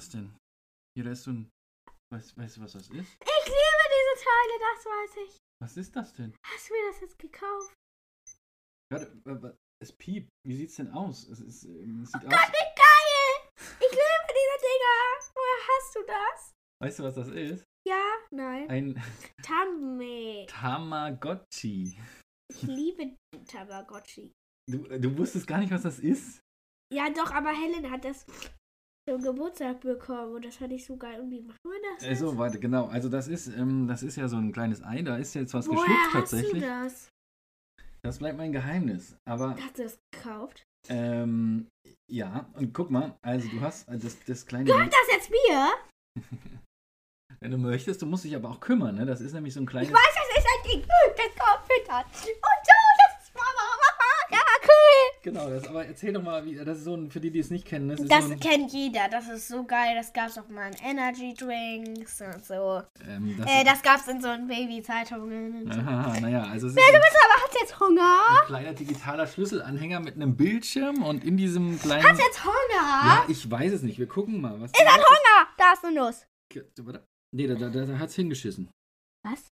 das 0.00 0.08
denn? 0.08 0.34
Hier, 0.96 1.04
da 1.04 1.10
ist 1.12 1.24
so 1.24 1.30
ein. 1.32 1.50
Weißt, 2.12 2.36
weißt 2.36 2.56
du, 2.56 2.60
was 2.62 2.72
das 2.72 2.88
ist? 2.88 2.92
Ich 2.92 3.46
liebe 3.46 3.84
diese 3.96 4.24
Teile, 4.24 4.54
das 4.66 4.86
weiß 4.86 5.16
ich. 5.28 5.36
Was 5.62 5.76
ist 5.76 5.94
das 5.94 6.12
denn? 6.14 6.34
Hast 6.46 6.68
du 6.70 6.74
mir 6.74 6.90
das 6.90 7.00
jetzt 7.02 7.18
gekauft? 7.18 7.74
Warte, 8.92 9.20
wa- 9.24 9.42
wa- 9.42 9.56
es 9.82 9.92
piept. 9.92 10.28
Wie 10.46 10.56
sieht's 10.56 10.76
denn 10.76 10.90
aus? 10.92 11.28
Es, 11.28 11.40
ist, 11.40 11.64
ähm, 11.64 12.02
es 12.02 12.10
sieht 12.12 12.22
Gott, 12.22 12.32
aus. 12.32 12.48
wie 12.48 12.74
geil! 12.74 13.50
Ich 13.78 13.90
liebe 13.90 14.26
diese 14.40 14.56
Dinger. 14.66 15.00
Woher 15.34 15.68
hast 15.68 15.94
du 15.94 16.00
das? 16.06 16.50
Weißt 16.82 16.98
du, 16.98 17.02
was 17.04 17.14
das 17.14 17.28
ist? 17.28 17.64
Ja? 17.86 18.02
Nein. 18.32 18.68
Ein 18.70 19.02
Tame. 19.42 20.46
Tamagotchi. 20.48 22.00
Ich 22.52 22.62
liebe 22.62 23.14
Tamagotchi. 23.46 24.32
Du, 24.68 24.78
du 24.98 25.18
wusstest 25.18 25.46
gar 25.46 25.58
nicht, 25.58 25.70
was 25.72 25.82
das 25.82 25.98
ist? 25.98 26.40
Ja, 26.92 27.10
doch, 27.10 27.30
aber 27.30 27.50
Helen 27.50 27.88
hat 27.90 28.04
das 28.04 28.24
zum 29.08 29.22
Geburtstag 29.22 29.80
bekommen 29.80 30.34
und 30.34 30.44
das 30.44 30.56
fand 30.56 30.72
ich 30.72 30.84
so 30.84 30.96
geil. 30.96 31.20
Und 31.20 31.30
wie 31.30 31.40
machen 31.40 31.58
wir 31.64 31.80
das? 31.96 32.06
Äh, 32.06 32.14
so, 32.14 32.36
warte, 32.38 32.58
genau. 32.60 32.86
Also 32.86 33.08
das 33.08 33.28
ist, 33.28 33.48
ähm, 33.48 33.86
das 33.88 34.02
ist 34.02 34.16
ja 34.16 34.28
so 34.28 34.36
ein 34.36 34.52
kleines 34.52 34.82
Ei, 34.82 35.02
da 35.02 35.16
ist 35.16 35.34
jetzt 35.34 35.54
was 35.54 35.68
Woher 35.68 35.78
geschlüpft 35.80 36.04
hast 36.06 36.12
tatsächlich. 36.12 36.62
du 36.62 36.68
das? 36.68 37.08
Das 38.02 38.18
bleibt 38.18 38.38
mein 38.38 38.52
Geheimnis. 38.52 39.16
Aber 39.28 39.56
Hast 39.56 39.78
du 39.78 39.82
das 39.82 39.98
gekauft? 40.12 40.62
ähm, 40.88 41.66
ja, 42.10 42.48
und 42.54 42.72
guck 42.72 42.90
mal, 42.90 43.14
also 43.22 43.48
du 43.48 43.60
hast 43.60 43.88
äh, 43.88 43.98
das, 43.98 44.18
das 44.24 44.46
kleine. 44.46 44.64
Gehört 44.64 44.92
das 44.92 45.08
jetzt 45.10 45.30
mir? 45.30 45.70
Wenn 47.40 47.52
du 47.52 47.58
möchtest, 47.58 48.02
du 48.02 48.06
musst 48.06 48.24
dich 48.24 48.36
aber 48.36 48.50
auch 48.50 48.60
kümmern, 48.60 48.96
ne? 48.96 49.06
Das 49.06 49.20
ist 49.20 49.32
nämlich 49.32 49.54
so 49.54 49.60
ein 49.60 49.66
kleines. 49.66 49.88
Ich 49.88 49.94
weiß, 49.94 50.02
das 50.02 50.44
ist 50.44 50.50
ein 50.50 50.70
Ding. 50.70 50.86
Das 50.88 51.26
kommt. 51.36 51.70
Und 51.70 52.12
so, 52.12 52.72
Genau, 55.22 55.50
das, 55.50 55.66
aber 55.68 55.84
erzähl 55.84 56.12
doch 56.14 56.22
mal, 56.22 56.44
wie, 56.46 56.54
das 56.56 56.78
ist 56.78 56.84
so 56.84 56.94
ein, 56.96 57.10
für 57.10 57.20
die, 57.20 57.30
die 57.30 57.40
es 57.40 57.50
nicht 57.50 57.66
kennen, 57.66 57.88
das 57.90 58.00
ist 58.00 58.10
Das 58.10 58.24
so 58.26 58.32
ein, 58.32 58.40
kennt 58.40 58.72
jeder. 58.72 59.08
Das 59.10 59.28
ist 59.28 59.48
so 59.48 59.64
geil. 59.64 59.94
Das 59.94 60.12
gab's 60.12 60.38
auch 60.38 60.48
mal 60.48 60.68
in 60.70 60.76
Energy 60.98 61.34
Drinks 61.34 62.20
und 62.22 62.44
so. 62.44 62.82
ähm, 63.06 63.34
das, 63.36 63.46
Äh, 63.46 63.64
das 63.64 63.82
gab's 63.82 64.08
in 64.08 64.20
so 64.22 64.28
Baby-Zeitungen. 64.28 65.64
und 65.64 65.72
so. 65.74 65.80
Aha, 65.80 66.18
naja, 66.20 66.44
also 66.44 66.68
es 66.68 66.74
bist 66.74 66.86
aber, 66.88 67.44
hast 67.44 67.60
jetzt 67.60 67.80
Hunger? 67.80 68.18
ein 68.40 68.46
kleiner 68.46 68.72
digitaler 68.72 69.26
Schlüsselanhänger 69.26 70.00
mit 70.00 70.14
einem 70.16 70.36
Bildschirm 70.36 71.02
und 71.02 71.22
in 71.24 71.36
diesem 71.36 71.78
kleinen. 71.78 72.02
Hast 72.08 72.18
jetzt 72.20 72.44
Hunger? 72.44 72.56
Ja, 72.72 73.24
ich 73.28 73.50
weiß 73.50 73.72
es 73.72 73.82
nicht. 73.82 73.98
Wir 73.98 74.08
gucken 74.08 74.40
mal. 74.40 74.60
Was 74.60 74.70
Ist 74.72 74.80
ein 74.80 74.88
Hunger? 74.88 75.48
Da 75.58 75.72
ist 75.74 75.84
eine 75.84 75.94
Nuss. 76.00 76.26
Nee, 77.32 77.46
da, 77.46 77.54
da, 77.54 77.68
da 77.68 77.98
hat's 77.98 78.14
hingeschissen. 78.16 78.70
Was? 79.24 79.48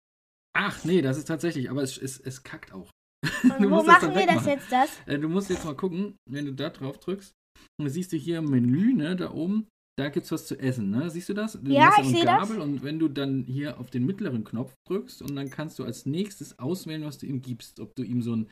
Ach, 0.54 0.84
nee, 0.84 1.00
das 1.00 1.16
ist 1.16 1.26
tatsächlich, 1.28 1.70
aber 1.70 1.82
es, 1.82 1.96
es, 1.96 2.18
es 2.20 2.42
kackt 2.42 2.72
auch. 2.72 2.90
Und 3.44 3.70
wo 3.70 3.82
machen 3.82 4.14
wir 4.14 4.26
das 4.26 4.46
jetzt 4.46 4.70
das? 4.72 4.90
Äh, 5.06 5.18
du 5.18 5.28
musst 5.28 5.50
jetzt 5.50 5.64
mal 5.64 5.76
gucken, 5.76 6.16
wenn 6.28 6.46
du 6.46 6.52
da 6.52 6.70
drauf 6.70 6.98
drückst, 6.98 7.32
dann 7.78 7.88
siehst 7.88 8.12
du 8.12 8.16
hier 8.16 8.42
Menü, 8.42 8.94
ne, 8.94 9.14
da 9.14 9.32
oben, 9.32 9.68
da 9.98 10.08
gibt's 10.08 10.32
was 10.32 10.46
zu 10.46 10.58
essen, 10.58 10.90
ne? 10.90 11.10
Siehst 11.10 11.28
du 11.28 11.34
das? 11.34 11.52
Du 11.52 11.70
Ja, 11.70 11.92
ich 11.98 12.06
und 12.06 12.16
seh 12.16 12.24
das. 12.24 12.48
Gabel 12.48 12.60
und 12.60 12.82
wenn 12.82 12.98
du 12.98 13.08
dann 13.08 13.44
hier 13.44 13.78
auf 13.78 13.90
den 13.90 14.06
mittleren 14.06 14.42
Knopf 14.42 14.72
drückst 14.88 15.22
und 15.22 15.36
dann 15.36 15.50
kannst 15.50 15.78
du 15.78 15.84
als 15.84 16.06
nächstes 16.06 16.58
auswählen, 16.58 17.04
was 17.04 17.18
du 17.18 17.26
ihm 17.26 17.42
gibst. 17.42 17.78
Ob 17.78 17.94
du 17.94 18.02
ihm 18.02 18.22
so 18.22 18.36
ein 18.36 18.50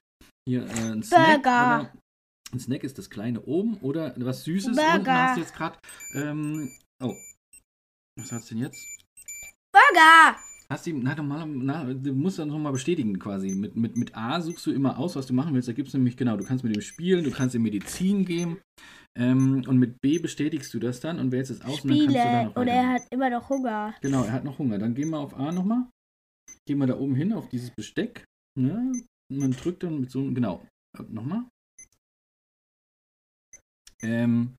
hier 0.49 0.67
äh, 0.67 0.93
ein 0.93 1.03
Snack 1.03 1.43
Burger. 1.43 1.81
oder 1.81 1.93
ein 2.53 2.61
Snack 2.61 2.85
ist 2.85 2.99
das 2.99 3.09
kleine 3.09 3.43
oben 3.43 3.79
oder 3.81 4.15
was 4.17 4.45
Süßes 4.45 4.69
und 4.69 4.77
Burger. 4.77 5.23
hast 5.23 5.37
du 5.37 5.41
jetzt 5.41 5.55
gerade 5.55 5.79
ähm, 6.15 6.71
oh. 7.03 7.17
Was 8.19 8.33
hast 8.33 8.51
du 8.51 8.55
denn 8.55 8.65
jetzt? 8.65 8.87
Burger! 9.73 10.37
Hast 10.71 10.87
du 10.87 10.93
na, 10.93 11.17
normal, 11.17 11.49
na, 11.49 11.93
du 11.93 12.13
musst 12.13 12.39
dann 12.39 12.49
nochmal 12.49 12.73
bestätigen 12.73 13.19
quasi. 13.19 13.55
Mit, 13.57 13.75
mit, 13.75 13.97
mit 13.97 14.17
A 14.17 14.41
suchst 14.41 14.65
du 14.67 14.71
immer 14.71 14.99
aus, 14.99 15.17
was 15.17 15.27
du 15.27 15.35
machen 15.35 15.53
willst. 15.53 15.67
Da 15.69 15.73
gibt 15.73 15.89
es 15.89 15.95
nämlich, 15.95 16.17
genau, 16.17 16.37
du 16.37 16.45
kannst 16.45 16.63
mit 16.63 16.77
ihm 16.77 16.81
spielen, 16.81 17.25
du 17.25 17.33
kannst 17.33 17.57
ihm 17.57 17.63
Medizin 17.63 18.25
geben. 18.25 18.61
Ähm, 19.19 19.65
und 19.67 19.79
mit 19.79 20.01
B 20.01 20.21
bestätigst 20.21 20.73
du 20.73 20.79
das 20.79 21.01
dann 21.01 21.19
und 21.19 21.33
wählst 21.33 21.51
es 21.51 21.61
aus 21.63 21.81
und 21.81 21.91
dann 21.91 21.99
kannst 21.99 22.11
du 22.11 22.15
da 22.15 22.23
Spiele. 22.23 22.45
noch 22.45 22.57
Und 22.57 22.67
weiter. 22.69 22.71
er 22.71 22.89
hat 22.89 23.03
immer 23.11 23.31
noch 23.31 23.49
Hunger. 23.49 23.95
Genau, 24.01 24.23
er 24.23 24.33
hat 24.33 24.45
noch 24.45 24.59
Hunger. 24.61 24.79
Dann 24.79 24.95
gehen 24.95 25.11
wir 25.11 25.19
auf 25.19 25.35
A 25.35 25.51
nochmal. 25.51 25.89
Gehen 26.67 26.79
wir 26.79 26.87
da 26.87 26.97
oben 26.97 27.17
hin 27.17 27.33
auf 27.33 27.49
dieses 27.49 27.73
Besteck. 27.73 28.25
Ne? 28.57 28.93
Und 29.29 29.39
man 29.39 29.51
drückt 29.51 29.83
dann 29.83 30.01
mit 30.01 30.13
so 30.13 30.21
einem, 30.21 30.37
genau, 30.37 30.65
nochmal. 31.09 31.49
Ähm, 34.03 34.55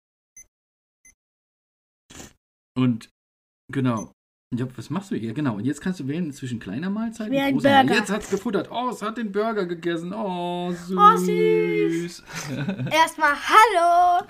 und 2.77 3.09
genau. 3.71 4.11
Ja, 4.53 4.67
was 4.75 4.89
machst 4.89 5.11
du 5.11 5.15
hier? 5.15 5.33
Genau. 5.33 5.55
Und 5.55 5.63
jetzt 5.65 5.79
kannst 5.79 6.01
du 6.01 6.07
wählen 6.09 6.33
zwischen 6.33 6.59
kleiner 6.59 6.89
Mahlzeit 6.89 7.29
und 7.29 7.53
großer. 7.53 7.83
Burger. 7.83 7.95
Jetzt 7.95 8.11
hat's 8.11 8.29
gefuttert. 8.29 8.69
Oh, 8.69 8.89
es 8.89 9.01
hat 9.01 9.17
den 9.17 9.31
Burger 9.31 9.65
gegessen. 9.65 10.13
Oh, 10.13 10.71
süß. 10.71 10.97
Oh, 10.97 11.17
süß. 11.17 12.23
Erstmal 12.91 13.33
Hallo! 13.33 14.25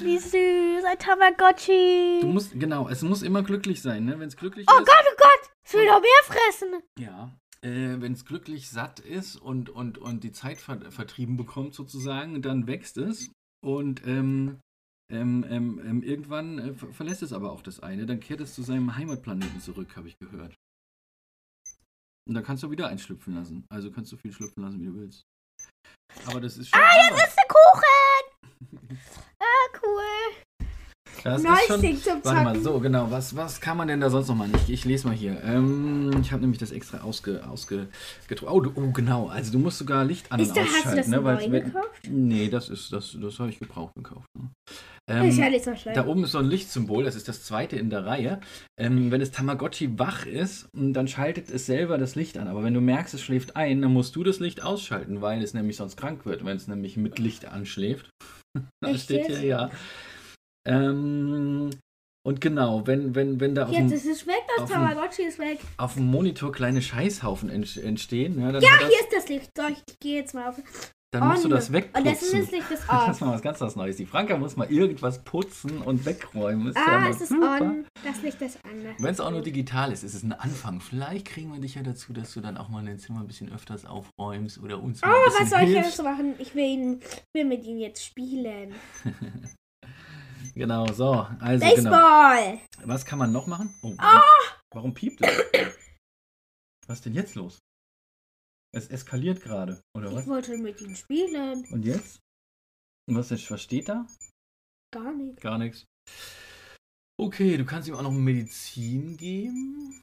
Wie 0.00 0.18
süß, 0.18 0.84
ein 0.84 0.98
Tamagotchi. 0.98 2.20
du 2.22 2.28
musst, 2.28 2.58
genau, 2.58 2.88
es 2.88 3.02
muss 3.02 3.22
immer 3.22 3.42
glücklich 3.42 3.82
sein, 3.82 4.04
ne? 4.04 4.18
Wenn 4.18 4.28
es 4.28 4.36
glücklich 4.36 4.66
oh 4.70 4.80
ist. 4.80 4.86
Gott, 4.86 5.04
oh 5.12 5.16
Gott! 5.18 5.50
Ich 5.66 5.74
will 5.74 5.86
noch 5.86 6.00
mehr 6.00 6.10
fressen. 6.24 6.82
Ja, 6.98 7.32
äh, 7.62 8.00
wenn 8.00 8.12
es 8.12 8.24
glücklich 8.24 8.70
satt 8.70 9.00
ist 9.00 9.36
und, 9.36 9.68
und, 9.68 9.98
und 9.98 10.24
die 10.24 10.32
Zeit 10.32 10.58
ver 10.58 10.90
vertrieben 10.90 11.36
bekommt 11.36 11.74
sozusagen, 11.74 12.40
dann 12.40 12.66
wächst 12.66 12.96
es 12.96 13.30
und 13.62 14.06
ähm, 14.06 14.60
ähm, 15.08 15.44
ähm, 15.48 15.80
ähm, 15.84 16.02
irgendwann 16.02 16.58
äh, 16.58 16.74
ver 16.74 16.92
verlässt 16.92 17.22
es 17.22 17.32
aber 17.32 17.52
auch 17.52 17.62
das 17.62 17.80
eine. 17.80 18.06
Dann 18.06 18.20
kehrt 18.20 18.40
es 18.40 18.54
zu 18.54 18.62
seinem 18.62 18.96
Heimatplaneten 18.96 19.60
zurück, 19.60 19.96
habe 19.96 20.08
ich 20.08 20.18
gehört. 20.18 20.54
Und 22.28 22.34
dann 22.34 22.42
kannst 22.44 22.62
du 22.64 22.70
wieder 22.70 22.88
einschlüpfen 22.88 23.34
lassen. 23.34 23.64
Also 23.68 23.92
kannst 23.92 24.10
du 24.10 24.16
viel 24.16 24.32
schlüpfen 24.32 24.62
lassen, 24.64 24.80
wie 24.80 24.86
du 24.86 24.94
willst. 24.94 25.24
Aber 26.26 26.40
das 26.40 26.56
ist 26.56 26.70
schon. 26.70 26.80
Ah, 26.80 27.08
jetzt 27.08 27.28
ist 27.28 27.36
der 27.36 27.48
Kuchen! 27.48 28.98
Ah, 29.38 29.78
cool. 29.82 30.45
Das 31.32 31.42
Neues 31.42 31.60
ist 31.60 31.66
schon, 31.66 31.80
Ding 31.80 32.02
zum 32.02 32.24
Warte 32.24 32.44
mal, 32.44 32.60
so 32.60 32.78
genau. 32.80 33.10
Was, 33.10 33.36
was 33.36 33.60
kann 33.60 33.76
man 33.76 33.88
denn 33.88 34.00
da 34.00 34.10
sonst 34.10 34.28
noch 34.28 34.36
mal 34.36 34.48
nicht? 34.48 34.68
Ich 34.68 34.84
lese 34.84 35.06
mal 35.08 35.16
hier. 35.16 35.42
Ähm, 35.42 36.10
ich 36.20 36.32
habe 36.32 36.42
nämlich 36.42 36.58
das 36.58 36.72
extra 36.72 36.98
ausge. 36.98 37.42
Oh, 37.46 38.62
oh, 38.74 38.90
genau. 38.92 39.26
Also 39.28 39.52
du 39.52 39.58
musst 39.58 39.78
sogar 39.78 40.04
Licht 40.04 40.30
an 40.30 40.40
Ist 40.40 40.50
und 40.50 40.56
da, 40.56 40.60
hast 40.62 40.70
du 40.70 40.76
ausschalten. 40.78 40.96
das 40.98 41.08
ne? 41.08 41.24
Weil 41.24 41.50
gekauft? 41.50 42.08
Nee, 42.08 42.48
das 42.48 42.68
ist 42.68 42.92
das, 42.92 43.16
das 43.20 43.38
habe 43.38 43.50
ich 43.50 43.58
gebraucht 43.58 43.94
gekauft. 43.94 44.26
Ne? 44.38 44.50
Ja 45.08 45.22
Ähm, 45.22 45.62
da 45.94 46.06
oben 46.06 46.24
ist 46.24 46.32
so 46.32 46.38
ein 46.38 46.46
Lichtsymbol, 46.46 47.04
das 47.04 47.14
ist 47.14 47.28
das 47.28 47.44
zweite 47.44 47.76
in 47.76 47.90
der 47.90 48.04
Reihe. 48.04 48.40
Ähm, 48.76 49.12
wenn 49.12 49.20
das 49.20 49.30
Tamagotchi 49.30 50.00
wach 50.00 50.26
ist, 50.26 50.68
m, 50.74 50.92
dann 50.92 51.06
schaltet 51.06 51.48
es 51.48 51.66
selber 51.66 51.96
das 51.96 52.16
Licht 52.16 52.38
an. 52.38 52.48
Aber 52.48 52.64
wenn 52.64 52.74
du 52.74 52.80
merkst, 52.80 53.14
es 53.14 53.22
schläft 53.22 53.54
ein, 53.54 53.82
dann 53.82 53.92
musst 53.92 54.16
du 54.16 54.24
das 54.24 54.40
Licht 54.40 54.64
ausschalten, 54.64 55.22
weil 55.22 55.42
es 55.42 55.54
nämlich 55.54 55.76
sonst 55.76 55.96
krank 55.96 56.26
wird, 56.26 56.44
wenn 56.44 56.56
es 56.56 56.66
nämlich 56.66 56.96
mit 56.96 57.20
Licht 57.20 57.44
anschläft. 57.44 58.10
das 58.80 58.94
Echt 58.94 59.04
steht 59.04 59.26
hier, 59.26 59.44
ja. 59.44 59.70
Ähm, 60.66 61.70
und 62.26 62.40
genau, 62.40 62.86
wenn, 62.86 63.14
wenn, 63.14 63.38
wenn 63.38 63.54
da 63.54 63.66
auf 63.66 63.70
Jetzt 63.72 63.90
dem, 63.90 63.96
ist 63.96 64.06
es 64.06 64.26
weg, 64.26 64.42
das 64.58 64.68
Tamagotchi 64.68 65.22
ist 65.22 65.38
weg. 65.38 65.60
auf 65.76 65.94
dem 65.94 66.06
Monitor 66.06 66.50
kleine 66.50 66.82
Scheißhaufen 66.82 67.48
ent- 67.50 67.76
entstehen, 67.76 68.40
ja, 68.40 68.46
Ja, 68.46 68.52
das, 68.52 68.62
hier 68.64 69.00
ist 69.00 69.12
das 69.14 69.28
Licht. 69.28 69.50
So, 69.56 69.62
ich 69.68 69.98
gehe 70.00 70.16
jetzt 70.16 70.34
mal 70.34 70.48
auf. 70.48 70.56
dann 71.12 71.28
musst 71.28 71.44
du 71.44 71.48
das 71.48 71.68
Und 71.70 71.74
das 71.76 71.94
wegputzen. 71.94 72.40
ist 72.40 72.46
das 72.46 72.50
Licht 72.50 72.66
Das 72.88 72.88
on. 73.04 73.10
ist 73.12 73.20
mal 73.20 73.32
was 73.34 73.42
ganz 73.42 73.60
was 73.60 73.76
Neues. 73.76 73.96
Die 73.96 74.06
Franka 74.06 74.36
muss 74.38 74.56
mal 74.56 74.68
irgendwas 74.72 75.22
putzen 75.22 75.78
und 75.82 76.04
wegräumen. 76.04 76.66
Ist 76.66 76.76
ja 76.76 76.84
Ah, 76.84 76.98
mal 77.02 77.10
es 77.10 77.20
ist 77.20 77.28
super. 77.28 77.58
on. 77.60 77.86
Das 78.04 78.20
Licht 78.22 78.42
ist 78.42 78.58
an. 78.64 78.72
Wenn 78.98 79.10
es 79.14 79.20
auch 79.20 79.30
nur 79.30 79.42
digital 79.42 79.92
ist, 79.92 80.02
ist 80.02 80.14
es 80.14 80.24
ein 80.24 80.32
Anfang. 80.32 80.80
Vielleicht 80.80 81.26
kriegen 81.28 81.52
wir 81.52 81.60
dich 81.60 81.76
ja 81.76 81.84
dazu, 81.84 82.12
dass 82.12 82.34
du 82.34 82.40
dann 82.40 82.56
auch 82.56 82.68
mal 82.68 82.84
dein 82.84 82.98
Zimmer 82.98 83.20
ein 83.20 83.28
bisschen 83.28 83.52
öfters 83.54 83.86
aufräumst 83.86 84.58
oder 84.60 84.82
uns 84.82 85.00
mal 85.00 85.12
Oh, 85.14 85.30
was 85.40 85.48
soll 85.50 85.60
ich 85.62 85.70
jetzt 85.76 86.02
machen? 86.02 86.34
Ich 86.40 86.56
will, 86.56 86.64
ihn, 86.64 87.00
will 87.34 87.44
mit 87.44 87.62
ihm 87.62 87.78
jetzt 87.78 88.04
spielen. 88.04 88.74
Genau, 90.54 90.86
so. 90.92 91.12
Also, 91.40 91.64
genau. 91.66 91.90
Baseball! 91.90 92.60
Was 92.84 93.04
kann 93.04 93.18
man 93.18 93.32
noch 93.32 93.46
machen? 93.46 93.74
Oh, 93.82 93.94
Ah! 93.98 94.22
Warum 94.74 94.92
piept 94.94 95.20
es? 95.22 95.74
Was 96.86 96.98
ist 96.98 97.06
denn 97.06 97.14
jetzt 97.14 97.34
los? 97.34 97.58
Es 98.74 98.88
eskaliert 98.88 99.40
gerade, 99.42 99.80
oder 99.96 100.10
Ich 100.10 100.16
was? 100.16 100.26
wollte 100.26 100.56
mit 100.58 100.80
ihm 100.80 100.94
spielen. 100.94 101.64
Und 101.70 101.84
jetzt? 101.84 102.20
Und 103.08 103.16
was, 103.16 103.30
was 103.30 103.62
steht 103.62 103.88
da? 103.88 104.06
Gar 104.94 105.12
nicht. 105.14 105.40
Gar 105.40 105.58
nichts. 105.58 105.84
Okay, 107.18 107.56
du 107.56 107.64
kannst 107.64 107.88
ihm 107.88 107.94
auch 107.94 108.02
noch 108.02 108.10
Medizin 108.12 109.16
geben. 109.16 110.02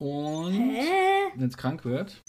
Und 0.00 0.52
wenn 0.58 1.48
es 1.48 1.56
krank 1.56 1.84
wird. 1.84 2.22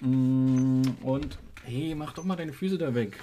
Mm, 0.00 0.82
Und 1.02 1.38
hey, 1.64 1.94
mach 1.94 2.12
doch 2.12 2.24
mal 2.24 2.36
deine 2.36 2.52
Füße 2.52 2.78
da 2.78 2.94
weg. 2.94 3.18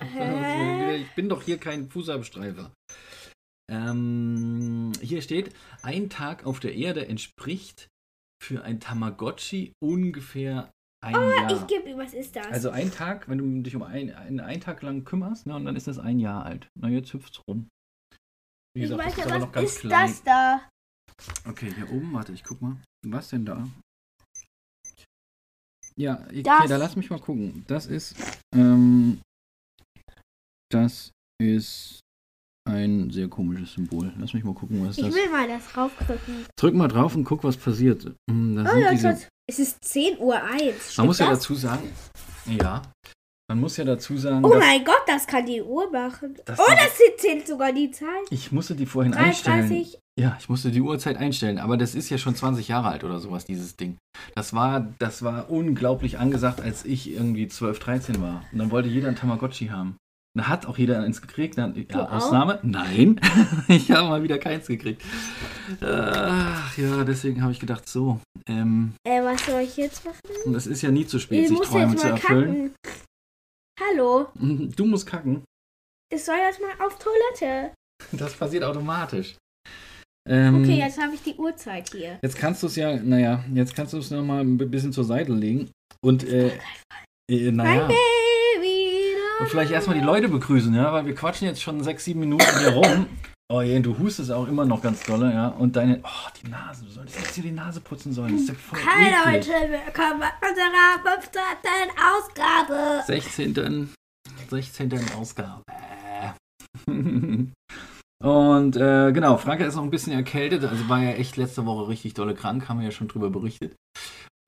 Hä? 0.02 0.96
Ich 0.96 1.14
bin 1.14 1.28
doch 1.28 1.42
hier 1.42 1.58
kein 1.58 1.88
Fußabstreifer. 1.88 2.72
Ähm, 3.70 4.92
hier 5.00 5.22
steht, 5.22 5.54
ein 5.82 6.10
Tag 6.10 6.44
auf 6.44 6.60
der 6.60 6.74
Erde 6.74 7.06
entspricht 7.06 7.88
für 8.42 8.64
ein 8.64 8.80
Tamagotchi 8.80 9.72
ungefähr 9.82 10.70
ein 11.02 11.14
Jahr. 11.14 11.50
Ich 11.50 11.66
gebe 11.66 11.88
ihm, 11.88 11.98
was 11.98 12.14
ist 12.14 12.36
das? 12.36 12.46
Also 12.46 12.70
ein 12.70 12.90
Tag, 12.90 13.28
wenn 13.28 13.38
du 13.38 13.62
dich 13.62 13.74
um 13.74 13.82
ein, 13.82 14.14
einen, 14.14 14.40
einen 14.40 14.60
Tag 14.60 14.82
lang 14.82 15.04
kümmerst, 15.04 15.46
ne, 15.46 15.56
und 15.56 15.64
dann 15.64 15.76
ist 15.76 15.86
das 15.86 15.98
ein 15.98 16.18
Jahr 16.18 16.44
alt. 16.44 16.68
Na, 16.78 16.88
jetzt 16.88 17.12
hüpft's 17.12 17.40
rum. 17.48 17.68
Wie 18.74 18.82
ich 18.84 18.90
gesagt, 18.90 19.04
weiß 19.04 19.14
das 19.14 19.24
ist 19.24 19.30
ja, 19.30 19.34
was 19.34 19.42
noch 19.42 19.52
ganz 19.52 19.72
ist 19.72 19.80
klein. 19.80 20.06
das 20.06 20.22
da? 20.22 20.68
Okay, 21.48 21.72
hier 21.74 21.90
oben, 21.90 22.12
warte, 22.12 22.32
ich 22.32 22.44
guck 22.44 22.60
mal. 22.62 22.76
Was 23.04 23.28
denn 23.28 23.44
da? 23.44 23.68
Ja, 25.96 26.22
okay, 26.26 26.42
da 26.42 26.76
lass 26.76 26.96
mich 26.96 27.10
mal 27.10 27.20
gucken. 27.20 27.64
Das 27.66 27.86
ist, 27.86 28.14
ähm, 28.54 29.20
das 30.72 31.10
ist 31.40 32.00
ein 32.68 33.10
sehr 33.10 33.28
komisches 33.28 33.72
Symbol. 33.74 34.12
Lass 34.18 34.34
mich 34.34 34.44
mal 34.44 34.54
gucken, 34.54 34.86
was 34.86 34.96
Ich 34.98 35.04
das 35.04 35.14
will 35.14 35.28
mal 35.30 35.48
das 35.48 35.76
raufdrücken. 35.76 36.46
Drück 36.56 36.74
mal 36.74 36.88
drauf 36.88 37.14
und 37.16 37.24
guck, 37.24 37.42
was 37.42 37.56
passiert. 37.56 38.04
Hm, 38.30 38.56
Da 38.64 38.70
Oh, 38.70 38.74
sind 38.74 38.82
das 38.84 38.90
diese, 38.92 39.08
ist, 39.10 39.28
es 39.50 39.58
ist 39.58 39.84
10 39.84 40.18
Uhr 40.18 40.40
1. 40.40 40.96
man 40.98 41.06
muss 41.06 41.18
ja 41.18 41.30
das? 41.30 41.40
dazu 41.40 41.54
sagen, 41.56 41.90
ja, 42.46 42.82
man 43.50 43.60
muss 43.60 43.76
ja 43.76 43.84
dazu 43.84 44.16
sagen, 44.16 44.44
Oh 44.44 44.56
mein 44.56 44.84
Gott, 44.84 45.02
das 45.08 45.26
kann 45.26 45.44
die 45.44 45.60
Uhr 45.60 45.90
machen. 45.90 46.36
Das 46.44 46.58
oh, 46.58 46.62
das 46.68 46.96
zählt 47.18 47.46
sogar 47.48 47.72
die 47.72 47.90
Zeit. 47.90 48.08
ich 48.30 48.52
musste 48.52 48.76
die 48.76 48.86
vorhin 48.86 49.14
einstellen. 49.14 49.68
33. 49.68 49.98
Ja, 50.20 50.36
ich 50.38 50.48
musste 50.48 50.70
die 50.70 50.82
Uhrzeit 50.82 51.16
einstellen, 51.16 51.58
aber 51.58 51.76
das 51.78 51.94
ist 51.94 52.10
ja 52.10 52.18
schon 52.18 52.34
20 52.36 52.68
Jahre 52.68 52.88
alt 52.88 53.02
oder 53.02 53.18
sowas, 53.18 53.44
dieses 53.46 53.76
Ding. 53.76 53.96
Das 54.34 54.52
war, 54.52 54.92
das 54.98 55.22
war 55.22 55.50
unglaublich 55.50 56.18
angesagt, 56.18 56.60
als 56.60 56.84
ich 56.84 57.10
irgendwie 57.10 57.48
12, 57.48 57.78
13 57.78 58.20
war. 58.22 58.44
Und 58.52 58.58
dann 58.58 58.70
wollte 58.70 58.88
jeder 58.90 59.08
ein 59.08 59.16
Tamagotchi 59.16 59.68
haben. 59.68 59.96
Da 60.34 60.48
hat 60.48 60.64
auch 60.64 60.78
jeder 60.78 61.02
eins 61.02 61.20
gekriegt. 61.20 61.58
Dann, 61.58 61.74
ja? 61.90 62.08
Ausnahme? 62.08 62.58
Nein. 62.62 63.20
ich 63.68 63.90
habe 63.90 64.08
mal 64.08 64.22
wieder 64.22 64.38
keins 64.38 64.66
gekriegt. 64.66 65.02
Ach 65.82 66.78
ja, 66.78 67.04
deswegen 67.04 67.42
habe 67.42 67.52
ich 67.52 67.60
gedacht, 67.60 67.86
so, 67.88 68.18
ähm, 68.46 68.94
Äh, 69.06 69.22
was 69.22 69.44
soll 69.44 69.60
ich 69.60 69.76
jetzt 69.76 70.04
machen? 70.04 70.54
es 70.54 70.66
ist 70.66 70.82
ja 70.82 70.90
nie 70.90 71.06
zu 71.06 71.18
spät, 71.18 71.42
Ich 71.42 71.48
sich 71.48 71.60
Träume 71.60 71.96
zu 71.96 72.08
erfüllen. 72.08 72.72
kacken. 72.82 72.92
Hallo, 73.80 74.28
Du 74.76 74.86
musst 74.86 75.06
kacken. 75.06 75.42
ich 76.12 76.24
soll 76.24 76.36
jetzt 76.36 76.60
mal 76.60 76.86
auf 76.86 76.98
Toilette. 76.98 77.74
Das 78.12 78.34
passiert 78.34 78.64
automatisch. 78.64 79.36
Ähm, 80.28 80.62
Okay, 80.62 80.78
jetzt 80.78 81.00
habe 81.00 81.14
ich 81.14 81.22
die 81.22 81.34
Uhrzeit 81.34 81.90
hier. 81.90 82.18
Jetzt 82.22 82.36
kannst 82.36 82.62
du 82.62 82.68
es 82.68 82.76
ja, 82.76 82.96
naja, 82.96 83.44
jetzt 83.52 83.74
kannst 83.74 83.92
du 83.92 83.98
es 83.98 84.10
nochmal 84.10 84.40
ein 84.42 84.56
bisschen 84.56 84.92
zur 84.92 85.04
Seite 85.04 85.32
legen. 85.32 85.70
Und, 86.00 86.24
äh, 86.24 86.58
äh 87.30 87.50
naja. 87.50 87.86
Baby. 87.86 87.98
Und 89.42 89.48
vielleicht 89.48 89.72
erstmal 89.72 89.98
die 89.98 90.04
Leute 90.04 90.28
begrüßen, 90.28 90.72
ja, 90.72 90.92
weil 90.92 91.04
wir 91.04 91.16
quatschen 91.16 91.48
jetzt 91.48 91.60
schon 91.60 91.82
sechs, 91.82 92.04
sieben 92.04 92.20
Minuten 92.20 92.46
hier 92.60 92.74
rum. 92.74 93.06
Oh 93.52 93.60
je, 93.60 93.80
du 93.80 93.98
hustest 93.98 94.30
auch 94.30 94.46
immer 94.46 94.64
noch 94.64 94.80
ganz 94.80 95.02
dolle, 95.02 95.34
ja. 95.34 95.48
Und 95.48 95.74
deine, 95.74 95.98
oh, 96.04 96.28
die 96.40 96.48
Nase, 96.48 96.84
du 96.84 96.90
solltest 96.92 97.18
jetzt 97.18 97.34
hier 97.34 97.42
die 97.42 97.50
Nase 97.50 97.80
putzen 97.80 98.12
sollen. 98.12 98.34
Das 98.34 98.42
ist 98.42 98.48
ja 98.50 98.54
voll 98.54 98.78
Hi 98.78 99.08
eklig. 99.08 99.48
Leute, 99.48 99.72
willkommen 99.72 100.20
bei 100.20 100.48
unserer 100.48 101.16
15. 101.16 101.40
Ausgabe. 101.98 103.02
16. 103.04 103.92
16. 104.48 105.10
Ausgabe. 105.18 105.62
Und 108.24 108.76
äh, 108.76 109.10
genau, 109.10 109.36
Franke 109.38 109.64
ist 109.64 109.74
noch 109.74 109.82
ein 109.82 109.90
bisschen 109.90 110.12
erkältet, 110.12 110.62
also 110.64 110.88
war 110.88 111.02
ja 111.02 111.10
echt 111.10 111.36
letzte 111.36 111.66
Woche 111.66 111.88
richtig 111.88 112.14
dolle 112.14 112.34
krank, 112.34 112.68
haben 112.68 112.78
wir 112.78 112.84
ja 112.84 112.92
schon 112.92 113.08
drüber 113.08 113.28
berichtet. 113.28 113.74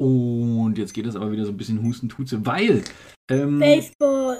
Und 0.00 0.78
jetzt 0.78 0.94
geht 0.94 1.06
es 1.06 1.16
aber 1.16 1.32
wieder 1.32 1.44
so 1.44 1.50
ein 1.50 1.56
bisschen 1.56 1.82
Husten 1.82 2.08
tutze, 2.08 2.46
weil 2.46 2.84
ähm, 3.28 3.58
Baseball. 3.58 4.38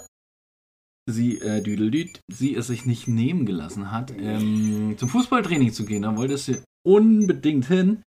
Sie, 1.07 1.41
äh, 1.41 1.63
Düdeldüd, 1.63 2.21
sie 2.31 2.55
es 2.55 2.67
sich 2.67 2.87
nicht 2.87 3.09
nehmen 3.09 3.47
gelassen 3.47 3.91
hat, 3.91 4.13
ähm, 4.17 4.97
zum 4.99 5.09
Fußballtraining 5.09 5.73
zu 5.73 5.85
gehen. 5.85 6.03
Da 6.03 6.17
wollte 6.17 6.39
sie 6.39 6.63
unbedingt 6.87 7.67
hin. 7.67 8.03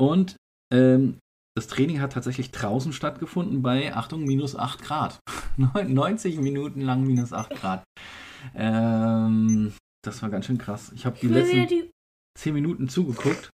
Und 0.00 0.36
ähm, 0.72 1.18
das 1.56 1.66
Training 1.66 2.00
hat 2.00 2.12
tatsächlich 2.12 2.52
draußen 2.52 2.92
stattgefunden 2.92 3.62
bei, 3.62 3.94
Achtung, 3.94 4.24
minus 4.24 4.54
8 4.54 4.82
Grad. 4.82 5.18
90 5.56 6.38
Minuten 6.38 6.80
lang 6.80 7.04
minus 7.04 7.32
8 7.32 7.50
Grad. 7.56 7.84
Ähm, 8.54 9.72
das 10.04 10.22
war 10.22 10.30
ganz 10.30 10.46
schön 10.46 10.58
krass. 10.58 10.92
Ich 10.94 11.04
habe 11.04 11.18
die 11.18 11.26
letzten 11.26 11.66
die 11.66 11.90
10 12.38 12.54
Minuten 12.54 12.88
zugeguckt 12.88 13.50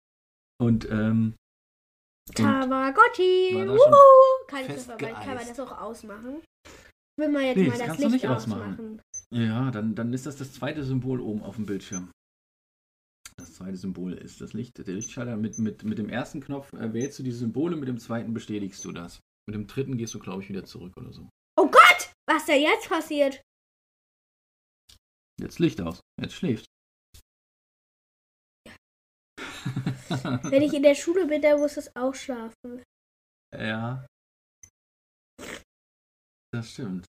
und 0.61 0.90
ähm, 0.90 1.34
Tamagotchi. 2.34 3.55
War 3.55 3.67
da. 3.67 3.99
Kann, 4.49 4.61
ich 4.62 4.67
das, 4.69 4.87
kann 4.87 5.34
man 5.34 5.46
das 5.46 5.61
auch 5.61 5.81
ausmachen? 5.81 6.43
Will 7.19 7.29
mal 7.29 7.43
jetzt 7.43 7.56
Nee, 7.56 7.64
mal 7.64 7.70
das 7.70 7.79
das 7.79 7.87
kannst 7.87 8.03
du 8.03 8.09
Licht 8.09 8.23
nicht 8.23 8.29
ausmachen. 8.29 8.73
ausmachen. 8.73 9.03
Ja, 9.31 9.70
dann, 9.70 9.94
dann 9.94 10.12
ist 10.12 10.26
das 10.26 10.37
das 10.37 10.53
zweite 10.55 10.82
Symbol 10.85 11.20
oben 11.20 11.43
auf 11.43 11.56
dem 11.56 11.67
Bildschirm. 11.67 12.11
Das 13.37 13.55
zweite 13.55 13.76
Symbol 13.76 14.12
ist 14.14 14.41
das 14.41 14.53
Licht, 14.53 14.79
der 14.79 14.94
Lichtschalter. 14.94 15.37
Mit, 15.37 15.59
mit, 15.59 15.85
mit 15.85 15.99
dem 15.99 16.09
ersten 16.09 16.41
Knopf 16.41 16.73
äh, 16.75 16.93
wählst 16.93 17.19
du 17.19 17.23
die 17.23 17.32
Symbole, 17.32 17.76
mit 17.76 17.88
dem 17.88 17.99
zweiten 17.99 18.32
bestätigst 18.35 18.85
du 18.85 18.93
das. 18.93 19.20
Mit 19.49 19.55
dem 19.55 19.67
dritten 19.67 19.97
gehst 19.97 20.14
du, 20.14 20.19
glaube 20.19 20.43
ich, 20.43 20.49
wieder 20.49 20.64
zurück 20.64 20.97
oder 20.97 21.12
so. 21.12 21.29
Oh 21.59 21.67
Gott, 21.69 22.12
was 22.29 22.47
da 22.47 22.55
jetzt 22.55 22.88
passiert? 22.88 23.43
Jetzt 25.41 25.58
Licht 25.58 25.81
aus. 25.81 26.00
Jetzt 26.20 26.35
schläft. 26.35 26.67
Wenn 30.44 30.62
ich 30.62 30.75
in 30.75 30.82
der 30.82 30.94
Schule 30.94 31.26
bin, 31.26 31.41
dann 31.43 31.58
muss 31.58 31.76
es 31.76 31.94
auch 31.97 32.15
schlafen. 32.15 32.82
ja. 33.55 34.06
Das 36.55 36.71
stimmt. 36.71 37.07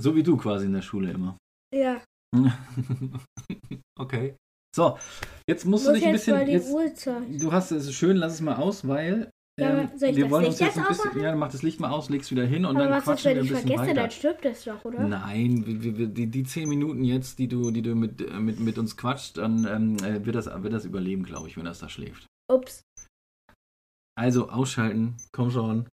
So 0.00 0.14
wie 0.14 0.22
du 0.22 0.36
quasi 0.36 0.66
in 0.66 0.74
der 0.74 0.82
Schule 0.82 1.10
immer. 1.12 1.36
Ja. 1.74 2.02
okay. 3.98 4.36
So, 4.76 4.98
jetzt 5.48 5.64
musst 5.64 5.86
Muss 5.86 5.94
du 5.94 5.98
dich 5.98 6.06
ein 6.06 6.12
bisschen. 6.12 6.46
Jetzt. 6.46 6.72
Du 7.42 7.52
hast 7.52 7.70
es 7.70 7.92
schön, 7.94 8.16
lass 8.16 8.34
es 8.34 8.40
mal 8.40 8.56
aus, 8.56 8.86
weil 8.86 9.30
Ja, 9.58 9.80
ähm, 9.80 9.90
ich 9.94 10.00
wir 10.16 10.24
das 10.24 10.30
wollen 10.30 10.44
Licht 10.44 10.60
uns 10.60 10.60
jetzt 10.60 10.78
ein 10.78 10.86
bisschen. 10.86 11.20
Ja, 11.20 11.34
mach 11.34 11.50
das 11.50 11.62
Licht 11.62 11.80
mal 11.80 11.90
aus, 11.90 12.10
legst 12.10 12.30
wieder 12.30 12.44
hin 12.44 12.64
und 12.64 12.76
Aber 12.76 12.88
dann 12.88 13.02
quatschen 13.02 13.32
wir 13.34 13.40
ein 13.40 13.48
bisschen 13.48 13.56
vergesse, 13.66 13.80
weiter. 13.80 13.94
dann 13.94 14.10
stirbt 14.10 14.44
es 14.44 14.64
doch, 14.64 14.84
oder? 14.84 15.08
Nein, 15.08 15.66
wir, 15.66 15.82
wir, 15.82 15.98
wir, 15.98 16.06
die, 16.06 16.26
die 16.26 16.44
zehn 16.44 16.68
Minuten 16.68 17.02
jetzt, 17.02 17.38
die 17.38 17.48
du, 17.48 17.70
die 17.70 17.82
du 17.82 17.94
mit, 17.94 18.20
äh, 18.20 18.38
mit, 18.38 18.60
mit 18.60 18.78
uns 18.78 18.96
quatscht, 18.96 19.38
dann 19.38 19.66
ähm, 19.66 19.96
äh, 20.04 20.24
wird, 20.24 20.36
das, 20.36 20.46
wird 20.62 20.72
das 20.72 20.84
überleben, 20.84 21.24
glaube 21.24 21.48
ich, 21.48 21.56
wenn 21.56 21.64
das 21.64 21.80
da 21.80 21.88
schläft. 21.88 22.26
Ups. 22.52 22.82
Also 24.16 24.50
ausschalten, 24.50 25.16
komm 25.32 25.50
schon. 25.50 25.88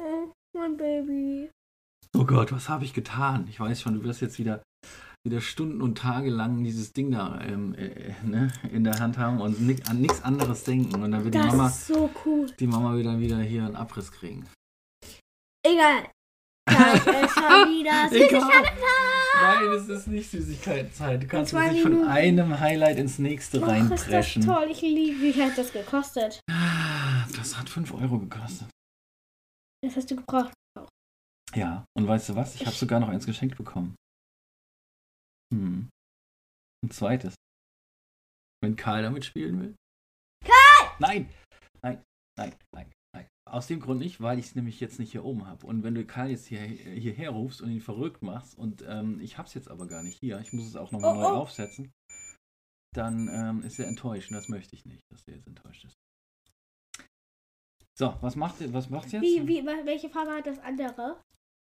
Oh, 0.00 0.32
mein 0.56 0.76
Baby. 0.76 1.50
Oh 2.16 2.24
Gott, 2.24 2.52
was 2.52 2.68
habe 2.68 2.84
ich 2.84 2.92
getan? 2.92 3.46
Ich 3.48 3.60
weiß 3.60 3.80
schon, 3.80 3.94
du 3.94 4.02
wirst 4.04 4.20
jetzt 4.20 4.38
wieder, 4.38 4.62
wieder 5.24 5.40
Stunden 5.40 5.80
und 5.80 5.96
Tage 5.98 6.30
lang 6.30 6.62
dieses 6.64 6.92
Ding 6.92 7.10
da 7.12 7.40
ähm, 7.40 7.74
äh, 7.74 8.14
ne, 8.24 8.52
in 8.72 8.84
der 8.84 8.98
Hand 8.98 9.16
haben 9.16 9.40
und 9.40 9.60
ni 9.60 9.76
an 9.88 10.00
nichts 10.00 10.22
anderes 10.22 10.64
denken. 10.64 11.02
Und 11.02 11.12
dann 11.12 11.24
wird 11.24 11.34
die 11.34 11.38
Das 11.38 11.46
Mama, 11.48 11.68
ist 11.68 11.86
so 11.86 12.10
cool. 12.24 12.46
die 12.58 12.66
Mama 12.66 12.96
wieder, 12.96 13.18
wieder 13.18 13.38
hier 13.40 13.64
einen 13.64 13.76
Abriss 13.76 14.10
kriegen. 14.12 14.46
Egal. 15.64 16.08
Das 16.66 16.94
ist 17.06 17.34
schon 17.34 17.68
wieder. 17.70 18.08
Süßigkeiten. 18.08 18.78
Nein, 19.42 19.64
es 19.76 19.88
ist 19.88 20.06
nicht 20.08 20.30
Süßigkeitenzeit. 20.30 21.22
Du 21.22 21.26
kannst 21.26 21.52
nicht 21.54 21.82
von 21.82 22.06
einem 22.06 22.58
Highlight 22.60 22.98
ins 22.98 23.18
nächste 23.18 23.58
Och, 23.62 23.68
ist 23.68 23.90
das 23.90 23.90
reinpreschen. 24.02 24.44
toll. 24.44 24.68
Ich 24.70 24.80
liebe, 24.82 25.20
wie 25.20 25.32
viel 25.32 25.44
hat 25.44 25.56
das 25.58 25.72
gekostet? 25.72 26.40
Das 27.36 27.58
hat 27.58 27.68
5 27.68 27.94
Euro 27.94 28.18
gekostet. 28.18 28.68
Das 29.82 29.96
hast 29.96 30.10
du 30.10 30.16
gebraucht. 30.16 30.52
Ja, 31.54 31.84
und 31.96 32.06
weißt 32.06 32.28
du 32.28 32.36
was? 32.36 32.54
Ich 32.54 32.66
habe 32.66 32.76
sogar 32.76 33.00
noch 33.00 33.08
eins 33.08 33.26
geschenkt 33.26 33.56
bekommen. 33.56 33.96
Hm. 35.52 35.90
Ein 36.84 36.90
zweites. 36.90 37.34
Wenn 38.62 38.76
Karl 38.76 39.02
damit 39.02 39.24
spielen 39.24 39.60
will. 39.60 39.74
Karl! 40.44 40.90
Nein! 41.00 41.30
Nein, 41.82 42.02
nein, 42.38 42.54
nein, 42.72 42.92
nein. 43.14 43.26
Aus 43.48 43.66
dem 43.66 43.80
Grund 43.80 44.00
nicht, 44.00 44.20
weil 44.20 44.38
ich 44.38 44.46
es 44.46 44.54
nämlich 44.54 44.80
jetzt 44.80 44.98
nicht 44.98 45.12
hier 45.12 45.24
oben 45.24 45.46
habe. 45.46 45.66
Und 45.66 45.82
wenn 45.82 45.94
du 45.94 46.06
Karl 46.06 46.30
jetzt 46.30 46.46
hier, 46.46 46.60
hierher 46.60 47.30
rufst 47.30 47.60
und 47.62 47.70
ihn 47.70 47.80
verrückt 47.80 48.22
machst 48.22 48.56
und 48.56 48.84
ähm, 48.86 49.18
ich 49.20 49.38
habe 49.38 49.48
es 49.48 49.54
jetzt 49.54 49.70
aber 49.70 49.86
gar 49.88 50.02
nicht 50.02 50.18
hier, 50.20 50.38
ich 50.40 50.52
muss 50.52 50.66
es 50.66 50.76
auch 50.76 50.92
nochmal 50.92 51.16
Oh, 51.16 51.20
neu 51.20 51.26
oh. 51.26 51.40
aufsetzen, 51.40 51.90
dann 52.94 53.28
ähm, 53.28 53.62
ist 53.62 53.78
er 53.78 53.88
enttäuscht 53.88 54.30
und 54.30 54.36
das 54.36 54.48
möchte 54.48 54.74
ich 54.74 54.84
nicht, 54.84 55.02
dass 55.10 55.26
er 55.26 55.34
jetzt 55.34 55.46
enttäuscht 55.46 55.84
ist. 55.84 55.94
So, 57.98 58.16
was 58.20 58.36
macht 58.36 58.72
was 58.72 58.88
macht's 58.88 59.12
jetzt? 59.12 59.22
Wie, 59.22 59.46
wie, 59.46 59.64
welche 59.64 60.08
Farbe 60.08 60.32
hat 60.32 60.46
das 60.46 60.58
andere? 60.60 61.20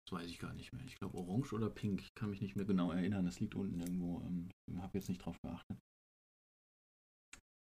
Das 0.09 0.21
weiß 0.21 0.31
ich 0.31 0.38
gar 0.38 0.55
nicht 0.55 0.73
mehr. 0.73 0.83
Ich 0.87 0.97
glaube 0.97 1.19
orange 1.19 1.53
oder 1.53 1.69
pink. 1.69 2.00
Ich 2.00 2.15
kann 2.15 2.31
mich 2.31 2.41
nicht 2.41 2.57
mehr 2.57 2.65
genau 2.65 2.93
erinnern. 2.93 3.27
Das 3.27 3.41
liegt 3.41 3.55
unten 3.55 3.79
irgendwo. 3.79 4.23
Ähm, 4.23 4.49
habe 4.81 4.97
jetzt 4.97 5.11
nicht 5.11 5.23
drauf 5.25 5.37
geachtet. 5.43 5.77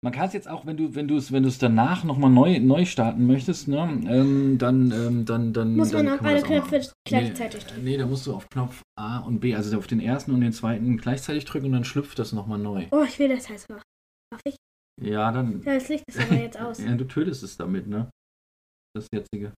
Man 0.04 0.14
kann 0.14 0.28
es 0.28 0.34
jetzt 0.34 0.48
auch, 0.48 0.68
wenn 0.68 0.78
du, 0.78 0.94
wenn 0.94 1.08
du 1.08 1.18
es, 1.18 1.32
wenn 1.32 1.42
du 1.42 1.50
es 1.50 1.58
danach 1.58 2.04
nochmal 2.04 2.30
neu, 2.30 2.60
neu 2.60 2.86
starten 2.86 3.26
möchtest, 3.26 3.68
ne, 3.68 3.80
ähm, 4.08 4.60
dann, 4.60 4.92
ähm, 4.92 5.26
dann, 5.26 5.54
dann. 5.54 5.76
Muss 5.76 5.90
dann 5.90 6.06
man 6.06 6.20
auf 6.20 6.26
alle. 6.26 6.44
Knöpfe 6.44 6.88
gleichzeitig 7.08 7.64
nee, 7.64 7.72
drücken? 7.72 7.84
Nee, 7.84 7.98
da 7.98 8.06
musst 8.06 8.28
du 8.28 8.36
auf 8.36 8.48
Knopf 8.50 8.84
A 8.96 9.18
und 9.20 9.40
B, 9.40 9.56
also 9.56 9.76
auf 9.76 9.88
den 9.88 10.00
ersten 10.00 10.32
und 10.32 10.42
den 10.42 10.54
zweiten 10.54 10.98
gleichzeitig 10.98 11.46
drücken 11.46 11.66
und 11.68 11.72
dann 11.72 11.86
schlüpft 11.86 12.20
das 12.20 12.32
nochmal 12.32 12.60
neu. 12.60 12.86
Oh, 12.92 13.04
ich 13.04 13.18
will 13.18 13.30
das 13.30 13.50
heiß 13.50 13.68
machen. 13.70 13.82
Darf 14.32 14.42
ich? 14.46 14.56
Ja, 15.02 15.32
dann. 15.32 15.64
Ja, 15.64 15.74
das 15.74 15.90
Licht 15.90 16.04
ist 16.08 16.20
aber 16.20 16.36
jetzt 16.36 16.60
aus. 16.62 16.78
Ja, 16.78 16.94
du 16.94 17.06
tötest 17.06 17.42
es 17.42 17.58
damit, 17.58 17.88
ne? 17.88 18.12
Das 18.94 19.08
jetzige. 19.12 19.52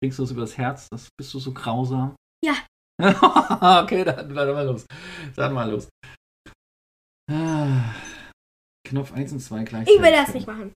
Bringst 0.00 0.18
du 0.18 0.22
es 0.22 0.30
übers 0.30 0.56
Herz? 0.56 0.88
Das 0.90 1.08
bist 1.18 1.34
du 1.34 1.38
so 1.38 1.52
grausam? 1.52 2.14
Ja. 2.44 2.54
okay, 3.82 4.04
dann, 4.04 4.34
dann 4.34 4.54
mal 4.54 4.66
los. 4.66 4.86
Dann 5.34 5.52
mal 5.52 5.70
los. 5.70 5.88
Ah, 7.30 7.94
Knopf 8.86 9.12
1 9.12 9.32
und 9.32 9.40
2 9.40 9.64
gleichzeitig. 9.64 9.96
Ich 9.96 10.02
will 10.02 10.12
das 10.12 10.34
nicht 10.34 10.46
machen. 10.46 10.72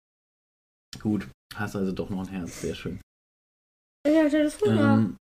Gut, 1.00 1.29
hast 1.55 1.76
also 1.76 1.93
doch 1.93 2.11
noch 2.11 2.21
ein 2.21 2.29
Herz, 2.29 2.61
sehr 2.61 2.75
schön. 2.75 3.00
Ich 4.07 4.17
hatte 4.17 4.43
das. 4.43 4.61
Ähm, 4.67 5.17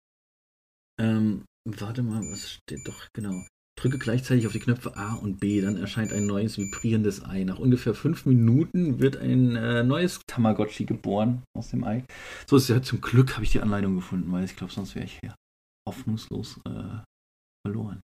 ähm, 0.99 1.45
warte 1.65 2.03
mal, 2.03 2.21
was 2.31 2.51
steht 2.51 2.85
doch, 2.87 3.07
genau. 3.13 3.45
Drücke 3.81 3.97
gleichzeitig 3.97 4.45
auf 4.45 4.53
die 4.53 4.59
Knöpfe 4.59 4.95
A 4.95 5.15
und 5.15 5.39
B, 5.39 5.59
dann 5.59 5.75
erscheint 5.75 6.13
ein 6.13 6.27
neues 6.27 6.59
vibrierendes 6.59 7.25
Ei. 7.25 7.43
Nach 7.43 7.57
ungefähr 7.57 7.95
fünf 7.95 8.27
Minuten 8.27 8.99
wird 8.99 9.17
ein 9.17 9.55
äh, 9.55 9.83
neues 9.83 10.19
Tamagotchi 10.27 10.85
geboren 10.85 11.41
aus 11.57 11.69
dem 11.69 11.83
Ei. 11.83 12.03
So 12.47 12.57
ist 12.57 12.69
ja 12.69 12.83
zum 12.83 13.01
Glück 13.01 13.33
habe 13.33 13.43
ich 13.43 13.51
die 13.51 13.59
Anleitung 13.59 13.95
gefunden, 13.95 14.31
weil 14.31 14.43
ich 14.43 14.55
glaube, 14.55 14.71
sonst 14.71 14.93
wäre 14.93 15.05
ich 15.05 15.17
hier 15.19 15.33
hoffnungslos 15.89 16.59
äh, 16.67 17.01
verloren. 17.65 18.01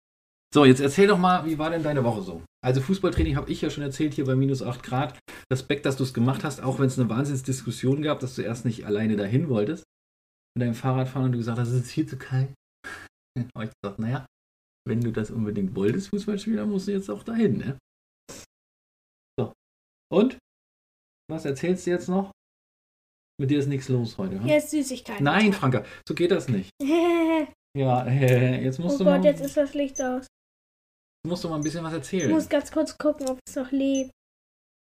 So, 0.54 0.66
jetzt 0.66 0.80
erzähl 0.80 1.06
doch 1.06 1.16
mal, 1.16 1.46
wie 1.46 1.58
war 1.58 1.70
denn 1.70 1.82
deine 1.82 2.04
Woche 2.04 2.20
so? 2.20 2.42
Also 2.62 2.82
Fußballtraining 2.82 3.36
habe 3.36 3.50
ich 3.50 3.62
ja 3.62 3.70
schon 3.70 3.82
erzählt 3.82 4.12
hier 4.12 4.26
bei 4.26 4.36
minus 4.36 4.60
8 4.62 4.82
Grad. 4.82 5.18
Respekt, 5.50 5.86
dass 5.86 5.96
du 5.96 6.04
es 6.04 6.12
gemacht 6.12 6.44
hast, 6.44 6.62
auch 6.62 6.78
wenn 6.78 6.86
es 6.86 6.98
eine 6.98 7.08
Wahnsinnsdiskussion 7.08 8.02
gab, 8.02 8.20
dass 8.20 8.34
du 8.34 8.42
erst 8.42 8.66
nicht 8.66 8.84
alleine 8.84 9.16
dahin 9.16 9.48
wolltest 9.48 9.84
mit 10.54 10.66
deinem 10.66 10.74
Fahrradfahren 10.74 11.26
und 11.26 11.32
du 11.32 11.38
gesagt 11.38 11.58
hast, 11.58 11.68
es 11.68 11.86
ist 11.86 11.90
hier 11.90 12.06
zu 12.06 12.18
kalt. 12.18 12.52
habe 13.56 13.64
ich 13.64 13.70
gesagt, 13.82 13.98
naja, 13.98 14.26
wenn 14.86 15.00
du 15.00 15.12
das 15.12 15.30
unbedingt 15.30 15.74
wolltest, 15.74 16.08
Fußballspieler, 16.08 16.66
musst 16.66 16.88
du 16.88 16.92
jetzt 16.92 17.10
auch 17.10 17.22
dahin, 17.22 17.58
ne? 17.58 17.78
So. 19.38 19.52
Und? 20.12 20.38
Was 21.30 21.44
erzählst 21.44 21.86
du 21.86 21.90
jetzt 21.90 22.08
noch? 22.08 22.32
Mit 23.40 23.50
dir 23.50 23.58
ist 23.60 23.66
nichts 23.68 23.88
los 23.88 24.18
heute, 24.18 24.36
hm? 24.36 24.44
Hier 24.44 24.58
ist 24.58 24.70
Süßigkeit. 24.70 25.20
Nein, 25.20 25.52
Franka, 25.52 25.84
so 26.06 26.14
geht 26.14 26.30
das 26.30 26.48
nicht. 26.48 26.70
Ja, 27.74 28.04
äh, 28.06 28.62
jetzt 28.62 28.78
musst 28.80 28.96
oh 28.96 28.98
du 28.98 29.04
Gott, 29.04 29.20
mal, 29.20 29.24
jetzt 29.24 29.40
ist 29.40 29.56
das 29.56 29.72
Licht 29.72 29.98
aus. 30.02 30.26
musst 31.26 31.42
du 31.42 31.48
mal 31.48 31.54
ein 31.56 31.62
bisschen 31.62 31.82
was 31.82 31.92
Ich 31.92 31.98
erzählen. 32.00 32.30
muss 32.30 32.46
ganz 32.46 32.70
kurz 32.70 32.98
gucken, 32.98 33.26
ob 33.30 33.38
es 33.48 33.56
noch 33.56 33.70
lebt. 33.72 34.10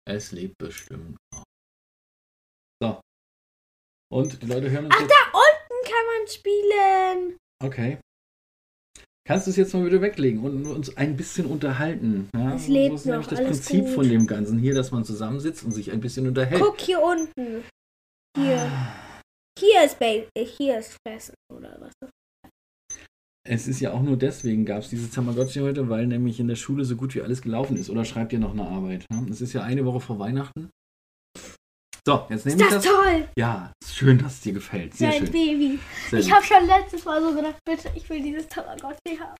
Es 0.08 0.32
lebt 0.32 0.56
bestimmt. 0.56 1.18
noch. 1.34 1.44
So. 2.82 3.00
Und 4.10 4.40
die 4.42 4.46
Leute 4.46 4.70
hören 4.70 4.86
uns 4.86 4.94
Ach, 4.96 5.00
jetzt. 5.02 5.10
da 5.12 5.38
unten 5.38 5.84
kann 5.84 6.06
man 6.06 6.28
spielen. 6.28 7.36
Okay. 7.62 8.00
Kannst 9.28 9.46
du 9.46 9.50
es 9.50 9.56
jetzt 9.58 9.74
mal 9.74 9.84
wieder 9.84 10.00
weglegen 10.00 10.40
und 10.42 10.66
uns 10.66 10.96
ein 10.96 11.14
bisschen 11.14 11.44
unterhalten? 11.44 12.30
Ja? 12.34 12.54
Es 12.54 12.66
lebt 12.66 12.94
das 12.94 13.00
ist 13.00 13.06
nämlich 13.06 13.26
das 13.26 13.44
Prinzip 13.44 13.84
gut. 13.84 13.94
von 13.94 14.08
dem 14.08 14.26
Ganzen 14.26 14.58
hier, 14.58 14.74
dass 14.74 14.90
man 14.90 15.04
zusammensitzt 15.04 15.64
und 15.64 15.72
sich 15.72 15.92
ein 15.92 16.00
bisschen 16.00 16.26
unterhält. 16.26 16.62
Guck 16.62 16.80
hier 16.80 16.98
unten. 17.02 17.62
Hier. 18.34 18.72
Hier 19.58 19.84
ist 19.84 19.98
ba 19.98 20.06
äh, 20.06 20.44
hier 20.46 20.78
ist 20.78 20.96
Fressen 21.06 21.34
oder 21.54 21.76
was? 21.78 21.92
Es 23.46 23.68
ist 23.68 23.80
ja 23.80 23.92
auch 23.92 24.00
nur 24.00 24.16
deswegen 24.16 24.64
gab 24.64 24.78
es 24.78 24.88
dieses 24.88 25.10
Tamagotchi 25.10 25.60
heute, 25.60 25.90
weil 25.90 26.06
nämlich 26.06 26.40
in 26.40 26.48
der 26.48 26.56
Schule 26.56 26.86
so 26.86 26.96
gut 26.96 27.14
wie 27.14 27.20
alles 27.20 27.42
gelaufen 27.42 27.76
ist. 27.76 27.90
Oder 27.90 28.06
schreibt 28.06 28.32
ihr 28.32 28.38
noch 28.38 28.52
eine 28.52 28.66
Arbeit? 28.66 29.04
Ja? 29.12 29.22
Es 29.30 29.42
ist 29.42 29.52
ja 29.52 29.60
eine 29.62 29.84
Woche 29.84 30.00
vor 30.00 30.18
Weihnachten. 30.18 30.70
So, 32.08 32.24
jetzt 32.30 32.46
Ist 32.46 32.56
nehme 32.56 32.68
ich 32.70 32.74
das 32.74 32.84
das. 32.84 32.94
toll? 32.94 33.28
Ja, 33.38 33.70
ist 33.84 33.94
schön, 33.94 34.16
dass 34.16 34.32
es 34.32 34.40
dir 34.40 34.54
gefällt. 34.54 34.94
Sehr 34.94 35.12
Sein 35.12 35.24
schön. 35.24 35.30
Baby. 35.32 35.78
Sehr 36.08 36.20
Ich 36.20 36.32
habe 36.32 36.42
schon 36.42 36.66
letztes 36.66 37.04
Mal 37.04 37.20
so 37.20 37.34
gedacht, 37.34 37.56
bitte, 37.66 37.90
ich 37.94 38.08
will 38.08 38.22
dieses 38.22 38.48
Tamagotchi 38.48 39.18
haben. 39.20 39.36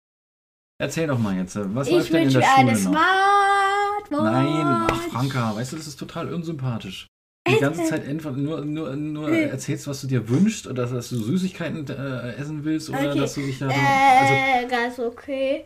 Erzähl 0.79 1.07
doch 1.07 1.19
mal 1.19 1.35
jetzt, 1.35 1.57
äh, 1.57 1.75
was 1.75 1.89
Ich 1.89 1.95
läuft 1.95 2.13
denn 2.13 2.25
in 2.29 2.35
der 2.35 2.43
Schule 2.43 2.73
noch? 2.73 2.79
Smartwatch. 2.79 4.11
Nein, 4.11 4.87
ach 4.91 5.01
Franka, 5.11 5.57
weißt 5.57 5.73
du, 5.73 5.77
das 5.77 5.87
ist 5.87 5.99
total 5.99 6.31
unsympathisch. 6.31 7.07
Die 7.49 7.57
ganze 7.57 7.85
Zeit 7.85 8.07
einfach 8.07 8.37
nur, 8.37 8.63
nur, 8.67 8.95
nur 8.97 9.31
erzählst, 9.31 9.87
was 9.87 10.03
du 10.03 10.07
dir 10.07 10.29
wünschst 10.29 10.67
oder 10.67 10.85
dass 10.87 11.09
du 11.09 11.17
Süßigkeiten 11.17 11.89
äh, 11.89 12.35
essen 12.35 12.65
willst 12.65 12.91
oder 12.91 13.13
Okay. 13.13 13.19
dass 13.19 13.33
du 13.35 13.41
dich 13.41 13.59
da. 13.61 13.69
Also, 13.69 14.35
Äh, 14.35 14.67
ganz 14.69 14.99
okay. 14.99 15.65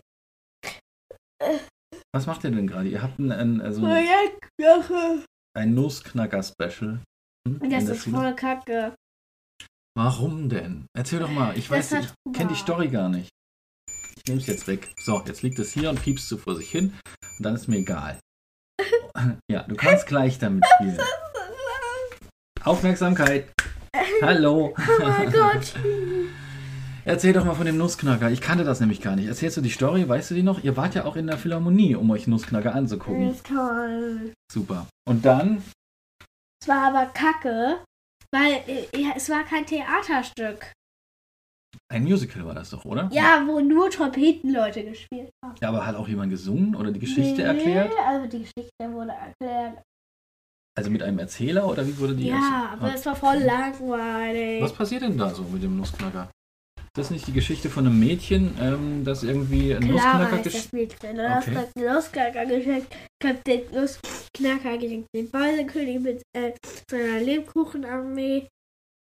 was 2.15 2.27
macht 2.27 2.45
ihr 2.45 2.53
denn 2.53 2.69
gerade? 2.69 2.89
Ihr 2.89 3.03
habt 3.03 3.19
ein, 3.19 3.33
ein, 3.33 3.61
also 3.61 3.81
Projektwoche. 3.81 5.25
Ein 5.55 5.75
Nussknacker-Special. 5.75 7.01
hm, 7.49 7.71
Das 7.71 7.85
ist 7.85 8.05
voll 8.05 8.35
kacke. 8.35 8.95
Warum 9.97 10.49
denn? 10.49 10.87
Erzähl 10.97 11.19
doch 11.21 11.31
mal. 11.31 11.57
Ich 11.59 11.71
weiß, 11.71 11.93
ich 11.93 12.09
kenne 12.33 12.51
die. 12.51 12.57
Story 12.59 12.89
gar 12.89 13.09
nicht. 13.09 13.29
Ich 14.17 14.25
nehme 14.27 14.41
es 14.41 14.47
jetzt 14.47 14.67
weg. 14.67 14.89
So, 15.05 15.23
jetzt 15.27 15.43
liegt 15.43 15.59
es 15.59 15.73
hier 15.73 15.91
und 15.91 16.01
piepst 16.03 16.29
so 16.29 16.39
vor 16.39 16.57
sich 16.57 16.71
hin. 16.71 16.95
Und 17.39 17.45
dann 17.45 17.55
ist 17.55 17.69
mir 17.69 17.77
egal. 17.79 18.19
Ja, 19.51 19.65
du 19.65 19.75
kannst 19.77 20.07
gleich 20.07 20.39
damit 20.39 20.65
spielen. 20.77 20.99
Aufmerksamkeit. 22.65 23.53
Hallo. 24.23 24.75
Oh 24.77 25.03
mein 25.03 25.31
Gott. 25.33 25.75
Erzähl 27.05 27.33
doch 27.33 27.45
mal 27.45 27.55
von 27.55 27.67
dem 27.67 27.79
Nussknacker. 27.79 28.31
Ich 28.31 28.41
kannte 28.41 28.63
das 28.65 28.79
nämlich 28.81 29.01
gar 29.01 29.17
nicht. 29.17 29.27
Erzählst 29.27 29.57
du 29.57 29.61
die 29.61 29.71
Story? 29.71 30.09
Weißt 30.09 30.31
du 30.31 30.35
die 30.35 30.43
noch? 30.45 30.63
Ihr 30.63 30.77
wart 30.77 30.95
ja 30.95 31.05
auch 31.05 31.17
in 31.17 31.27
der 31.27 31.37
Philharmonie, 31.37 31.97
um 31.97 32.09
euch 32.11 32.27
Nussknacker 32.29 32.71
Das 32.71 32.75
anzugucken. 32.77 33.31
ist 33.31 33.47
toll. 33.47 34.33
Super. 34.53 34.87
Und 35.09 35.25
dann? 35.25 35.63
Es 36.63 36.69
war 36.69 36.95
aber 36.95 37.07
kacke, 37.07 37.83
weil 38.33 38.53
äh, 38.69 38.87
es 39.17 39.29
war 39.31 39.43
kein 39.45 39.67
Theaterstück. 39.67 40.71
Ein 41.93 42.05
Musical 42.05 42.45
war 42.47 42.55
das 42.55 42.71
doch, 42.71 42.85
oder? 42.85 43.09
Ja, 43.13 43.43
wo 43.47 43.59
nur 43.59 43.91
Trompetenleute 43.91 44.85
gespielt 44.85 45.31
haben. 45.45 45.55
Ja, 45.61 45.71
aber 45.71 45.85
hat 45.85 45.97
auch 45.97 46.07
jemand 46.07 46.31
gesungen 46.31 46.77
oder 46.77 46.93
die 46.93 47.01
Geschichte 47.01 47.43
Nee, 47.43 47.49
erklärt? 47.49 47.93
Also 48.07 48.29
die 48.29 48.39
Geschichte 48.45 48.93
wurde 48.93 49.13
erklärt. 49.13 49.83
Also 50.79 50.91
mit 50.91 51.03
einem 51.03 51.19
Erzähler 51.19 51.67
oder 51.69 51.87
wie 51.87 51.99
wurde 51.99 52.15
die 52.15 52.29
Ja, 52.29 52.37
erzählt? 52.37 52.83
aber 52.83 52.95
es 52.95 53.05
war 53.07 53.17
voll 53.17 53.39
langweilig. 53.39 54.63
Was 54.63 54.73
passiert 54.73 55.03
denn 55.03 55.19
da 55.19 55.35
so 55.35 55.43
mit 55.43 55.63
dem 55.63 55.77
Nussknacker? 55.77 56.31
Ist 56.95 57.07
das 57.07 57.11
nicht 57.11 57.27
die 57.27 57.33
Geschichte 57.33 57.71
von 57.71 57.87
einem 57.87 57.99
Mädchen, 57.99 58.55
ähm, 58.61 59.03
das 59.03 59.23
irgendwie 59.23 59.75
einen 59.75 59.89
Clara 59.93 60.19
Nussknacker 60.25 60.37
ist 60.37 60.45
gesch 60.45 60.63
das 60.65 60.73
Mädchen. 60.73 61.17
Du 61.17 61.31
hast 61.31 61.49
Okay. 61.49 61.67
den 61.75 61.85
Nussknacker 61.87 62.45
geschenkt. 62.47 62.97
Ich 63.23 63.29
hab 63.31 63.45
den 63.45 63.71
Nussknacker 63.73 64.77
geschenkt. 64.79 65.09
Den 65.15 65.31
Beuselkönig 65.31 66.01
mit 66.01 66.23
äh, 66.37 66.53
seiner 66.91 67.21
Lebkuchenarmee. 67.21 68.47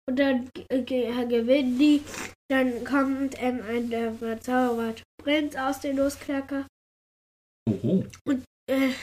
Und 0.08 0.18
dann 0.18 0.50
äh, 0.68 0.82
ge 0.82 1.12
gewinnen 1.28 1.78
die. 1.78 2.02
Dann 2.50 2.82
kommt 2.84 3.40
ähm, 3.40 3.60
ein 3.68 3.88
der 3.88 4.14
verzauberte 4.14 5.04
Prinz 5.22 5.54
aus 5.54 5.78
dem 5.78 5.94
Nussknacker. 5.94 6.66
Oho, 7.70 8.04
Äh, 8.68 8.94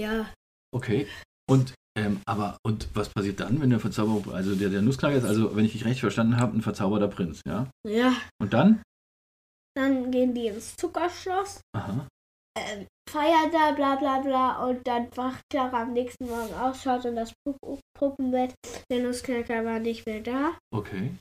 ja. 0.00 0.32
okay. 0.74 1.06
Und 1.46 1.74
ähm, 1.98 2.20
aber 2.26 2.56
und 2.64 2.88
was 2.94 3.08
passiert 3.10 3.40
dann, 3.40 3.60
wenn 3.60 3.70
der 3.70 3.80
Verzauberer, 3.80 4.34
also 4.34 4.54
der, 4.54 4.70
der 4.70 4.82
Nussknacker 4.82 5.16
ist, 5.16 5.24
also 5.24 5.54
wenn 5.56 5.64
ich 5.64 5.72
dich 5.72 5.84
recht 5.84 6.00
verstanden 6.00 6.38
habe, 6.38 6.56
ein 6.56 6.62
verzauberter 6.62 7.08
Prinz, 7.08 7.40
ja? 7.46 7.68
Ja. 7.86 8.14
Und 8.40 8.52
dann? 8.52 8.82
Dann 9.74 10.10
gehen 10.10 10.34
die 10.34 10.46
ins 10.48 10.76
Zuckerschloss. 10.76 11.60
Aha. 11.74 12.06
ähm, 12.58 12.86
feiern 13.10 13.50
da, 13.50 13.72
bla 13.72 13.96
bla 13.96 14.20
bla. 14.20 14.64
Und 14.66 14.86
dann 14.86 15.08
wacht 15.16 15.42
Clara 15.50 15.82
am 15.82 15.92
nächsten 15.92 16.26
Morgen 16.26 16.54
auf, 16.54 16.80
schaut 16.82 17.04
in 17.04 17.16
das 17.16 17.32
Pupp 17.44 17.80
Puppenbett. 17.98 18.54
Der 18.90 19.02
Nussknacker 19.02 19.64
war 19.64 19.78
nicht 19.78 20.06
mehr 20.06 20.20
da. 20.20 20.58
Okay. 20.74 21.14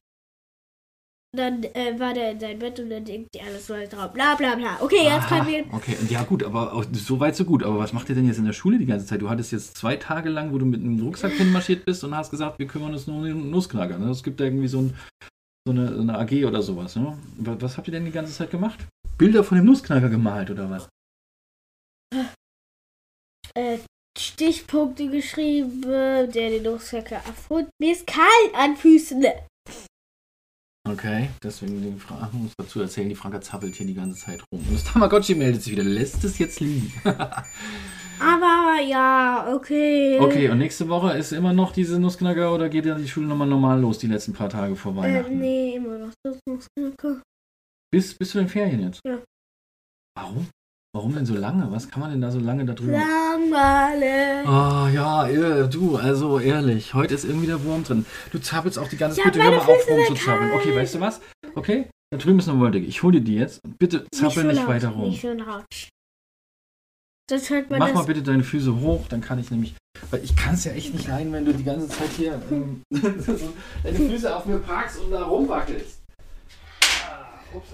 Dann 1.33 1.63
äh, 1.63 1.97
war 1.97 2.13
der 2.13 2.31
in 2.31 2.39
seinem 2.41 2.59
Bett 2.59 2.77
und 2.81 2.89
dann 2.89 3.05
denkt 3.05 3.33
die 3.33 3.41
alles 3.41 3.65
soll 3.65 3.88
drauf. 3.88 4.11
Bla 4.11 4.35
bla 4.35 4.55
bla. 4.55 4.77
Okay, 4.81 5.03
jetzt 5.03 5.31
Aha, 5.31 5.38
können 5.38 5.47
wir. 5.47 5.73
Okay, 5.73 5.95
ja 6.09 6.23
gut, 6.23 6.43
aber 6.43 6.73
auch, 6.73 6.83
so 6.91 7.21
weit 7.21 7.38
so 7.38 7.45
gut. 7.45 7.63
Aber 7.63 7.79
was 7.79 7.93
macht 7.93 8.09
ihr 8.09 8.15
denn 8.15 8.27
jetzt 8.27 8.39
in 8.39 8.45
der 8.45 8.51
Schule 8.51 8.77
die 8.77 8.85
ganze 8.85 9.05
Zeit? 9.05 9.21
Du 9.21 9.29
hattest 9.29 9.53
jetzt 9.53 9.77
zwei 9.77 9.95
Tage 9.95 10.27
lang, 10.27 10.51
wo 10.51 10.57
du 10.57 10.65
mit 10.65 10.81
einem 10.81 11.00
Rucksack 11.00 11.31
hinmarschiert 11.31 11.85
bist 11.85 12.03
und 12.03 12.13
hast 12.15 12.31
gesagt, 12.31 12.59
wir 12.59 12.67
kümmern 12.67 12.91
uns 12.91 13.07
nur 13.07 13.17
um 13.17 13.23
den 13.23 13.50
Nussknacker. 13.50 13.97
Ne? 13.97 14.09
Es 14.09 14.23
gibt 14.23 14.41
da 14.41 14.43
irgendwie 14.43 14.67
so, 14.67 14.79
ein, 14.79 14.93
so, 15.65 15.71
eine, 15.71 15.95
so 15.95 16.01
eine 16.01 16.17
AG 16.17 16.45
oder 16.45 16.61
sowas. 16.61 16.97
Ne? 16.97 17.17
Was, 17.38 17.61
was 17.61 17.77
habt 17.77 17.88
ihr 17.88 17.93
denn 17.93 18.05
die 18.05 18.11
ganze 18.11 18.33
Zeit 18.33 18.51
gemacht? 18.51 18.85
Bilder 19.17 19.45
von 19.45 19.57
dem 19.57 19.65
Nussknacker 19.65 20.09
gemalt 20.09 20.51
oder 20.51 20.69
was? 20.69 20.89
Äh, 23.55 23.77
Stichpunkte 24.17 25.09
geschrieben, 25.09 25.81
der 25.83 26.27
den 26.27 26.63
Nussknacker 26.63 27.15
erfunden. 27.15 27.69
Mir 27.79 27.93
ist 27.93 28.05
kalt 28.05 28.53
an 28.53 28.75
Füßen. 28.75 29.23
Okay, 30.91 31.29
deswegen 31.43 31.81
die 31.81 32.00
Frage, 32.00 32.36
muss 32.36 32.51
dazu 32.57 32.81
erzählen, 32.81 33.07
die 33.10 33.15
Franka 33.15 33.39
zappelt 33.39 33.75
hier 33.75 33.86
die 33.86 33.93
ganze 33.93 34.19
Zeit 34.19 34.41
rum. 34.51 34.60
Und 34.67 34.74
das 34.74 34.83
Tamagotchi 34.83 35.36
meldet 35.36 35.62
sich 35.62 35.71
wieder, 35.71 35.83
lässt 35.83 36.24
es 36.24 36.38
jetzt 36.39 36.60
liegen. 36.60 36.91
Aber 38.19 38.79
ja, 38.88 39.51
okay. 39.53 40.19
okay, 40.19 40.50
und 40.50 40.60
nächste 40.60 40.88
Woche 40.89 41.17
ist 41.17 41.31
immer 41.31 41.53
noch 41.53 41.71
diese 41.71 42.00
Nussknacker 42.00 42.53
oder 42.53 42.69
geht 42.69 42.86
ja 42.86 42.95
die 42.95 43.07
Schule 43.07 43.25
nochmal 43.27 43.48
normal 43.48 43.79
los, 43.79 43.98
die 44.00 44.07
letzten 44.07 44.33
paar 44.33 44.50
Tage 44.50 44.75
vor 44.75 44.91
Äh, 44.93 44.98
Weihnachten? 44.98 45.39
nee, 45.39 45.75
immer 45.75 45.98
noch 45.98 46.13
das 46.24 46.38
Nussknacker. 46.48 47.21
Bis, 47.91 48.13
bis 48.15 48.31
zu 48.31 48.38
den 48.38 48.48
Ferien 48.48 48.81
jetzt? 48.81 49.01
Ja. 49.05 49.19
Warum? 50.15 50.48
Warum 50.93 51.15
denn 51.15 51.25
so 51.25 51.36
lange? 51.36 51.71
Was 51.71 51.89
kann 51.89 52.01
man 52.01 52.12
denn 52.12 52.21
da 52.21 52.31
so 52.31 52.39
lange 52.39 52.65
da 52.65 52.74
drüber? 52.74 52.91
Langweilig. 53.51 54.48
Ah 54.48 54.89
ja, 54.93 55.27
eh, 55.27 55.67
du, 55.67 55.98
also 55.98 56.39
ehrlich, 56.39 56.93
heute 56.93 57.13
ist 57.13 57.25
irgendwie 57.25 57.48
der 57.48 57.63
Wurm 57.63 57.84
drin. 57.84 58.05
Du 58.31 58.39
zappelst 58.39 58.79
auch 58.79 58.88
die 58.88 58.98
ganze 58.98 59.17
Zeit. 59.17 59.34
Bitte 59.34 59.43
hör 59.43 59.51
mal 59.51 59.58
auf 59.58 59.65
Füße 59.65 59.89
rum 59.91 60.05
sind 60.05 60.17
zu 60.17 60.25
zappeln. 60.25 60.51
Okay, 60.53 60.75
weißt 60.75 60.96
du 60.96 61.00
was? 61.01 61.22
Okay, 61.55 61.88
da 62.12 62.17
drüben 62.17 62.39
ist 62.39 62.48
eine 62.50 62.60
Wolldecke. 62.60 62.86
Ich 62.86 63.03
hole 63.03 63.20
dir 63.20 63.25
die 63.25 63.36
jetzt. 63.36 63.62
Bitte 63.77 64.05
zappel 64.13 64.46
nicht 64.46 64.58
laut, 64.58 64.67
weiter 64.67 64.89
rum. 64.89 65.10
Nicht 65.10 65.22
so 65.22 65.34
laut. 65.34 65.65
Das 67.27 67.50
hört 67.50 67.70
man 67.70 67.79
Mach 67.79 67.88
das. 67.88 67.96
mal 67.96 68.05
bitte 68.05 68.24
deine 68.24 68.43
Füße 68.43 68.79
hoch, 68.79 69.08
dann 69.10 69.22
kann 69.22 69.39
ich 69.39 69.51
nämlich. 69.51 69.75
Weil 70.10 70.24
ich 70.24 70.36
kann 70.36 70.55
es 70.55 70.63
ja 70.63 70.72
echt 70.72 70.93
nicht 70.93 71.08
leiden, 71.08 71.31
wenn 71.34 71.46
du 71.46 71.53
die 71.53 71.63
ganze 71.63 71.88
Zeit 71.88 72.10
hier 72.17 72.41
ähm, 72.51 72.81
so 72.89 73.53
deine 73.84 73.98
Füße 73.98 74.36
auf 74.36 74.46
mir 74.46 74.58
parkst 74.60 75.00
und 75.00 75.12
da 75.12 75.24
rumwackelst. 75.24 76.01
Ah, 77.10 77.55
ups, 77.55 77.70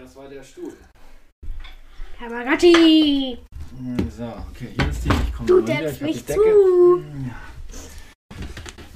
das 0.00 0.16
war 0.16 0.28
der 0.28 0.42
Stuhl. 0.42 0.72
Tamagotchi. 2.18 3.38
So, 4.16 4.24
okay, 4.50 4.68
hier 4.76 4.88
ist 4.88 5.04
die. 5.04 5.08
Ich 5.08 5.32
komme 5.34 5.48
Du 5.48 5.60
hab 5.66 6.00
mich 6.02 6.24
zu. 6.24 6.34
Hm. 6.34 7.30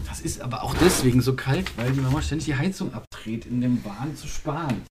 Das 0.06 0.20
ist 0.20 0.40
aber 0.40 0.62
auch 0.62 0.74
deswegen 0.74 1.20
so 1.20 1.34
kalt, 1.34 1.76
weil 1.76 1.90
die 1.90 2.00
Mama 2.00 2.22
ständig 2.22 2.46
die 2.46 2.54
Heizung 2.54 2.94
abdreht, 2.94 3.46
in 3.46 3.60
dem 3.60 3.84
Wahn 3.84 4.14
zu 4.16 4.28
sparen. 4.28 4.84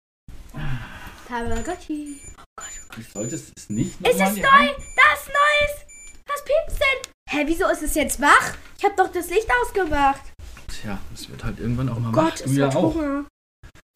Tamagotchi. 1.30 2.20
Oh 2.38 2.44
Gott, 2.58 2.68
oh 2.90 2.96
Du 2.96 3.02
solltest 3.02 3.54
es 3.56 3.70
nicht 3.70 4.00
Ist 4.02 4.20
nochmal 4.20 4.28
es 4.30 4.36
die 4.36 4.42
neu? 4.42 4.48
Das 4.48 5.22
ist 5.22 5.30
Neues! 5.30 6.26
Was 6.28 6.44
piepst 6.44 6.82
denn? 6.82 7.12
Hä, 7.30 7.44
wieso 7.48 7.70
ist 7.70 7.84
es 7.84 7.96
jetzt 7.96 8.20
wach? 8.22 8.54
Ich 8.78 8.84
habe 8.84 8.96
doch 8.98 9.12
das 9.12 9.30
Licht 9.30 9.48
ausgemacht. 9.64 10.22
Tja, 10.68 11.00
es 11.14 11.30
wird 11.30 11.44
halt 11.44 11.60
irgendwann 11.60 11.90
auch 11.90 12.00
mal 12.00 12.12
Gott, 12.12 12.26
wach. 12.40 12.46
es 12.46 12.52
Du 12.54 12.60
ja 12.60 12.68
hat 12.68 12.76
auch. 12.76 12.94
Hunger. 12.96 13.26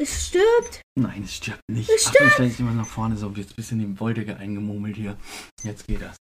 Es 0.01 0.27
stirbt. 0.27 0.82
Nein, 0.98 1.24
es 1.24 1.36
stirbt 1.36 1.62
nicht. 1.70 1.89
Es 1.89 2.08
Achtung, 2.08 2.29
stell 2.32 2.50
dich 2.50 2.60
immer 2.60 2.72
nach 2.74 2.88
vorne, 2.88 3.18
so 3.18 3.29
jetzt 3.32 3.51
ein 3.51 3.56
bisschen 3.56 3.79
in 3.82 3.94
die 3.96 4.00
Wolldecke 4.00 4.38
eingemurmelt 4.38 4.96
hier. 4.96 5.18
Jetzt 5.63 5.88
geht 5.88 6.01
das. 6.01 6.15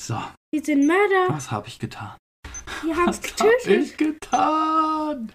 So, 0.00 0.20
Wir 0.52 0.62
sind 0.64 0.86
Mörder. 0.86 1.34
was 1.34 1.50
habe 1.50 1.68
ich 1.68 1.78
getan? 1.78 2.16
Wir 2.82 2.96
haben 2.96 3.08
es 3.10 3.22
Was 3.22 3.40
habe 3.40 3.50
getötet. 3.64 3.84
ich 3.86 3.96
getan? 3.96 5.32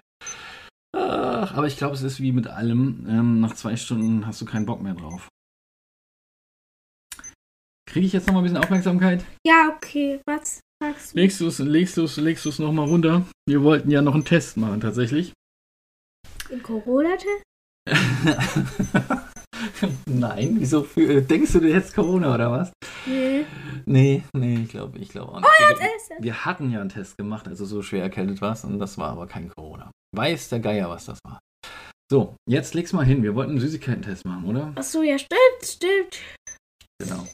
Ach, 0.94 1.54
aber 1.54 1.66
ich 1.66 1.76
glaube, 1.76 1.94
es 1.94 2.02
ist 2.02 2.20
wie 2.20 2.32
mit 2.32 2.46
allem. 2.46 3.06
Ähm, 3.08 3.40
nach 3.40 3.54
zwei 3.54 3.76
Stunden 3.76 4.26
hast 4.26 4.40
du 4.40 4.44
keinen 4.44 4.66
Bock 4.66 4.80
mehr 4.82 4.94
drauf. 4.94 5.28
Kriege 7.88 8.06
ich 8.06 8.12
jetzt 8.12 8.26
noch 8.26 8.34
mal 8.34 8.40
ein 8.40 8.44
bisschen 8.44 8.58
Aufmerksamkeit? 8.58 9.24
Ja, 9.46 9.72
okay. 9.74 10.20
Was 10.26 10.60
sagst 10.82 11.14
du? 11.14 11.18
Legst 11.18 11.40
du 11.40 11.46
es 11.46 11.58
legst 11.58 11.96
du's, 11.96 12.16
legst 12.16 12.44
du's 12.44 12.58
noch 12.58 12.72
mal 12.72 12.86
runter? 12.86 13.26
Wir 13.48 13.62
wollten 13.62 13.90
ja 13.90 14.02
noch 14.02 14.14
einen 14.14 14.24
Test 14.24 14.56
machen, 14.56 14.80
tatsächlich. 14.80 15.32
Im 16.50 16.62
Corona-Test? 16.62 17.42
Nein, 20.06 20.56
wieso 20.58 20.82
für, 20.82 21.02
äh, 21.02 21.22
denkst 21.22 21.52
du, 21.52 21.60
du 21.60 21.72
hättest 21.72 21.94
Corona 21.94 22.34
oder 22.34 22.50
was? 22.50 22.72
Nee. 23.06 23.44
Nee, 23.86 24.24
nee, 24.34 24.62
ich 24.62 24.68
glaube 24.68 24.98
ich 24.98 25.10
glaube 25.10 25.32
auch 25.32 25.40
nicht. 25.40 25.50
Das 25.70 25.80
wir, 25.80 25.96
ist 25.96 26.10
wir 26.20 26.44
hatten 26.44 26.70
ja 26.70 26.80
einen 26.80 26.90
Test 26.90 27.18
gemacht, 27.18 27.48
also 27.48 27.64
so 27.64 27.82
schwer 27.82 28.02
erkältet 28.02 28.40
war 28.40 28.52
es 28.52 28.62
und 28.64 28.78
das 28.78 28.98
war 28.98 29.10
aber 29.10 29.26
kein 29.26 29.50
Corona. 29.50 29.90
Weiß 30.16 30.48
der 30.48 30.60
Geier, 30.60 30.88
was 30.88 31.06
das 31.06 31.18
war. 31.24 31.40
So, 32.10 32.36
jetzt 32.48 32.72
leg's 32.74 32.94
mal 32.94 33.04
hin. 33.04 33.22
Wir 33.22 33.34
wollten 33.34 33.50
einen 33.52 33.60
Süßigkeiten-Test 33.60 34.24
machen, 34.24 34.46
oder? 34.46 34.72
Ach 34.74 34.82
so, 34.82 35.02
ja, 35.02 35.18
stimmt, 35.18 35.62
stimmt. 35.62 36.18
Genau. 36.98 37.26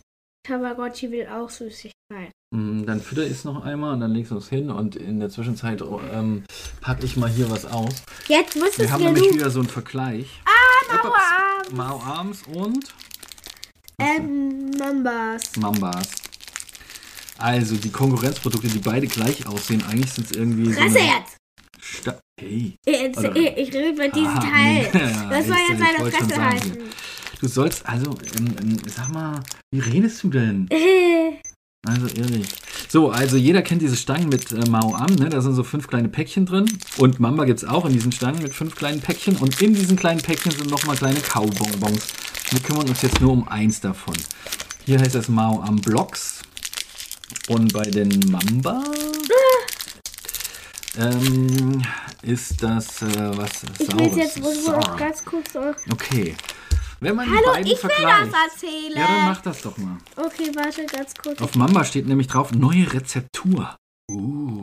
Tamagotchi 0.45 1.11
will 1.11 1.27
auch 1.27 1.49
Süßigkeit. 1.51 2.31
Mm, 2.55 2.85
Dann 2.85 3.01
fütter 3.01 3.25
ich 3.25 3.33
es 3.33 3.45
noch 3.45 3.65
einmal 3.65 3.95
und 3.95 4.01
dann 4.01 4.13
legst 4.13 4.31
du 4.31 4.37
es 4.37 4.49
hin 4.49 4.71
und 4.71 4.95
in 4.97 5.19
der 5.21 5.31
Zwischenzeit 5.31 5.83
ähm, 6.13 6.45
packe 6.81 7.05
ich 7.07 7.17
mal 7.17 7.31
hier 7.31 7.51
was 7.51 7.65
aus. 7.67 7.95
Jetzt 8.29 8.55
muss 8.57 8.79
Wir 8.79 8.85
es 8.85 8.91
haben 8.93 9.01
genug. 9.05 9.15
nämlich 9.17 9.35
wieder 9.35 9.51
so 9.51 9.61
einen 9.61 9.69
Vergleich. 9.69 10.41
Ah, 10.45 10.95
Ups, 10.97 11.73
Mauer. 11.73 11.89
Mau 11.89 12.01
Arms 12.01 12.43
und 12.53 12.85
Ähm, 13.99 14.71
Mambas. 14.79 15.57
Mambas. 15.57 16.09
Also 17.39 17.77
die 17.77 17.91
Konkurrenzprodukte, 17.91 18.69
die 18.69 18.79
beide 18.79 19.07
gleich 19.07 19.47
aussehen, 19.47 19.83
eigentlich 19.89 20.13
sind 20.13 20.31
es 20.31 20.37
irgendwie 20.37 20.67
so 20.73 20.81
Fresse 20.81 20.99
eine 21.01 21.09
jetzt! 21.09 21.37
Sta 21.81 22.19
hey. 22.41 22.77
Jetzt, 22.87 23.23
ich, 23.23 23.37
ich 23.57 23.75
rede 23.75 23.91
über 23.91 24.09
diesen 24.09 24.29
Ah, 24.29 24.41
Teil. 24.41 24.91
nee. 24.93 25.01
Das 25.31 25.47
soll 25.47 25.57
jetzt 25.69 25.97
schon 25.97 26.11
Fresse 26.11 26.45
halten. 26.45 26.79
Du 27.45 27.51
sollst, 27.51 27.87
also, 27.87 28.11
ähm, 28.39 28.57
ähm, 28.63 28.77
sag 28.87 29.13
mal, 29.13 29.39
wie 29.71 29.81
redest 29.81 30.23
du 30.23 30.31
denn? 30.31 30.67
Äh, 30.73 31.37
Also 31.87 32.07
ehrlich. 32.07 32.49
So, 32.89 33.11
also 33.11 33.37
jeder 33.37 33.61
kennt 33.61 33.83
diese 33.83 33.97
Stangen 33.97 34.31
mit 34.31 34.51
äh, 34.51 34.67
Mao 34.71 34.95
Am, 34.95 35.15
ne? 35.17 35.29
Da 35.29 35.43
sind 35.43 35.53
so 35.53 35.63
fünf 35.63 35.87
kleine 35.87 36.09
Päckchen 36.09 36.47
drin. 36.47 36.65
Und 36.97 37.21
Mamba 37.21 37.45
gibt 37.45 37.59
es 37.63 37.69
auch 37.69 37.85
in 37.85 37.93
diesen 37.93 38.13
Stangen 38.13 38.43
mit 38.43 38.55
fünf 38.55 38.75
kleinen 38.77 39.03
Päckchen. 39.03 39.37
Und 39.37 39.61
in 39.61 39.75
diesen 39.75 39.95
kleinen 39.99 40.23
Päckchen 40.23 40.53
sind 40.53 40.71
nochmal 40.71 40.97
kleine 40.97 41.21
Kaubonbons. 41.21 42.07
Wir 42.49 42.61
kümmern 42.61 42.89
uns 42.89 43.03
jetzt 43.03 43.21
nur 43.21 43.33
um 43.33 43.47
eins 43.47 43.79
davon. 43.83 44.15
Hier 44.87 44.99
heißt 44.99 45.15
es 45.15 45.29
Mao 45.29 45.61
Am 45.61 45.77
Blocks. 45.77 46.41
Und 47.49 47.75
bei 47.75 47.83
den 47.83 48.09
Mamba 48.31 48.83
ähm, 50.99 51.83
ist 52.23 52.63
das 52.63 53.03
äh, 53.03 53.37
was 53.37 53.51
ich 53.79 53.95
will 53.95 54.17
jetzt 54.17 54.43
wohl 54.43 54.55
Sauer. 54.55 54.97
ganz 54.97 55.23
kurz. 55.23 55.55
Auch. 55.55 55.75
Okay. 55.93 56.35
Wenn 57.05 57.17
man 57.17 57.29
die 57.29 57.35
Hallo, 57.37 57.53
beiden 57.53 57.67
ich 57.71 57.83
will 57.83 57.91
das 58.01 58.29
erzählen. 58.33 58.97
ja, 58.97 59.07
dann 59.07 59.25
mach 59.27 59.43
das 59.43 59.61
doch 59.61 59.77
mal. 59.77 59.99
Okay, 60.17 60.51
warte 60.55 60.87
ganz 60.87 61.15
kurz. 61.15 61.39
Auf 61.43 61.55
Mamba 61.55 61.85
steht 61.85 62.07
nämlich 62.07 62.29
drauf 62.29 62.53
neue 62.53 62.91
Rezeptur. 62.93 63.77
Uh. 64.11 64.61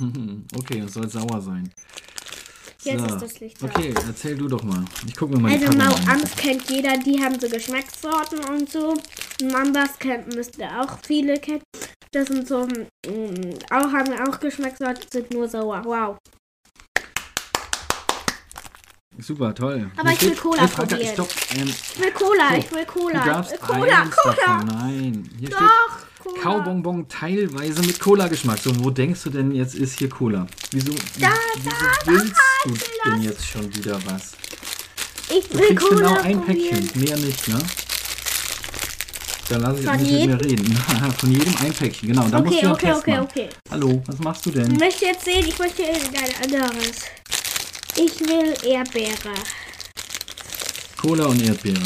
Okay, 0.58 0.80
es 0.80 0.94
soll 0.94 1.08
sauer 1.08 1.40
sein. 1.40 1.72
Jetzt 2.82 2.98
So. 2.98 3.06
ist 3.14 3.22
das 3.22 3.38
Licht 3.40 3.62
da. 3.62 3.66
Okay, 3.66 3.94
erzähl 4.08 4.36
du 4.36 4.48
doch 4.48 4.64
mal. 4.64 4.84
Ich 5.06 5.14
gucke 5.14 5.34
mir 5.36 5.40
mal 5.40 5.52
Also 5.52 5.68
die 5.68 5.76
Mau 5.76 5.94
an. 5.94 6.08
Ams 6.08 6.34
kennt 6.34 6.68
jeder, 6.68 6.98
die 6.98 7.22
haben 7.22 7.38
so 7.38 7.48
Geschmackssorten 7.48 8.40
und 8.50 8.68
so. 8.68 8.96
Mambas 9.40 9.96
kennt 10.00 10.34
müsst 10.34 10.58
ihr 10.58 10.80
auch 10.80 10.98
viele 11.06 11.38
kennen. 11.38 11.62
Das 12.10 12.26
sind 12.26 12.48
so, 12.48 12.66
mm, 12.66 13.54
auch 13.70 13.92
haben 13.92 14.12
auch 14.28 14.40
Geschmackssorten, 14.40 15.04
sind 15.12 15.32
nur 15.32 15.48
sauer. 15.48 15.82
Wow. 15.84 16.16
Super, 19.20 19.54
toll. 19.54 19.90
Aber 19.96 20.10
ich 20.12 20.20
will 20.22 20.28
steht- 20.30 20.40
Cola 20.40 20.66
probieren. 20.66 21.00
Ähm, 21.56 21.68
Ich 21.68 22.00
will 22.00 22.10
Cola, 22.12 22.48
So, 22.50 22.56
ich 22.58 22.72
will 22.72 22.84
du 22.84 22.92
Cola. 22.92 23.24
darfst 23.24 23.52
Ich 23.54 23.60
will 23.60 23.68
Cola, 23.80 24.02
eins 24.02 24.16
Cola. 24.16 24.34
davon. 24.34 24.66
Nein, 24.66 25.30
hier 25.38 25.46
steht 25.48 25.60
Doch, 25.60 26.22
Cola. 26.24 26.42
Kaubonbon 26.42 27.08
teilweise 27.08 27.80
mit 27.82 28.00
Cola-Geschmack. 28.00 28.58
So, 28.58 28.72
wo 28.84 28.90
denkst 28.90 29.22
du 29.24 29.30
denn 29.30 29.52
jetzt 29.52 29.74
ist 29.76 29.98
hier 29.98 30.08
Cola? 30.08 30.46
Wieso, 30.72 30.92
Da, 31.20 31.30
wieso 31.56 31.70
da, 31.70 32.12
willst 32.12 32.32
da, 32.32 32.68
du 32.68 32.74
ich 32.74 32.80
will 32.80 32.88
denn 33.04 33.14
das. 33.16 33.24
jetzt 33.24 33.46
schon 33.48 33.74
wieder 33.76 33.98
was? 34.06 34.32
Ich 35.30 35.48
Du 35.48 35.58
will 35.58 35.66
kriegst 35.68 35.86
Cola 35.88 36.08
genau 36.08 36.20
ein 36.22 36.40
probieren. 36.44 36.70
Päckchen, 36.86 37.00
mehr 37.02 37.16
nicht, 37.18 37.48
ne? 37.48 37.58
Da 39.48 39.56
lass 39.58 39.78
ich 39.78 39.84
Von 39.86 39.96
nicht 39.96 40.10
mit 40.10 40.20
mir 40.40 40.48
jedem? 40.48 40.66
reden. 40.66 40.76
Von 41.18 41.30
jedem 41.32 41.56
ein 41.58 41.72
Päckchen, 41.72 42.08
genau. 42.08 42.28
Da 42.28 42.40
musst 42.40 42.52
Okay, 42.52 42.60
du 42.62 42.66
einen 42.66 42.74
okay, 42.74 42.92
okay, 42.92 43.18
okay. 43.20 43.48
Hallo, 43.70 44.02
was 44.06 44.18
machst 44.18 44.44
du 44.46 44.50
Ich 44.50 44.56
denn? 44.56 44.76
möchte 44.76 45.04
jetzt 45.04 45.24
sehen, 45.24 45.44
ich 45.46 45.58
möchte 45.58 45.82
irgendein 45.82 46.30
anderes. 46.42 46.96
Ich 47.96 48.20
will 48.20 48.54
Erdbeere. 48.64 49.34
Cola 51.00 51.26
und 51.26 51.42
Erdbeere. 51.42 51.80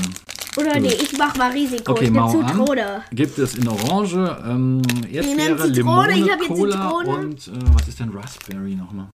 Oder 0.56 0.72
Gut. 0.74 0.82
nee, 0.82 0.94
ich 0.94 1.16
mach 1.18 1.36
mal 1.36 1.50
Risiko. 1.52 1.92
Okay, 1.92 2.04
ich 2.06 2.10
nehme 2.10 2.24
Mau 2.26 2.40
an. 2.40 2.48
Zitrone. 2.48 3.04
Gibt 3.12 3.38
es 3.38 3.54
in 3.54 3.68
Orange, 3.68 4.38
ähm, 4.46 4.82
Erdbeere, 5.10 5.56
Zitrone, 5.56 5.68
Limone, 5.72 6.18
ich 6.18 6.30
hab 6.32 6.40
jetzt 6.40 6.48
Cola 6.48 6.72
Zitrone. 6.88 7.08
und 7.18 7.48
äh, 7.48 7.74
was 7.74 7.88
ist 7.88 8.00
denn 8.00 8.10
Raspberry 8.10 8.74
nochmal? 8.74 9.08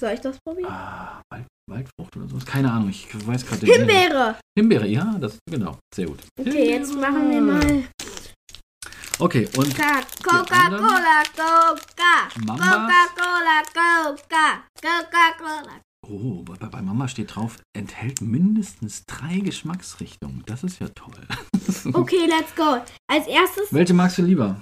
Soll 0.00 0.10
ich 0.12 0.20
das 0.20 0.36
probieren? 0.44 0.70
Ah, 0.72 1.20
Wald, 1.32 1.46
Waldfrucht 1.70 2.16
oder 2.16 2.28
sowas? 2.28 2.44
Keine 2.44 2.72
Ahnung, 2.72 2.88
ich 2.90 3.06
weiß 3.26 3.46
gerade 3.46 3.60
den 3.66 3.68
Inhalt. 3.68 3.90
Himbeere. 3.90 4.36
Himbeere, 4.58 4.86
ja, 4.88 5.16
das 5.20 5.38
genau, 5.48 5.78
sehr 5.94 6.06
gut. 6.06 6.18
Okay, 6.40 6.70
jetzt 6.70 6.90
Himbeere. 6.90 7.12
machen 7.12 7.30
wir 7.30 7.40
mal 7.40 7.84
Okay, 9.20 9.48
und 9.56 9.72
Coca- 9.76 10.02
Coca-Cola, 10.24 11.22
Coca. 11.36 12.28
Coca-Cola, 12.34 13.62
Coca. 13.72 14.64
Coca-Cola. 14.82 15.80
Oh, 16.08 16.42
bei, 16.44 16.54
bei 16.68 16.82
Mama 16.82 17.08
steht 17.08 17.34
drauf, 17.34 17.58
enthält 17.76 18.20
mindestens 18.20 19.04
drei 19.06 19.38
Geschmacksrichtungen. 19.40 20.42
Das 20.46 20.64
ist 20.64 20.80
ja 20.80 20.88
toll. 20.88 21.26
Okay, 21.94 22.26
let's 22.28 22.54
go. 22.54 22.76
Als 23.10 23.26
erstes, 23.26 23.72
Welche 23.72 23.94
magst 23.94 24.18
du 24.18 24.22
lieber? 24.22 24.60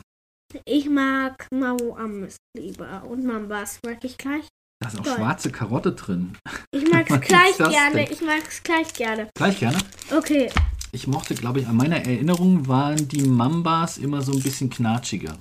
ich 0.65 0.89
mag 0.89 1.47
Mau 1.53 1.95
Ams 1.97 2.37
lieber 2.57 3.05
und 3.05 3.25
Mambas 3.25 3.81
mag 3.85 4.05
ich 4.05 4.17
gleich. 4.19 4.47
Da 4.81 4.89
ist 4.89 4.99
auch 4.99 5.05
Toll. 5.05 5.17
schwarze 5.17 5.51
Karotte 5.51 5.93
drin. 5.93 6.37
Ich 6.73 6.89
mag's 6.91 7.09
gleich 7.21 7.57
gerne. 7.57 7.95
denn? 8.05 8.13
Ich 8.13 8.21
mag's 8.23 8.63
gleich 8.63 8.93
gerne. 8.95 9.29
Gleich 9.37 9.59
gerne. 9.61 9.79
Okay, 10.15 10.51
Ich 10.93 11.07
mochte, 11.07 11.35
glaube 11.35 11.61
ich, 11.61 11.67
an 11.67 11.77
meiner 11.77 11.97
Erinnerung 12.05 12.67
waren 12.69 13.09
die 13.09 13.23
Mambas 13.23 13.99
immer 13.99 14.23
so 14.23 14.33
ein 14.33 14.43
bisschen 14.43 14.71
knatschiger. 14.71 15.37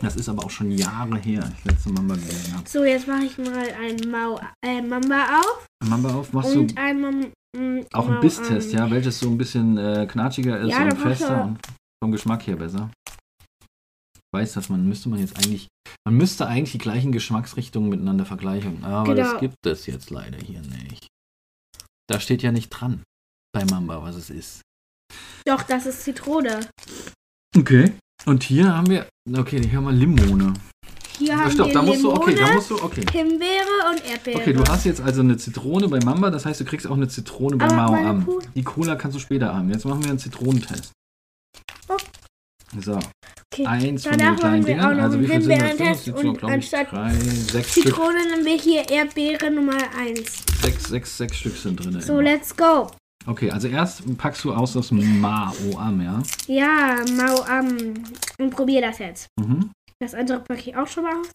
Das 0.00 0.16
ist 0.16 0.28
aber 0.28 0.44
auch 0.44 0.50
schon 0.50 0.70
Jahre 0.72 1.16
her, 1.18 1.50
ich 1.58 1.64
letzte 1.64 1.88
Mamba 1.90 2.14
gesehen 2.16 2.54
habe. 2.54 2.68
so 2.68 2.84
jetzt 2.84 3.06
mache 3.06 3.24
ich 3.24 3.38
mal 3.38 3.68
ein 3.80 3.96
Mau 4.10 4.40
äh, 4.64 4.82
Mamba 4.82 5.38
auf 5.40 5.66
Mamba 5.84 6.14
auf, 6.14 6.32
machst 6.32 6.54
und 6.56 6.72
du 6.76 6.80
ein 6.80 7.00
Mam 7.00 7.20
mm, 7.56 7.86
auch 7.92 8.08
Mau 8.08 8.20
Bisstest, 8.20 8.72
ja? 8.72 8.90
Welches 8.90 9.20
so 9.20 9.28
ein 9.28 9.38
bisschen 9.38 9.78
äh, 9.78 10.06
knatschiger 10.10 10.60
ist 10.60 10.70
Ja, 10.70 10.82
und 10.82 10.92
das 10.92 10.98
fester 11.00 11.28
er. 11.34 11.44
und 11.44 11.58
vom 12.02 12.12
Geschmack 12.12 12.46
her 12.46 12.56
besser. 12.56 12.90
Weiß, 14.34 14.52
dass 14.54 14.68
man, 14.68 14.86
müsste 14.88 15.08
man 15.08 15.20
jetzt 15.20 15.36
eigentlich, 15.38 15.68
man 16.04 16.16
müsste 16.16 16.48
eigentlich 16.48 16.72
die 16.72 16.78
gleichen 16.78 17.12
Geschmacksrichtungen 17.12 17.88
miteinander 17.88 18.24
vergleichen. 18.26 18.82
Aber 18.84 19.14
das 19.14 19.28
Genau. 19.28 19.40
gibt 19.40 19.64
es 19.64 19.86
jetzt 19.86 20.10
leider 20.10 20.38
hier 20.38 20.60
nicht. 20.60 21.06
Da 22.10 22.18
steht 22.18 22.42
ja 22.42 22.50
nicht 22.50 22.68
dran 22.70 23.02
bei 23.54 23.64
Mamba, 23.64 24.02
was 24.02 24.16
es 24.16 24.30
ist. 24.30 24.60
Doch, 25.46 25.62
das 25.62 25.86
ist 25.86 26.02
Zitrone. 26.02 26.68
Okay. 27.56 27.92
Und 28.26 28.42
hier 28.42 28.74
haben 28.74 28.88
wir, 28.88 29.06
okay, 29.36 29.60
hier 29.60 29.76
haben 29.76 29.84
wir 29.84 29.92
Limone. 29.92 30.54
Hier 31.18 31.36
haben 31.36 31.50
stopp, 31.50 31.68
wir 31.68 31.74
da 31.74 31.82
musst 31.82 32.02
du, 32.02 32.08
Limone, 32.08 32.20
okay, 32.20 32.34
da 32.34 32.52
musst 32.52 32.70
du, 32.70 32.82
okay. 32.82 33.04
Himbeere 33.12 33.90
und 33.90 34.04
Erdbeere. 34.04 34.40
Okay, 34.40 34.52
du 34.52 34.64
hast 34.64 34.84
jetzt 34.84 35.00
also 35.00 35.20
eine 35.20 35.36
Zitrone 35.36 35.88
bei 35.88 35.98
Mamba, 36.00 36.30
das 36.30 36.46
heißt, 36.46 36.60
du 36.60 36.64
kriegst 36.64 36.86
auch 36.86 36.96
eine 36.96 37.08
Zitrone 37.08 37.56
bei 37.56 37.66
Aber 37.66 37.74
Mao 37.74 37.94
Am. 37.94 38.28
Die 38.54 38.62
Cola 38.62 38.96
kannst 38.96 39.16
du 39.16 39.20
später 39.20 39.54
haben. 39.54 39.70
Jetzt 39.70 39.84
machen 39.84 40.02
wir 40.02 40.10
einen 40.10 40.18
Zitronentest. 40.18 40.92
Oh. 41.88 41.96
So, 42.80 42.98
okay. 43.52 43.66
eins 43.66 44.04
von 44.04 44.18
den 44.18 44.36
kleinen 44.36 44.64
Dingern. 44.64 44.98
Also 44.98 45.20
wie 45.20 45.26
viel 45.26 45.42
sind 45.42 45.80
das? 45.80 46.04
Sind 46.04 46.16
und 46.16 46.42
anstatt 46.44 46.90
drei, 46.90 47.12
sechs 47.12 47.72
Stück. 47.72 47.84
Zitrone 47.84 48.18
nehmen 48.30 48.44
wir 48.44 48.56
hier 48.56 48.88
Erdbeere 48.88 49.50
Nummer 49.50 49.76
1. 49.96 50.44
Sechs, 50.62 50.88
sechs, 50.88 51.16
sechs 51.16 51.36
Stück 51.36 51.56
sind 51.56 51.84
drin. 51.84 52.00
So, 52.00 52.20
let's 52.20 52.56
go. 52.56 52.90
Okay, 53.26 53.50
also 53.50 53.68
erst 53.68 54.18
packst 54.18 54.44
du 54.44 54.52
aus 54.52 54.74
das 54.74 54.90
Mao 54.90 55.78
Am, 55.78 56.00
ja? 56.00 56.22
Ja, 56.46 57.04
Mau 57.16 57.42
Am. 57.42 57.94
Und 58.38 58.50
probier 58.50 58.82
das 58.82 58.98
jetzt. 58.98 59.28
Mhm. 59.40 59.70
Das 59.98 60.14
andere 60.14 60.40
packe 60.40 60.70
ich 60.70 60.76
auch 60.76 60.86
schon 60.86 61.04
mal 61.04 61.16
aus. 61.16 61.28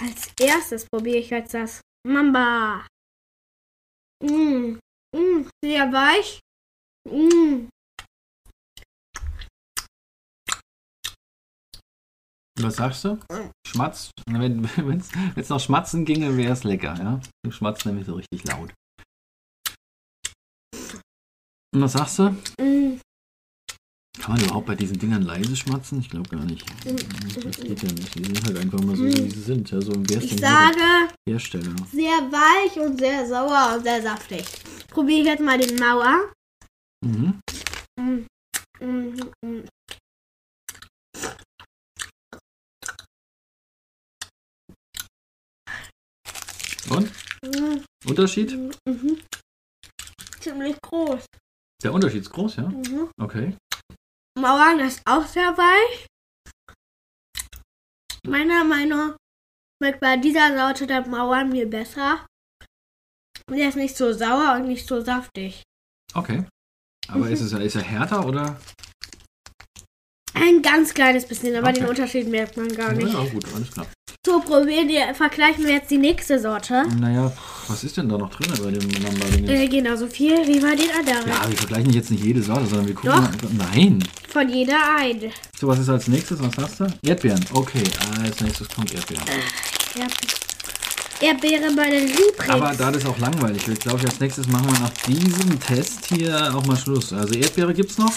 Als 0.00 0.32
erstes 0.40 0.86
probiere 0.86 1.18
ich 1.18 1.30
jetzt 1.30 1.54
das 1.54 1.80
Mamba. 2.06 2.86
Mm. 4.22 4.78
Mm, 5.14 5.48
sehr 5.62 5.92
weich. 5.92 6.40
Mm. 7.08 7.68
Was 12.60 12.76
sagst 12.76 13.04
du? 13.04 13.18
Schmatz? 13.66 14.10
Wenn 14.26 14.64
es 15.36 15.48
noch 15.48 15.60
schmatzen 15.60 16.04
ginge, 16.04 16.36
wäre 16.36 16.52
es 16.52 16.64
lecker, 16.64 16.94
ja? 16.96 17.20
Du 17.44 17.50
schmatzt 17.50 17.84
nämlich 17.84 18.06
so 18.06 18.14
richtig 18.14 18.44
laut. 18.44 18.72
Und 21.74 21.80
was 21.82 21.92
sagst 21.92 22.20
du? 22.20 22.30
Mm. 22.62 23.00
Kann 24.20 24.36
man 24.36 24.44
überhaupt 24.44 24.66
bei 24.66 24.76
diesen 24.76 24.96
Dingern 24.96 25.22
leise 25.22 25.56
schmatzen? 25.56 25.98
Ich 26.00 26.08
glaube 26.08 26.30
gar 26.30 26.44
nicht. 26.44 26.64
Das 26.84 27.56
geht 27.56 27.82
ja 27.82 27.92
nicht. 27.92 28.14
Die 28.14 28.24
sind 28.24 28.44
halt 28.46 28.56
einfach 28.58 28.80
mal 28.80 28.94
so, 28.94 29.04
wie 29.04 29.28
sie 29.28 29.40
sind. 29.42 29.70
Ja, 29.72 29.80
so 29.80 29.92
wer 29.96 30.18
ist 30.18 30.24
Ich 30.32 30.38
sage, 30.40 31.08
Hersteller? 31.28 31.74
sehr 31.92 32.30
weich 32.30 32.78
und 32.78 32.98
sehr 33.00 33.26
sauer 33.26 33.74
und 33.76 33.82
sehr 33.82 34.00
saftig. 34.02 34.44
Probiere 34.88 35.20
ich 35.22 35.26
jetzt 35.26 35.42
mal 35.42 35.58
den 35.58 35.76
Mauer. 35.76 36.32
Mhm. 37.04 37.40
Mm, 38.00 38.26
mm, 38.80 39.20
mm. 39.44 39.64
Und? 46.90 47.10
Mm, 47.42 47.80
Unterschied? 48.06 48.52
mhm. 48.88 49.18
Ziemlich 50.40 50.76
groß. 50.82 51.24
Der 51.82 51.92
Unterschied 51.92 52.22
ist 52.22 52.30
groß, 52.30 52.56
ja? 52.56 52.68
Mhm. 52.68 53.10
Okay. 53.20 53.56
Mauern 54.38 54.80
ist 54.80 55.02
auch 55.04 55.26
sehr 55.26 55.56
weich. 55.56 56.06
Meiner 58.26 58.64
Meinung 58.64 59.16
nach 59.80 59.98
bei 60.00 60.16
dieser 60.16 60.56
Sorte 60.56 60.86
der 60.86 61.06
Mauern 61.06 61.50
mir 61.50 61.68
besser. 61.68 62.26
Der 63.50 63.68
ist 63.68 63.76
nicht 63.76 63.96
so 63.96 64.12
sauer 64.12 64.54
und 64.56 64.66
nicht 64.66 64.86
so 64.86 65.02
saftig. 65.02 65.62
Okay. 66.14 66.46
Aber 67.08 67.28
ist, 67.28 67.42
es, 67.42 67.52
ist 67.52 67.74
er 67.74 67.82
härter 67.82 68.26
oder? 68.26 68.58
Ein 70.34 70.62
ganz 70.62 70.92
kleines 70.92 71.24
bisschen, 71.26 71.54
aber 71.56 71.68
Okay. 71.70 71.80
den 71.80 71.88
Unterschied 71.88 72.28
merkt 72.28 72.56
man 72.56 72.68
gar 72.68 72.92
nicht. 72.92 73.12
Ja, 73.12 73.24
gut, 73.24 73.44
alles 73.54 73.70
klar. 73.70 73.86
So, 74.26 74.40
probieren 74.40 74.88
wir, 74.88 75.14
vergleichen 75.14 75.64
wir 75.66 75.74
jetzt 75.74 75.90
die 75.90 75.98
nächste 75.98 76.40
Sorte. 76.40 76.84
Naja, 76.98 77.30
was 77.68 77.84
ist 77.84 77.96
denn 77.98 78.08
da 78.08 78.16
noch 78.16 78.30
drin 78.30 78.50
bei 78.62 78.70
dem 78.70 79.02
Mamba-Ding? 79.02 79.46
Äh, 79.48 79.68
genauso 79.68 80.06
viel 80.06 80.46
wie 80.46 80.60
bei 80.60 80.74
den 80.74 80.90
anderen. 80.90 81.28
Ja, 81.28 81.46
wir 81.48 81.56
vergleichen 81.56 81.90
jetzt 81.92 82.10
nicht 82.10 82.24
jede 82.24 82.42
Sorte, 82.42 82.64
sondern 82.66 82.86
wir 82.88 82.94
gucken. 82.94 83.10
Doch. 83.42 83.52
Mal. 83.52 83.68
Nein. 83.74 84.02
Von 84.28 84.48
jeder 84.48 84.78
ein. 84.98 85.30
So, 85.60 85.68
was 85.68 85.78
ist 85.78 85.90
als 85.90 86.08
nächstes? 86.08 86.40
Was 86.42 86.56
hast 86.56 86.80
du? 86.80 86.86
Erdbeeren. 87.02 87.44
Okay, 87.52 87.82
als 88.22 88.40
nächstes 88.40 88.68
kommt 88.70 88.94
Erdbeeren. 88.94 89.24
Erd- 90.00 90.43
Erdbeere 91.20 91.70
meine 91.74 92.00
Lieblings. 92.00 92.48
Aber 92.48 92.72
da 92.76 92.90
das 92.90 93.04
auch 93.06 93.18
langweilig 93.18 93.66
wird, 93.68 93.80
glaube 93.80 93.98
ich, 94.00 94.06
als 94.06 94.20
nächstes 94.20 94.46
machen 94.48 94.66
wir 94.66 94.78
nach 94.80 94.92
diesem 95.06 95.58
Test 95.60 96.06
hier 96.06 96.52
auch 96.54 96.64
mal 96.66 96.76
Schluss. 96.76 97.12
Also 97.12 97.34
Erdbeere 97.34 97.72
gibt's 97.72 97.98
noch. 97.98 98.12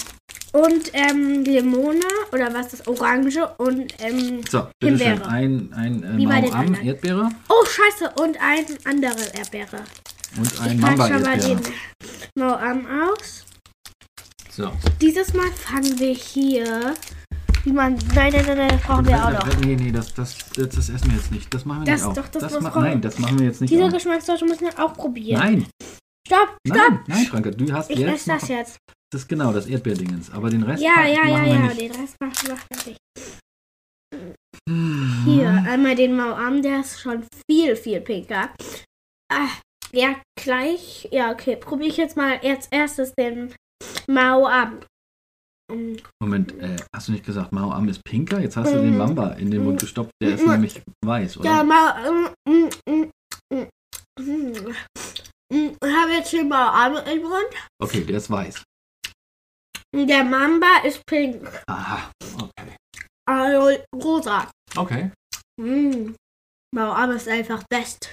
Und 0.54 0.92
ähm, 0.94 1.44
Limone 1.44 2.00
oder 2.32 2.52
was 2.54 2.74
ist 2.74 2.80
das? 2.80 2.88
Orange 2.88 3.48
und 3.58 3.94
ähm, 4.00 4.42
So. 4.50 4.68
Himbeere. 4.82 5.26
Ein, 5.28 5.72
ein 5.74 6.04
äh, 6.04 6.18
Wie 6.18 6.26
bei 6.26 6.42
den 6.42 6.50
Mau-Am 6.50 6.66
anderen. 6.68 6.86
Erdbeere 6.88 7.30
Oh, 7.50 7.66
scheiße. 7.66 8.14
Und 8.22 8.38
ein 8.42 8.66
andere 8.86 9.38
Erdbeere. 9.38 9.84
und 10.38 10.62
ein 10.62 10.76
ich 10.76 10.82
Mamba 10.82 11.08
schon 11.08 11.22
mal 11.22 11.38
den 11.38 11.60
Mauarm 12.36 12.88
aus. 12.88 13.46
So. 14.50 14.72
Dieses 15.02 15.34
Mal 15.34 15.52
fangen 15.52 16.00
wir 16.00 16.14
hier. 16.14 16.96
Wie 17.64 17.72
man. 17.72 17.96
Nein, 18.16 18.32
nein, 18.34 18.46
nein, 18.46 18.58
nein, 18.58 18.70
das 18.70 18.82
brauchen 18.82 19.06
wir 19.08 19.26
auch 19.26 19.32
noch. 19.32 19.58
Nee, 19.60 19.76
nee, 19.76 19.92
das, 19.92 20.14
das, 20.14 20.38
das, 20.56 20.70
das 20.70 20.90
essen 20.90 21.10
wir 21.12 21.18
jetzt 21.18 21.32
nicht. 21.32 21.54
Das 21.54 21.66
machen 21.66 21.82
wir 21.86 21.92
Das- 21.94 22.02
nicht 22.02 22.10
auch. 22.10 22.14
doch, 22.24 22.28
das 22.30 22.54
muss 22.54 22.62
ma 22.62 22.70
kommen. 22.70 22.86
Nein, 22.86 23.02
das 23.02 23.20
machen 23.20 23.40
wir 23.40 23.48
jetzt 23.48 23.62
nicht 23.62 23.72
Diese. 23.74 23.90
Geschmackssorte 23.90 24.46
müssen 24.46 24.62
wir 24.66 24.80
auch 24.84 24.94
probieren. 24.94 25.40
Nein, 25.40 25.68
Stopp, 26.28 26.58
stopp. 26.68 26.78
nein, 26.78 27.00
nein, 27.08 27.26
Franka, 27.26 27.52
du 27.52 27.72
hast 27.72 27.90
Ich 27.90 28.00
jetzt 28.00 28.14
esse 28.28 28.30
das 28.32 28.48
jetzt. 28.50 28.78
das 29.14 29.22
ist 29.22 29.28
genau 29.30 29.54
das 29.54 29.66
Erdbeerdingens, 29.68 30.30
aber 30.32 30.50
den 30.50 30.64
Rest 30.64 30.84
Ja, 30.84 31.06
ja, 31.06 31.26
ja, 31.26 31.46
ja. 31.46 31.68
Den 31.74 31.92
Rest 31.92 32.16
machen 32.20 32.48
wir 32.48 32.58
nicht. 32.86 32.98
Hier, 35.26 35.50
einmal 35.68 35.96
den 35.96 36.16
Mauarm, 36.18 36.62
der 36.62 36.82
ist 36.82 37.00
schon 37.00 37.24
viel, 37.50 37.76
viel 37.76 38.02
pinker. 38.02 38.50
Ah, 39.32 39.48
ja, 39.94 40.16
gleich. 40.42 41.08
Ja, 41.12 41.32
okay. 41.32 41.56
Probiere 41.56 41.90
ich 41.90 41.98
jetzt 41.98 42.18
mal 42.18 42.40
als 42.44 42.68
erstes 42.68 43.14
den 43.14 43.54
Mauarm. 44.08 44.80
Mm, 45.72 45.98
Moment, 46.22 46.54
äh, 46.60 46.78
hast 46.96 47.08
du 47.08 47.12
nicht 47.12 47.26
gesagt, 47.26 47.52
Mao 47.52 47.72
Am 47.72 47.90
ist 47.90 48.02
pinker? 48.04 48.40
Jetzt 48.40 48.56
hast 48.56 48.72
du 48.74 48.78
den 48.82 48.98
Mamba 48.98 49.34
in 49.34 49.52
den 49.52 49.64
Mund 49.66 49.80
gestopft, 49.82 50.12
der 50.22 50.36
ist 50.36 50.46
Mhm. 50.46 50.52
nämlich 50.52 50.82
weiß, 51.04 51.38
oder? 51.38 51.50
Der 51.50 51.64
Mauarm. 51.64 52.30
Mm, 52.48 52.70
mm, 52.90 53.12
mm, 53.54 53.68
mm. 54.20 54.76
Mm, 55.54 55.76
Ich 55.84 55.94
habe 55.96 56.12
jetzt 56.12 56.32
den 56.34 56.48
Mauarm 56.50 56.96
im 57.06 57.22
Mund. 57.24 57.50
Okay, 57.82 58.04
der 58.04 58.18
ist 58.18 58.30
weiß. 58.30 58.64
Der 59.94 60.24
Mamba 60.24 60.78
ist 60.86 61.02
pink. 61.06 61.48
Aha, 61.68 62.12
okay. 62.42 62.76
Also 63.28 63.82
rosa. 63.96 64.50
Okay. 64.76 65.12
Mm. 65.60 66.14
Mauarm 66.76 67.12
ist 67.12 67.28
einfach 67.28 67.64
best. 67.70 68.10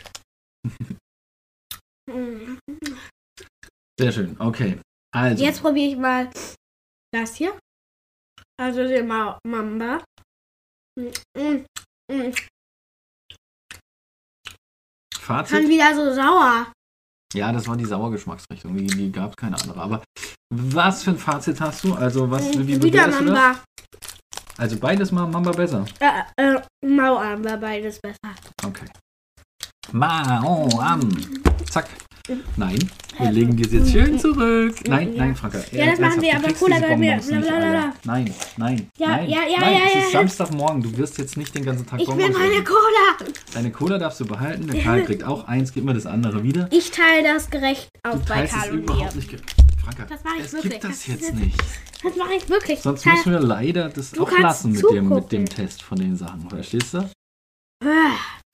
Mm. 2.11 2.59
Sehr 3.99 4.13
schön, 4.13 4.37
okay. 4.41 4.81
Also, 5.15 5.43
Jetzt 5.45 5.61
probiere 5.63 5.93
ich 5.93 5.97
mal 5.97 6.31
das 7.15 7.35
hier. 7.37 7.59
Also 8.61 8.87
den 8.87 9.07
Ma 9.07 9.39
Mamba. 9.47 10.03
Mm, 10.99 11.11
mm, 11.39 11.65
mm. 12.13 12.33
Fazit. 15.19 15.69
wieder 15.69 15.95
so 15.95 16.13
sauer. 16.13 16.73
Ja, 17.35 17.51
das 17.53 17.67
war 17.67 17.77
die 17.77 17.85
Sauergeschmacksrichtung, 17.85 18.77
die, 18.77 18.87
die 18.87 19.11
gab 19.11 19.31
es 19.31 19.37
keine 19.37 19.57
andere. 19.61 19.81
Aber 19.81 20.05
was 20.53 21.03
für 21.03 21.11
ein 21.11 21.19
Fazit 21.19 21.61
hast 21.61 21.83
du? 21.85 21.95
Also, 21.95 22.31
was, 22.31 22.43
Mm, 22.55 22.67
wie 22.69 22.83
wieder 22.83 23.09
bewertest 23.09 23.21
du 23.21 23.25
das? 23.25 23.35
Mamba. 23.35 23.65
Also 24.57 24.79
beides 24.79 25.11
mal 25.11 25.27
Mamba 25.27 25.51
besser. 25.51 25.85
Äh, 25.99 26.23
äh, 26.37 26.63
Mauarm 26.87 27.45
war 27.45 27.57
beides 27.57 27.99
besser. 28.01 28.35
Okay. 28.65 28.87
Mao 29.93 30.69
am. 30.81 31.01
Zack. 31.69 31.89
Nein, 32.57 32.79
wir 33.19 33.31
legen 33.33 33.55
die 33.55 33.65
jetzt 33.69 33.93
schön 33.93 34.19
zurück. 34.19 34.75
Nein, 34.89 35.13
nein, 35.15 35.37
Franka. 35.37 35.61
Ja, 35.73 35.87
das 35.91 35.99
machen 36.01 36.23
wir, 36.23 36.35
aber 36.37 36.53
Cola 36.55 36.79
Blablabla. 36.79 37.13
Alter. 37.13 37.93
Nein, 38.05 38.35
nein, 38.57 38.91
Ja, 38.97 39.09
nein. 39.09 39.29
ja, 39.29 39.39
ja, 39.47 39.61
nein, 39.61 39.73
ja, 39.75 39.81
es 39.87 39.93
ja, 39.95 40.01
ist 40.01 40.13
ja. 40.15 40.19
Samstagmorgen. 40.21 40.83
Du 40.83 40.97
wirst 40.97 41.19
jetzt 41.19 41.37
nicht 41.37 41.55
den 41.55 41.67
ganzen 41.67 41.85
Tag 41.87 42.01
Ich 42.01 42.09
will 42.09 42.17
meine. 42.31 42.65
Cola. 42.65 43.29
Deine 43.53 43.71
Cola 43.71 43.99
darfst 43.99 44.21
du 44.21 44.25
behalten. 44.25 44.67
Der 44.69 44.83
Karl 44.83 45.05
kriegt 45.05 45.23
auch 45.23 45.47
eins, 45.47 45.75
gib 45.75 45.85
mir 45.85 45.93
das 45.93 46.07
andere 46.07 46.43
wieder. 46.43 46.67
Ich 46.73 46.91
teile 46.91 47.25
das 47.35 47.51
gerecht 47.51 47.91
auf 48.03 48.15
Du 48.15 48.19
bei 48.21 48.35
teilst 48.37 48.55
es 48.55 48.61
Karl 48.61 48.71
und 48.71 48.77
mir. 48.77 48.83
überhaupt 48.85 49.17
nicht. 49.17 49.31
Franka, 49.85 50.07
Das 50.09 50.21
mach 50.25 50.37
ich 50.39 50.45
es 50.47 50.53
wirklich. 50.55 50.73
gibt 50.73 50.85
das 50.85 51.07
jetzt 51.07 51.23
ist- 51.25 51.35
nicht. 51.35 51.63
Das 52.03 52.17
mache 52.17 52.35
ich 52.39 52.49
wirklich. 52.49 52.81
Sonst 52.81 53.05
müssen 53.05 53.33
wir 53.33 53.41
leider 53.41 53.91
das 53.91 54.19
auch 54.19 54.31
lassen 54.39 54.73
mit 54.73 54.83
dem, 54.91 55.09
mit 55.11 55.31
dem. 55.31 55.45
Test 55.45 55.83
von 55.83 55.99
den 55.99 56.17
Sachen. 56.17 56.49
Verstehst 56.49 56.95
du? 56.95 57.11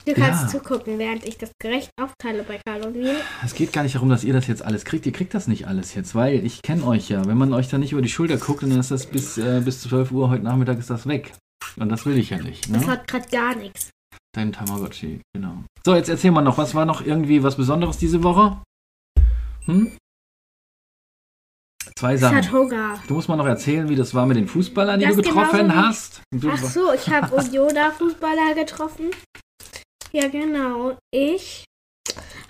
Du 0.05 0.13
kannst 0.13 0.43
Ja. 0.43 0.47
zugucken, 0.59 0.97
während 0.97 1.25
ich 1.25 1.37
das 1.37 1.51
gerecht 1.61 1.89
aufteile 2.01 2.43
bei 2.43 2.59
Karl 2.65 2.85
und 2.87 2.95
mir. 2.95 3.15
Es 3.45 3.53
geht 3.53 3.71
gar 3.71 3.83
nicht 3.83 3.95
darum, 3.95 4.09
dass 4.09 4.23
ihr 4.23 4.33
das 4.33 4.47
jetzt 4.47 4.63
alles 4.63 4.83
kriegt. 4.83 5.05
Ihr 5.05 5.11
kriegt 5.11 5.33
das 5.33 5.47
nicht 5.47 5.67
alles 5.67 5.93
jetzt, 5.93 6.15
weil 6.15 6.43
ich 6.45 6.61
kenne 6.63 6.85
euch 6.85 7.09
ja. 7.09 7.25
Wenn 7.25 7.37
man 7.37 7.53
euch 7.53 7.69
da 7.69 7.77
nicht 7.77 7.91
über 7.91 8.01
die 8.01 8.09
Schulter 8.09 8.37
guckt, 8.37 8.63
dann 8.63 8.71
ist 8.71 8.89
das 8.91 9.05
bis, 9.05 9.37
äh, 9.37 9.61
bis 9.63 9.81
12 9.81 10.11
Uhr 10.11 10.29
heute 10.29 10.43
Nachmittag 10.43 10.79
ist 10.79 10.89
das 10.89 11.07
weg. 11.07 11.33
Und 11.77 11.89
das 11.89 12.05
will 12.05 12.17
ich 12.17 12.31
ja 12.31 12.37
nicht. 12.39 12.73
Das 12.73 12.85
Ne? 12.85 12.91
hat 12.91 13.07
gerade 13.07 13.29
gar 13.29 13.55
nichts. 13.55 13.89
Dein 14.33 14.51
Tamagotchi, 14.51 15.21
genau. 15.35 15.63
So, 15.85 15.93
jetzt 15.95 16.09
erzähl 16.09 16.31
mal 16.31 16.41
noch, 16.41 16.57
was 16.57 16.73
war 16.73 16.85
noch 16.85 17.05
irgendwie 17.05 17.43
was 17.43 17.55
Besonderes 17.57 17.97
diese 17.97 18.23
Woche? 18.23 18.57
Hm? 19.65 19.91
Zwei 21.95 22.13
Es 22.13 22.23
hat 22.23 22.43
Sachen. 22.45 22.51
Hunger. 22.57 22.99
Du 23.07 23.13
musst 23.15 23.27
mal 23.29 23.35
noch 23.35 23.45
erzählen, 23.45 23.87
wie 23.89 23.95
das 23.95 24.13
war 24.15 24.25
mit 24.25 24.37
den 24.37 24.47
Fußballern, 24.47 24.99
die 24.99 25.05
Das 25.05 25.15
du 25.15 25.21
getroffen 25.21 25.75
hast. 25.75 26.21
Du, 26.33 26.49
Ach 26.49 26.57
so, 26.63 26.93
ich 26.93 27.07
habe 27.09 27.35
Unioner-Fußballer 27.35 28.55
getroffen. 28.55 29.11
Ja, 30.13 30.27
genau. 30.27 30.97
Ich 31.13 31.63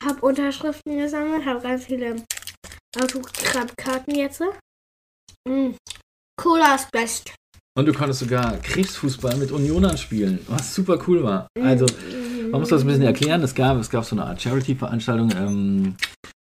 habe 0.04 0.22
Unterschriften 0.22 0.98
gesammelt, 0.98 1.46
habe 1.46 1.62
ganz 1.62 1.86
viele 1.86 2.24
Autogrammkarten 3.00 4.16
jetzt. 4.16 4.42
Mm. 5.48 5.76
Cola 6.42 6.76
ist 6.76 6.92
best. 6.92 7.36
Und 7.78 7.86
du 7.86 7.94
konntest 7.94 8.20
sogar 8.20 8.58
Krebsfußball 8.58 9.38
mit 9.38 9.52
Unionern 9.52 9.98
spielen, 9.98 10.40
was 10.48 10.74
super 10.74 11.00
cool 11.08 11.24
war. 11.24 11.48
Also, 11.60 11.86
man 12.52 12.60
muss 12.60 12.70
das 12.70 12.82
ein 12.82 12.88
bisschen 12.88 13.04
erklären. 13.04 13.44
Es 13.44 13.54
gab, 13.54 13.78
es 13.78 13.90
gab 13.92 14.06
so 14.06 14.16
eine 14.16 14.26
Art 14.26 14.42
Charity-Veranstaltung 14.42 15.32
ähm, 15.38 15.96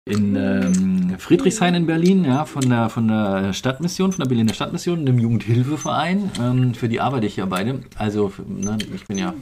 in 0.09 0.35
ähm, 0.35 1.19
Friedrichshain 1.19 1.75
in 1.75 1.85
Berlin, 1.85 2.23
ja, 2.23 2.45
von 2.45 2.67
der, 2.67 2.89
von 2.89 3.07
der 3.09 3.53
Stadtmission, 3.53 4.13
von 4.13 4.23
der 4.23 4.29
Berliner 4.29 4.53
Stadtmission, 4.53 4.99
einem 4.99 5.19
Jugendhilfeverein. 5.19 6.31
Ähm, 6.39 6.73
für 6.73 6.89
die 6.89 7.01
arbeite 7.01 7.27
ich 7.27 7.35
ja 7.35 7.45
beide. 7.45 7.83
Also, 7.97 8.31
ne, 8.47 8.77
ich 8.95 9.05
bin 9.05 9.17
ja 9.17 9.35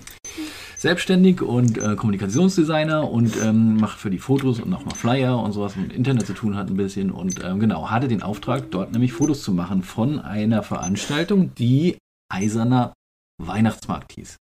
selbstständig 0.80 1.42
und 1.42 1.78
äh, 1.78 1.96
Kommunikationsdesigner 1.96 3.10
und 3.10 3.36
ähm, 3.44 3.76
mache 3.78 4.00
für 4.00 4.10
die 4.10 4.18
Fotos 4.18 4.60
und 4.60 4.74
auch 4.74 4.86
mal 4.86 4.96
Flyer 4.96 5.38
und 5.38 5.52
sowas 5.52 5.76
mit 5.76 5.92
Internet 5.92 6.26
zu 6.26 6.34
tun 6.34 6.56
hat 6.56 6.70
ein 6.70 6.78
bisschen. 6.78 7.12
Und 7.12 7.44
ähm, 7.44 7.60
genau, 7.60 7.90
hatte 7.90 8.08
den 8.08 8.24
Auftrag, 8.24 8.72
dort 8.72 8.94
nämlich 8.94 9.12
Fotos 9.12 9.44
zu 9.44 9.52
machen 9.52 9.84
von 9.84 10.20
einer 10.20 10.64
Veranstaltung, 10.64 11.54
die 11.56 11.98
Eiserner 12.32 12.94
Weihnachtsmarkt 13.42 14.14
hieß. 14.14 14.38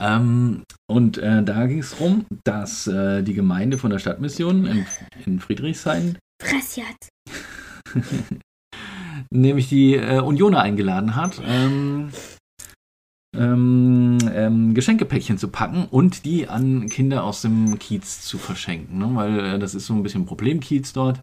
Ähm, 0.00 0.62
und 0.90 1.18
äh, 1.18 1.42
da 1.42 1.66
ging 1.66 1.80
es 1.80 1.90
darum, 1.90 2.24
dass 2.44 2.86
äh, 2.86 3.22
die 3.22 3.34
Gemeinde 3.34 3.78
von 3.78 3.90
der 3.90 3.98
Stadtmission 3.98 4.64
in, 4.64 4.86
in 5.26 5.40
Friedrichshain 5.40 6.18
Fress 6.40 6.76
jetzt. 6.76 7.08
nämlich 9.30 9.68
die 9.68 9.96
äh, 9.96 10.20
Unioner 10.20 10.60
eingeladen 10.60 11.16
hat, 11.16 11.40
ähm, 11.44 12.10
ähm, 13.38 14.18
ähm, 14.32 14.74
Geschenkepäckchen 14.74 15.38
zu 15.38 15.48
packen 15.48 15.86
und 15.90 16.24
die 16.24 16.48
an 16.48 16.88
Kinder 16.88 17.24
aus 17.24 17.42
dem 17.42 17.78
Kiez 17.78 18.22
zu 18.22 18.38
verschenken. 18.38 18.98
Ne? 18.98 19.10
Weil 19.12 19.38
äh, 19.40 19.58
das 19.58 19.74
ist 19.74 19.86
so 19.86 19.94
ein 19.94 20.02
bisschen 20.02 20.22
ein 20.22 20.26
Problemkiez 20.26 20.92
dort. 20.92 21.20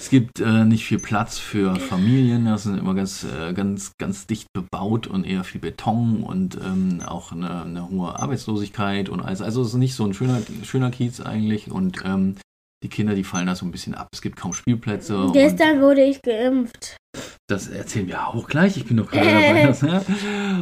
Es 0.00 0.10
gibt 0.10 0.38
äh, 0.38 0.64
nicht 0.64 0.84
viel 0.84 1.00
Platz 1.00 1.38
für 1.38 1.74
Familien, 1.74 2.44
das 2.44 2.62
sind 2.62 2.78
immer 2.78 2.94
ganz, 2.94 3.24
äh, 3.24 3.52
ganz, 3.52 3.92
ganz 3.98 4.28
dicht 4.28 4.46
bebaut 4.52 5.08
und 5.08 5.24
eher 5.24 5.42
viel 5.42 5.60
Beton 5.60 6.22
und 6.22 6.56
ähm, 6.56 7.02
auch 7.04 7.32
eine, 7.32 7.64
eine, 7.64 7.90
hohe 7.90 8.16
Arbeitslosigkeit 8.16 9.08
und 9.08 9.20
alles. 9.20 9.42
Also 9.42 9.60
es 9.62 9.68
ist 9.68 9.74
nicht 9.74 9.96
so 9.96 10.04
ein 10.04 10.14
schöner, 10.14 10.40
schöner 10.62 10.92
Kiez 10.92 11.20
eigentlich 11.20 11.68
und 11.68 12.04
ähm, 12.04 12.36
die 12.84 12.88
Kinder, 12.88 13.16
die 13.16 13.24
fallen 13.24 13.48
da 13.48 13.56
so 13.56 13.66
ein 13.66 13.72
bisschen 13.72 13.96
ab. 13.96 14.06
Es 14.12 14.22
gibt 14.22 14.36
kaum 14.36 14.52
Spielplätze. 14.52 15.30
Gestern 15.32 15.80
wurde 15.80 16.04
ich 16.04 16.22
geimpft. 16.22 16.96
Das 17.50 17.66
erzählen 17.66 18.06
wir 18.06 18.26
auch 18.28 18.46
gleich. 18.46 18.76
Ich 18.76 18.84
bin 18.84 18.98
doch 18.98 19.10
gerade 19.10 19.24
dabei. 19.30 19.62
Das, 19.68 19.82
ne? 19.82 20.02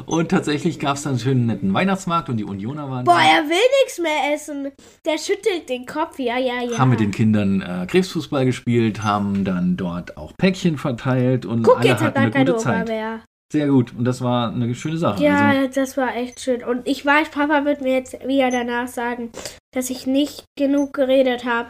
Und 0.07 0.31
tatsächlich 0.31 0.79
gab 0.79 0.97
es 0.97 1.03
dann 1.03 1.15
einen 1.15 1.19
schönen 1.19 1.47
netten 1.47 1.75
Weihnachtsmarkt 1.75 2.29
und 2.29 2.37
die 2.37 2.45
Unioner 2.45 2.89
waren 2.89 3.05
Boah, 3.05 3.15
da. 3.15 3.39
er 3.39 3.43
will 3.49 3.69
nichts 3.83 3.99
mehr 3.99 4.33
essen. 4.35 4.71
Der 5.05 5.19
schüttelt 5.19 5.69
den 5.69 5.85
Kopf. 5.85 6.19
Ja, 6.21 6.39
ja, 6.39 6.63
ja. 6.63 6.79
Haben 6.79 6.91
mit 6.91 7.01
den 7.01 7.11
Kindern 7.11 7.61
äh, 7.61 7.87
Krebsfußball 7.87 8.45
gespielt, 8.45 9.03
haben 9.03 9.45
dann 9.45 9.77
dort 9.77 10.17
auch 10.17 10.33
Päckchen 10.37 10.79
verteilt 10.79 11.45
und 11.45 11.65
Guck, 11.65 11.79
alle 11.79 11.89
jetzt 11.89 12.03
hatten 12.05 12.21
hat 12.21 12.37
eine 12.37 12.45
gute 12.45 12.59
Zeit. 12.59 12.85
Oberwehr. 12.85 13.21
Sehr 13.53 13.67
gut. 13.69 13.93
Und 13.97 14.05
das 14.05 14.23
war 14.23 14.53
eine 14.53 14.73
schöne 14.75 14.97
Sache. 14.97 15.23
Ja, 15.23 15.49
Also, 15.49 15.81
das 15.81 15.97
war 15.97 16.15
echt 16.17 16.41
schön. 16.41 16.63
Und 16.63 16.87
ich 16.87 17.05
weiß, 17.05 17.31
Papa 17.31 17.65
wird 17.65 17.81
mir 17.81 17.95
jetzt 17.95 18.15
wieder 18.27 18.51
danach 18.51 18.87
sagen, 18.87 19.31
dass 19.75 19.91
ich 19.91 20.07
nicht 20.07 20.45
genug 20.57 20.93
geredet 20.93 21.45
habe. 21.45 21.69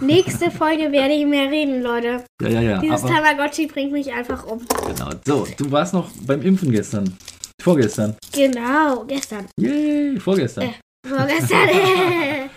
Nächste 0.00 0.50
Folge 0.50 0.90
werde 0.90 1.14
ich 1.14 1.24
mehr 1.26 1.50
reden, 1.50 1.82
Leute. 1.82 2.24
ja, 2.42 2.48
ja, 2.48 2.60
ja. 2.60 2.78
Dieses 2.80 3.02
Tamagotchi 3.02 3.66
bringt 3.66 3.92
mich 3.92 4.12
einfach 4.12 4.44
um. 4.46 4.60
genau. 4.86 5.10
So, 5.24 5.46
du 5.56 5.70
warst 5.70 5.94
noch 5.94 6.10
beim 6.26 6.42
Impfen 6.42 6.70
gestern. 6.70 7.16
Vorgestern. 7.62 8.16
Genau, 8.32 9.04
gestern. 9.04 9.46
Yay, 9.58 10.18
vorgestern. 10.18 10.64
Äh, 10.64 11.08
Vorgestern. 11.08 11.68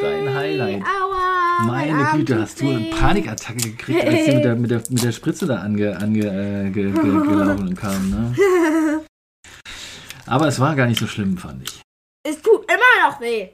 Dein 0.00 0.34
Highlight. 0.34 0.82
Aua. 0.82 1.66
mein 1.66 1.90
Meine 1.96 2.18
Güte, 2.18 2.40
hast 2.40 2.60
du 2.60 2.68
eine. 2.70 2.90
Panikattacke 2.90 3.70
gekriegt, 3.70 4.04
als 4.04 4.24
sie 4.24 4.34
mit 4.36 4.44
der, 4.44 4.54
mit 4.56 4.70
der, 4.70 4.82
mit 4.88 5.02
der 5.02 5.12
Spritze 5.12 5.46
da 5.46 5.56
ange, 5.56 5.96
ange, 5.96 6.20
äh, 6.20 6.70
ge, 6.70 6.92
ge, 6.92 7.02
gelaufen 7.02 7.74
kam. 7.80 8.10
Ne? 8.10 9.00
Aber 10.26 10.46
es 10.46 10.60
war 10.60 10.76
gar 10.76 10.86
nicht 10.86 11.00
so 11.00 11.08
schlimm, 11.08 11.36
fand 11.36 11.64
ich. 11.64 11.82
Es 12.26 12.40
tut 12.40 12.64
immer 12.70 13.08
noch 13.10 13.20
weh. 13.20 13.48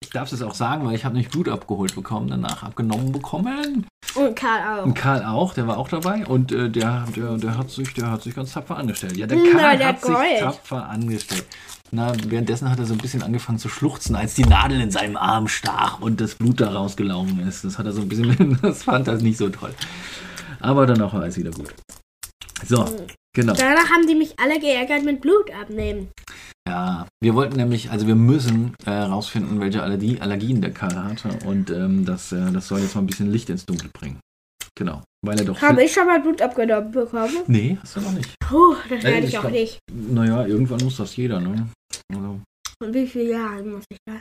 Ich 0.00 0.10
darf 0.10 0.30
es 0.30 0.42
auch 0.42 0.54
sagen, 0.54 0.86
weil 0.86 0.94
ich 0.94 1.04
habe 1.04 1.16
nicht 1.16 1.30
Blut 1.30 1.48
abgeholt 1.48 1.94
bekommen, 1.94 2.28
danach 2.28 2.62
abgenommen 2.62 3.12
bekommen. 3.12 3.86
Und 4.14 4.36
Karl 4.36 4.80
auch. 4.80 4.84
Und 4.84 4.94
Karl 4.94 5.24
auch, 5.24 5.54
der 5.54 5.66
war 5.66 5.78
auch 5.78 5.88
dabei 5.88 6.26
und 6.26 6.52
äh, 6.52 6.70
der, 6.70 7.06
der, 7.16 7.36
der, 7.38 7.58
hat 7.58 7.70
sich, 7.70 7.94
der 7.94 8.10
hat 8.10 8.22
sich 8.22 8.34
ganz 8.34 8.52
tapfer 8.52 8.76
angestellt. 8.76 9.16
Ja, 9.16 9.26
der 9.26 9.38
Na, 9.38 9.58
Karl 9.58 9.78
der 9.78 9.88
hat 9.88 10.00
sich 10.02 10.14
Gold. 10.14 10.38
tapfer 10.40 10.88
angestellt. 10.88 11.46
Na, 11.92 12.12
währenddessen 12.26 12.70
hat 12.70 12.78
er 12.78 12.86
so 12.86 12.94
ein 12.94 12.98
bisschen 12.98 13.22
angefangen 13.22 13.58
zu 13.58 13.68
schluchzen, 13.68 14.16
als 14.16 14.34
die 14.34 14.44
Nadel 14.44 14.80
in 14.80 14.90
seinem 14.90 15.16
Arm 15.16 15.48
stach 15.48 16.00
und 16.00 16.20
das 16.20 16.34
Blut 16.34 16.60
da 16.60 16.72
rausgelaufen 16.72 17.40
ist. 17.46 17.64
Das 17.64 17.78
hat 17.78 17.86
er 17.86 17.92
so 17.92 18.02
ein 18.02 18.08
bisschen, 18.08 18.58
das 18.62 18.82
fand 18.84 19.08
er 19.08 19.16
nicht 19.16 19.38
so 19.38 19.48
toll. 19.48 19.74
Aber 20.60 20.86
danach 20.86 21.12
war 21.12 21.22
alles 21.22 21.36
wieder 21.36 21.50
gut. 21.52 21.74
So, 22.64 22.84
genau. 23.34 23.52
Danach 23.54 23.90
haben 23.90 24.06
die 24.06 24.14
mich 24.14 24.38
alle 24.38 24.58
geärgert 24.60 25.04
mit 25.04 25.20
Blut 25.20 25.50
abnehmen. 25.52 26.08
Ja, 26.68 27.06
wir 27.22 27.34
wollten 27.34 27.56
nämlich, 27.56 27.90
also 27.90 28.06
wir 28.06 28.16
müssen 28.16 28.74
äh, 28.84 28.90
rausfinden, 28.90 29.60
welche 29.60 29.82
Allergie, 29.82 30.20
Allergien 30.20 30.60
der 30.60 30.72
Karl 30.72 30.96
hatte. 30.96 31.28
Und 31.46 31.70
ähm, 31.70 32.04
das, 32.04 32.32
äh, 32.32 32.50
das 32.52 32.68
soll 32.68 32.80
jetzt 32.80 32.94
mal 32.94 33.02
ein 33.02 33.06
bisschen 33.06 33.30
Licht 33.30 33.50
ins 33.50 33.64
Dunkel 33.66 33.90
bringen. 33.92 34.18
Genau. 34.76 35.02
Weil 35.24 35.38
er 35.38 35.44
doch. 35.44 35.60
Habe 35.62 35.84
ich 35.84 35.92
schon 35.92 36.06
mal 36.06 36.20
Blut 36.20 36.42
abgenommen 36.42 36.90
bekommen? 36.90 37.36
Nee, 37.46 37.78
hast 37.80 37.96
du 37.96 38.00
noch 38.00 38.12
nicht. 38.12 38.34
Puh, 38.40 38.74
das 38.88 39.02
werde 39.02 39.18
ich 39.20 39.28
ich 39.30 39.38
auch 39.38 39.42
glaub- 39.42 39.52
nicht. 39.52 39.78
Naja, 39.92 40.46
irgendwann 40.46 40.82
muss 40.82 40.96
das 40.96 41.16
jeder, 41.16 41.40
ne? 41.40 41.68
Also, 42.12 42.40
Und 42.82 42.94
wie 42.94 43.06
viele 43.06 43.30
Jahre 43.30 43.62
muss 43.62 43.84
ich 43.90 43.98
das? 44.06 44.20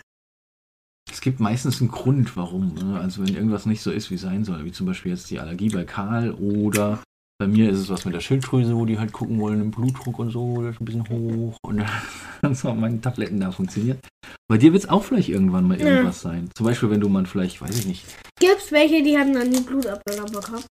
es 1.12 1.22
gibt 1.22 1.40
meistens 1.40 1.80
einen 1.82 1.92
Grund, 1.92 2.36
warum. 2.36 2.74
Ne? 2.76 3.00
Also 3.00 3.26
wenn 3.26 3.34
irgendwas 3.34 3.66
nicht 3.66 3.82
so 3.82 3.90
ist, 3.92 4.12
wie 4.12 4.18
sein 4.18 4.44
soll, 4.44 4.66
wie 4.66 4.72
zum 4.72 4.86
Beispiel 4.86 5.12
jetzt 5.14 5.30
die 5.32 5.40
Allergie 5.40 5.70
bei 5.70 5.84
Karl 5.86 6.32
oder 6.32 7.00
bei 7.40 7.48
mir 7.48 7.70
ist 7.70 7.80
es 7.80 7.90
was 7.90 8.06
mit 8.06 8.14
der 8.16 8.22
Schilddrüse, 8.22 8.76
wo 8.76 8.86
die 8.86 8.98
halt 8.98 9.12
gucken 9.12 9.40
wollen, 9.40 9.60
den 9.60 9.72
Blutdruck 9.72 10.20
und 10.20 10.30
so, 10.32 10.62
der 10.62 10.72
ist 10.72 10.82
ein 10.82 10.86
bisschen 10.86 11.08
hoch 11.10 11.58
und 11.64 11.84
dann 12.42 12.56
so 12.56 12.74
meine 12.74 13.02
Tabletten 13.02 13.40
da 13.40 13.52
funktioniert. 13.52 14.00
Bei 14.48 14.58
dir 14.58 14.72
wird 14.74 14.84
es 14.84 14.90
auch 14.90 15.04
vielleicht 15.04 15.30
irgendwann 15.30 15.68
mal 15.68 15.80
Ja. 15.80 15.88
irgendwas 15.88 16.22
sein. 16.22 16.50
Zum 16.56 16.66
Beispiel, 16.66 16.90
wenn 16.92 17.02
du 17.02 17.10
mal 17.10 17.26
vielleicht, 17.26 17.62
weiß 17.62 17.78
ich 17.80 17.86
nicht, 17.86 18.06
Gibt's 18.40 18.72
welche, 18.72 19.02
die 19.04 19.18
haben 19.18 19.32
noch 19.32 19.44
nie 19.46 19.62
Blut 19.62 19.88
abgenommen 19.88 20.32
bekommen? 20.32 20.64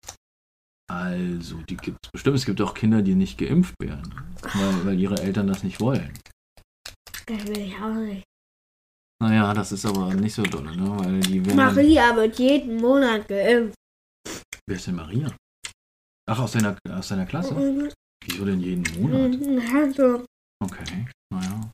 also 0.91 1.57
die 1.69 1.77
gibt 1.77 1.99
es 2.05 2.11
bestimmt. 2.13 2.37
Es 2.37 2.45
gibt 2.45 2.61
auch 2.61 2.75
Kinder, 2.75 3.03
die 3.03 3.15
nicht 3.15 3.39
geimpft 3.39 3.75
werden, 3.81 4.15
weil, 4.43 4.87
weil 4.87 5.01
ihre 5.01 5.19
Eltern 5.21 5.47
das 5.47 5.65
nicht 5.65 5.81
wollen. 5.81 6.13
Das 7.27 7.47
will 7.47 7.59
ich 7.59 7.75
auch 7.77 7.95
nicht. 7.95 8.23
Naja, 9.23 9.55
das 9.55 9.73
ist 9.73 9.87
aber 9.87 10.13
nicht 10.15 10.35
so 10.35 10.43
dolle, 10.43 10.77
ne? 10.77 10.91
Weil 10.99 11.21
die 11.21 11.45
werden 11.45 11.57
dann- 11.57 11.75
Maria 11.75 12.15
wird 12.17 12.39
jeden 12.39 12.77
Monat 12.77 13.27
geimpft. 13.29 13.75
Wer 14.67 14.77
ist 14.77 14.87
denn 14.87 14.97
Maria? 14.97 15.35
Ach, 16.27 16.39
aus 16.39 16.53
deiner, 16.53 16.77
aus 16.91 17.09
deiner 17.09 17.27
Klasse? 17.27 17.55
Wieso 18.25 18.45
denn 18.45 18.61
jeden 18.61 18.85
Monat? 19.01 19.39
Also, 19.75 20.25
Okay, 20.63 21.07
naja. 21.33 21.71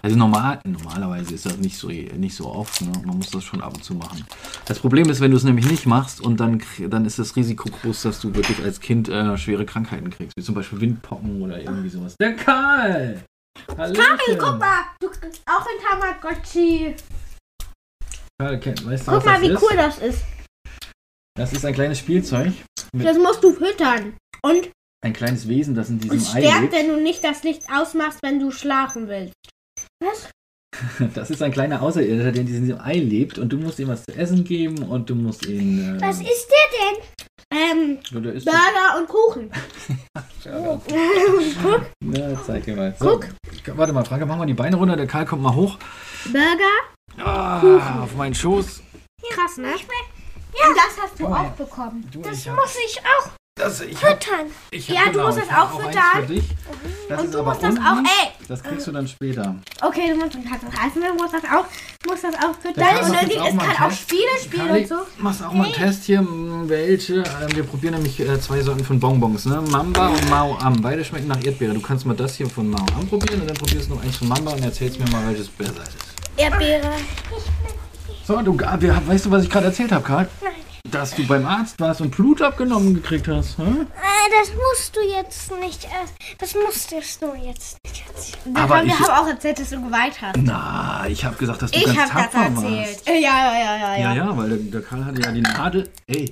Also 0.00 0.16
normal, 0.16 0.60
normalerweise 0.64 1.34
ist 1.34 1.44
das 1.46 1.58
nicht 1.58 1.76
so, 1.76 1.88
nicht 1.88 2.34
so 2.34 2.46
oft, 2.46 2.80
ne? 2.80 2.92
Man 3.04 3.18
muss 3.18 3.30
das 3.30 3.44
schon 3.44 3.60
ab 3.60 3.74
und 3.74 3.84
zu 3.84 3.94
machen. 3.94 4.24
Das 4.66 4.78
Problem 4.78 5.10
ist, 5.10 5.20
wenn 5.20 5.30
du 5.30 5.36
es 5.36 5.44
nämlich 5.44 5.66
nicht 5.70 5.84
machst 5.86 6.20
und 6.22 6.38
dann, 6.40 6.62
dann 6.88 7.04
ist 7.04 7.18
das 7.18 7.36
Risiko 7.36 7.68
groß, 7.68 8.02
dass 8.02 8.20
du 8.20 8.34
wirklich 8.34 8.62
als 8.62 8.80
Kind 8.80 9.08
äh, 9.08 9.36
schwere 9.36 9.66
Krankheiten 9.66 10.08
kriegst, 10.10 10.34
wie 10.38 10.42
zum 10.42 10.54
Beispiel 10.54 10.80
Windpocken 10.80 11.42
oder 11.42 11.60
irgendwie 11.60 11.88
sowas. 11.90 12.14
Der 12.18 12.34
Karl! 12.34 13.22
Hallöchen! 13.76 14.04
Hey, 14.26 14.36
guck 14.38 14.58
mal, 14.58 14.82
du 15.00 15.08
kriegst 15.10 15.42
auch 15.46 15.66
ein 15.66 16.00
Tamagotchi. 16.00 16.94
Karl, 18.40 18.60
weißt 18.64 19.06
du, 19.06 19.10
Guck 19.10 19.18
was 19.18 19.24
mal, 19.24 19.32
das 19.34 19.42
wie 19.42 19.46
ist? 19.52 19.62
cool 19.62 19.76
das 19.76 19.98
ist. 19.98 20.24
Das 21.36 21.52
ist 21.52 21.64
ein 21.64 21.74
kleines 21.74 21.98
Spielzeug, 21.98 22.52
Das 23.02 23.18
musst 23.18 23.42
du 23.42 23.52
füttern. 23.52 24.14
Und 24.42 24.70
ein 25.04 25.12
kleines 25.12 25.48
Wesen, 25.48 25.74
das 25.74 25.90
in 25.90 25.98
diesem 25.98 26.16
es 26.18 26.34
Ei 26.34 26.40
stärkt, 26.40 26.60
lebt. 26.60 26.72
wenn 26.74 26.88
du 26.88 26.96
nicht 27.00 27.22
das 27.24 27.42
Licht 27.42 27.62
ausmachst, 27.70 28.20
wenn 28.22 28.38
du 28.40 28.50
schlafen 28.50 29.08
willst. 29.08 29.34
Was? 30.02 30.30
Das 31.14 31.30
ist 31.30 31.42
ein 31.42 31.52
kleiner 31.52 31.82
Außerirdischer, 31.82 32.32
der 32.32 32.40
in 32.40 32.46
diesem 32.46 32.80
Ei 32.80 32.94
lebt 32.98 33.38
und 33.38 33.48
du 33.52 33.58
musst 33.58 33.78
ihm 33.78 33.88
was 33.88 34.04
zu 34.04 34.16
essen 34.16 34.44
geben 34.44 34.78
und 34.82 35.08
du 35.08 35.14
musst 35.14 35.46
ihn. 35.46 35.96
Äh, 35.96 36.00
Was 36.00 36.20
ist 36.20 36.48
der 36.48 36.78
denn? 36.80 37.04
Ähm, 37.56 37.98
oder 38.16 38.32
ist 38.32 38.44
Burger 38.44 38.98
und 38.98 39.08
Kuchen. 39.08 39.50
Ja, 40.44 40.78
Guck, 41.62 41.86
Na, 42.00 42.42
zeig 42.44 42.64
dir 42.64 42.76
mal. 42.76 42.94
So, 42.98 43.18
warte 43.76 43.94
mal, 43.94 44.04
Franke, 44.04 44.26
mach 44.26 44.36
mal 44.36 44.44
die 44.44 44.52
Beine 44.52 44.76
runter. 44.76 44.94
Der 44.94 45.06
Karl 45.06 45.24
kommt 45.24 45.40
mal 45.40 45.54
hoch. 45.54 45.78
Burger. 46.26 47.24
Ah, 47.26 48.02
auf 48.02 48.14
meinen 48.14 48.34
Schoß. 48.34 48.82
Krass, 49.30 49.56
ne? 49.56 49.68
Und 50.54 50.76
das 50.76 51.02
hast 51.02 51.18
du 51.20 51.26
auch 51.26 51.50
bekommen. 51.50 52.08
Du, 52.12 52.20
Das 52.22 52.38
ich 52.38 52.48
hab- 52.48 52.56
muss 52.56 52.74
ich 52.86 52.98
auch 53.00 53.30
Das, 53.56 53.80
ich 53.82 54.02
hab, 54.02 54.22
füttern. 54.22 54.46
ich 54.72 54.88
Ja, 54.88 55.02
du 55.12 55.20
musst 55.20 55.38
ich 55.38 55.44
das 55.44 55.52
hab 55.52 55.72
auch 55.74 55.78
eins 55.78 55.86
füttern. 55.86 56.26
Für 56.26 56.32
dich. 56.34 56.44
Das 57.08 57.18
Und 57.20 57.24
ist 57.26 57.34
du 57.34 57.38
aber 57.38 57.50
musst 57.50 57.62
das 57.62 57.70
unten. 57.70 57.82
auch, 57.86 57.96
ey. 57.98 58.30
Das 58.48 58.62
kriegst 58.62 58.86
du 58.86 58.92
dann 58.92 59.06
später. 59.08 59.54
Okay, 59.82 60.08
du 60.10 60.16
musst, 60.16 60.34
du 60.34 60.38
kannst 60.42 60.64
das 60.64 60.94
du 60.94 61.14
musst 61.14 61.34
das 61.34 61.42
auch, 61.44 61.64
musst 62.08 62.24
das 62.24 62.34
auch 62.34 62.54
füttern. 62.60 62.84
Und 63.04 63.14
dann 63.14 63.40
auch 63.40 63.48
es 63.48 63.54
mal 63.54 63.66
kann 63.68 63.90
auch. 63.92 63.96
Spiele 63.96 64.22
spielen 64.42 64.66
Karli, 64.66 64.80
und 64.82 64.88
so. 64.88 64.96
machst 65.18 65.42
auch 65.44 65.52
mal 65.52 65.64
einen 65.64 65.72
Test 65.74 66.04
hier. 66.04 66.18
m, 66.18 66.64
Welche? 66.68 67.14
Ähm, 67.14 67.54
Wir 67.54 67.62
probieren 67.64 67.94
nämlich 67.94 68.18
äh, 68.20 68.40
zwei 68.40 68.60
Sorten 68.60 68.84
von 68.84 68.98
Bonbons. 68.98 69.44
Ne? 69.46 69.60
Mamba 69.70 70.08
und 70.08 70.28
Mao 70.30 70.56
Am. 70.58 70.80
Beide 70.82 71.04
schmecken 71.04 71.28
nach 71.28 71.42
Erdbeere. 71.44 71.74
Du 71.74 71.80
kannst 71.80 72.06
mal 72.06 72.14
das 72.16 72.34
hier 72.36 72.48
von 72.50 72.68
Mao 72.68 72.84
Am 72.98 73.06
probieren 73.06 73.40
und 73.42 73.48
dann 73.48 73.56
probierst 73.56 73.88
du 73.88 73.94
noch 73.94 74.02
eins 74.02 74.16
von 74.16 74.28
Mamba 74.28 74.52
und 74.52 74.62
erzählst 74.64 74.98
mir 74.98 75.08
mal, 75.10 75.26
welches 75.28 75.48
besser 75.48 75.82
ist. 75.82 75.96
Erdbeere. 76.36 76.90
So, 78.26 78.40
du, 78.42 78.58
wir- 78.58 79.02
weißt 79.06 79.26
du, 79.26 79.30
was 79.30 79.44
ich 79.44 79.50
gerade 79.50 79.66
erzählt 79.66 79.92
habe, 79.92 80.04
Karl? 80.04 80.28
Dass 80.90 81.14
du 81.14 81.26
beim 81.26 81.44
Arzt 81.46 81.80
warst 81.80 82.00
und 82.00 82.10
Blut 82.14 82.40
abgenommen 82.40 82.94
gekriegt 82.94 83.26
hast. 83.26 83.58
Hm? 83.58 83.86
Ah, 83.96 84.28
das 84.38 84.50
musst 84.54 84.94
du 84.96 85.00
jetzt 85.00 85.50
nicht 85.58 85.84
erst. 85.84 86.14
Das 86.38 86.54
musstest 86.54 87.20
du 87.22 87.34
jetzt 87.34 87.76
nicht 87.84 88.04
erzählen. 88.06 88.56
Aber 88.56 88.76
wir 88.84 88.86
ich- 88.92 89.00
haben 89.00 89.10
auch 89.24 89.26
erzählt, 89.28 89.58
dass 89.58 89.70
du 89.70 89.82
geweint 89.82 90.20
hast. 90.22 90.36
Na, 90.38 91.04
ich 91.08 91.24
habe 91.24 91.36
gesagt, 91.36 91.62
dass 91.62 91.70
du 91.70 91.78
Ich 91.78 91.84
ganz 91.86 91.98
habe 92.12 92.24
das 92.24 92.32
tapfer 92.32 92.44
erzählt. 92.46 92.88
warst. 92.88 93.08
Ja, 93.08 93.14
ja, 93.14 93.20
ja, 93.20 93.58
ja, 93.58 93.76
Ja, 93.76 93.98
ja. 93.98 94.14
ja, 94.14 94.36
weil 94.36 94.48
der, 94.50 94.58
der 94.58 94.82
Karl 94.82 95.04
hatte 95.04 95.20
ja 95.22 95.32
die 95.32 95.40
Nadel. 95.40 95.90
Ey, 96.06 96.30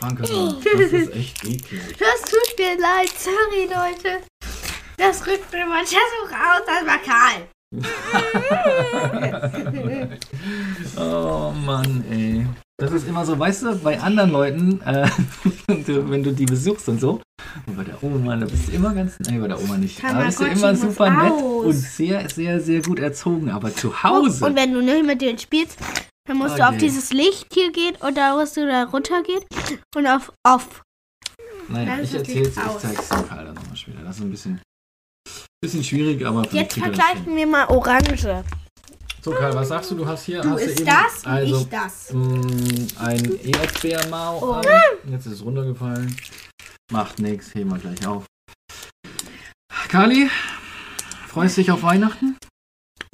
Franke, 0.00 0.22
das 0.22 0.30
ist 0.92 1.14
echt 1.14 1.44
eklig. 1.44 1.96
Das 1.98 2.20
tut 2.22 2.58
mir 2.58 2.78
leid, 2.78 3.10
sorry, 3.16 3.64
Leute. 3.66 4.22
Das 4.98 5.26
rückt 5.26 5.50
mir 5.52 5.64
manchmal 5.66 5.86
so 6.20 6.34
raus, 6.34 6.62
das 6.66 6.86
war 6.86 6.98
Karl. 6.98 7.48
Oh 10.96 11.52
Mann, 11.64 12.04
ey. 12.10 12.46
Das 12.78 12.92
ist 12.92 13.06
immer 13.06 13.24
so, 13.26 13.38
weißt 13.38 13.62
du, 13.64 13.76
bei 13.76 14.00
anderen 14.00 14.30
Leuten, 14.30 14.80
äh, 14.82 15.08
wenn 15.66 16.22
du 16.22 16.32
die 16.32 16.46
besuchst 16.46 16.88
und 16.88 17.00
so, 17.00 17.20
und 17.66 17.76
bei 17.76 17.84
der 17.84 18.02
Oma, 18.02 18.36
da 18.36 18.46
bist 18.46 18.68
du 18.68 18.72
immer 18.72 18.94
ganz, 18.94 19.18
nee, 19.20 19.38
bei 19.38 19.48
der 19.48 19.60
Oma 19.60 19.76
nicht, 19.76 20.02
da 20.02 20.24
bist 20.24 20.40
du 20.40 20.46
immer 20.46 20.74
super 20.74 21.10
nett 21.10 21.32
aus. 21.32 21.64
und 21.66 21.72
sehr, 21.74 22.28
sehr, 22.30 22.60
sehr 22.60 22.80
gut 22.82 22.98
erzogen, 22.98 23.50
aber 23.50 23.74
zu 23.74 24.02
Hause, 24.02 24.46
Und 24.46 24.56
wenn 24.56 24.72
du 24.72 24.80
nicht 24.80 25.04
mit 25.04 25.20
denen 25.20 25.38
spielst, 25.38 25.78
Dann 26.26 26.38
musst 26.38 26.54
Oh 26.54 26.58
du 26.58 26.68
auf 26.68 26.76
dieses 26.78 27.12
Licht 27.12 27.46
hier 27.52 27.70
gehen 27.72 27.96
und 28.00 28.16
da 28.16 28.36
musst 28.36 28.56
du 28.56 28.66
da 28.66 28.84
runtergehen 28.84 29.42
und 29.94 30.06
auf 30.06 30.32
off. 30.46 30.82
Naja, 31.68 31.98
ich 32.02 32.14
erzähl's, 32.14 32.56
ich 32.56 32.78
zeig's 32.78 33.08
dem 33.08 33.28
Karl 33.28 33.44
dann 33.44 33.54
nochmal 33.54 33.76
später. 33.76 33.98
Das 34.04 34.16
ist 34.16 34.22
ein 34.22 34.30
bisschen, 34.30 34.60
bisschen 35.60 35.84
schwierig, 35.84 36.24
aber 36.24 36.42
Jetzt 36.52 36.76
er 36.78 36.84
vergleichen 36.84 37.36
wir 37.36 37.46
mal 37.46 37.66
Orange. 37.68 38.44
So, 39.22 39.32
Karl, 39.32 39.54
was 39.54 39.68
sagst 39.68 39.90
du? 39.90 39.96
Du 39.96 40.06
hast 40.06 40.24
hier 40.24 40.40
Du 40.40 40.50
hast 40.50 40.62
du 40.62 40.66
isst 40.66 40.80
eben, 40.80 40.86
das, 40.88 41.24
also, 41.26 41.60
ich 41.60 41.68
das. 41.68 42.12
mh, 42.12 43.00
ein 43.00 43.38
Erdbeermau. 43.44 44.38
Oh. 44.42 44.62
Jetzt 45.10 45.26
ist 45.26 45.32
es 45.34 45.44
runtergefallen. 45.44 46.16
Macht 46.90 47.18
nichts, 47.18 47.54
heben 47.54 47.70
wir 47.70 47.78
gleich 47.78 48.06
auf. 48.06 48.24
Kali, 49.88 50.30
freust 51.28 51.58
du 51.58 51.60
dich 51.60 51.70
auf 51.70 51.82
Weihnachten? 51.82 52.38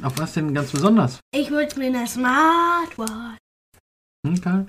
Auf 0.02 0.16
was 0.18 0.34
denn 0.34 0.54
ganz 0.54 0.70
besonders? 0.70 1.18
Ich 1.34 1.50
wünsche 1.50 1.78
mir 1.80 1.86
eine 1.86 2.06
Smartwatch. 2.06 3.38
Hm, 4.24 4.40
Karl? 4.40 4.66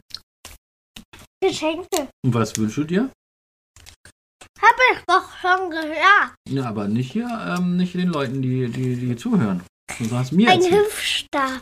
Geschenke. 1.43 2.09
Und 2.25 2.33
was 2.33 2.57
wünschst 2.57 2.77
du 2.77 2.83
dir? 2.85 3.09
Hab 4.62 4.76
ich 4.93 5.00
doch 5.08 5.38
schon 5.39 5.70
gesagt. 5.70 6.36
Ja, 6.50 6.65
aber 6.65 6.88
nicht 6.88 7.12
hier, 7.12 7.28
ähm, 7.58 7.78
nicht 7.78 7.93
den 7.93 8.08
Leuten, 8.10 8.41
die, 8.41 8.67
die, 8.70 8.96
die 8.96 9.15
zuhören. 9.15 9.63
Du 10.00 10.15
hast 10.15 10.32
mir 10.32 10.50
Ein 10.50 10.62
erzählt. 10.62 10.86
Hüpfstab. 10.86 11.62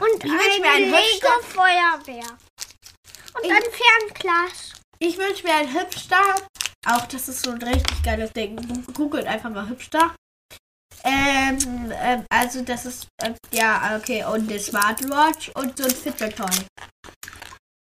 Und 0.00 0.24
Ich 0.24 0.30
wünsch 0.30 0.60
mir 0.60 0.70
ein 0.70 0.82
einen 0.84 0.94
Hüpfstab. 0.94 1.30
Lego-Feuerwehr. 1.42 2.38
Und 3.34 3.44
Ich- 3.44 3.52
ein 3.52 3.62
Fernglas. 4.12 4.72
Ich 5.00 5.18
wünsche 5.18 5.44
mir 5.44 5.54
einen 5.54 5.72
Hübstar. 5.72 6.34
Auch 6.86 7.06
das 7.06 7.28
ist 7.28 7.44
so 7.44 7.50
ein 7.50 7.62
richtig 7.62 8.02
geiles 8.02 8.32
Ding. 8.32 8.84
Googelt 8.94 9.26
einfach 9.26 9.50
mal 9.50 9.68
Hübstar. 9.68 10.14
Ähm, 11.04 11.58
ähm, 11.92 12.24
also 12.28 12.62
das 12.62 12.84
ist, 12.86 13.06
ähm, 13.22 13.34
ja, 13.52 13.96
okay, 13.96 14.24
und 14.24 14.50
eine 14.50 14.58
Smartwatch 14.58 15.50
und 15.54 15.76
so 15.78 15.84
ein 15.84 15.90
Fitbit-Toy. 15.94 16.46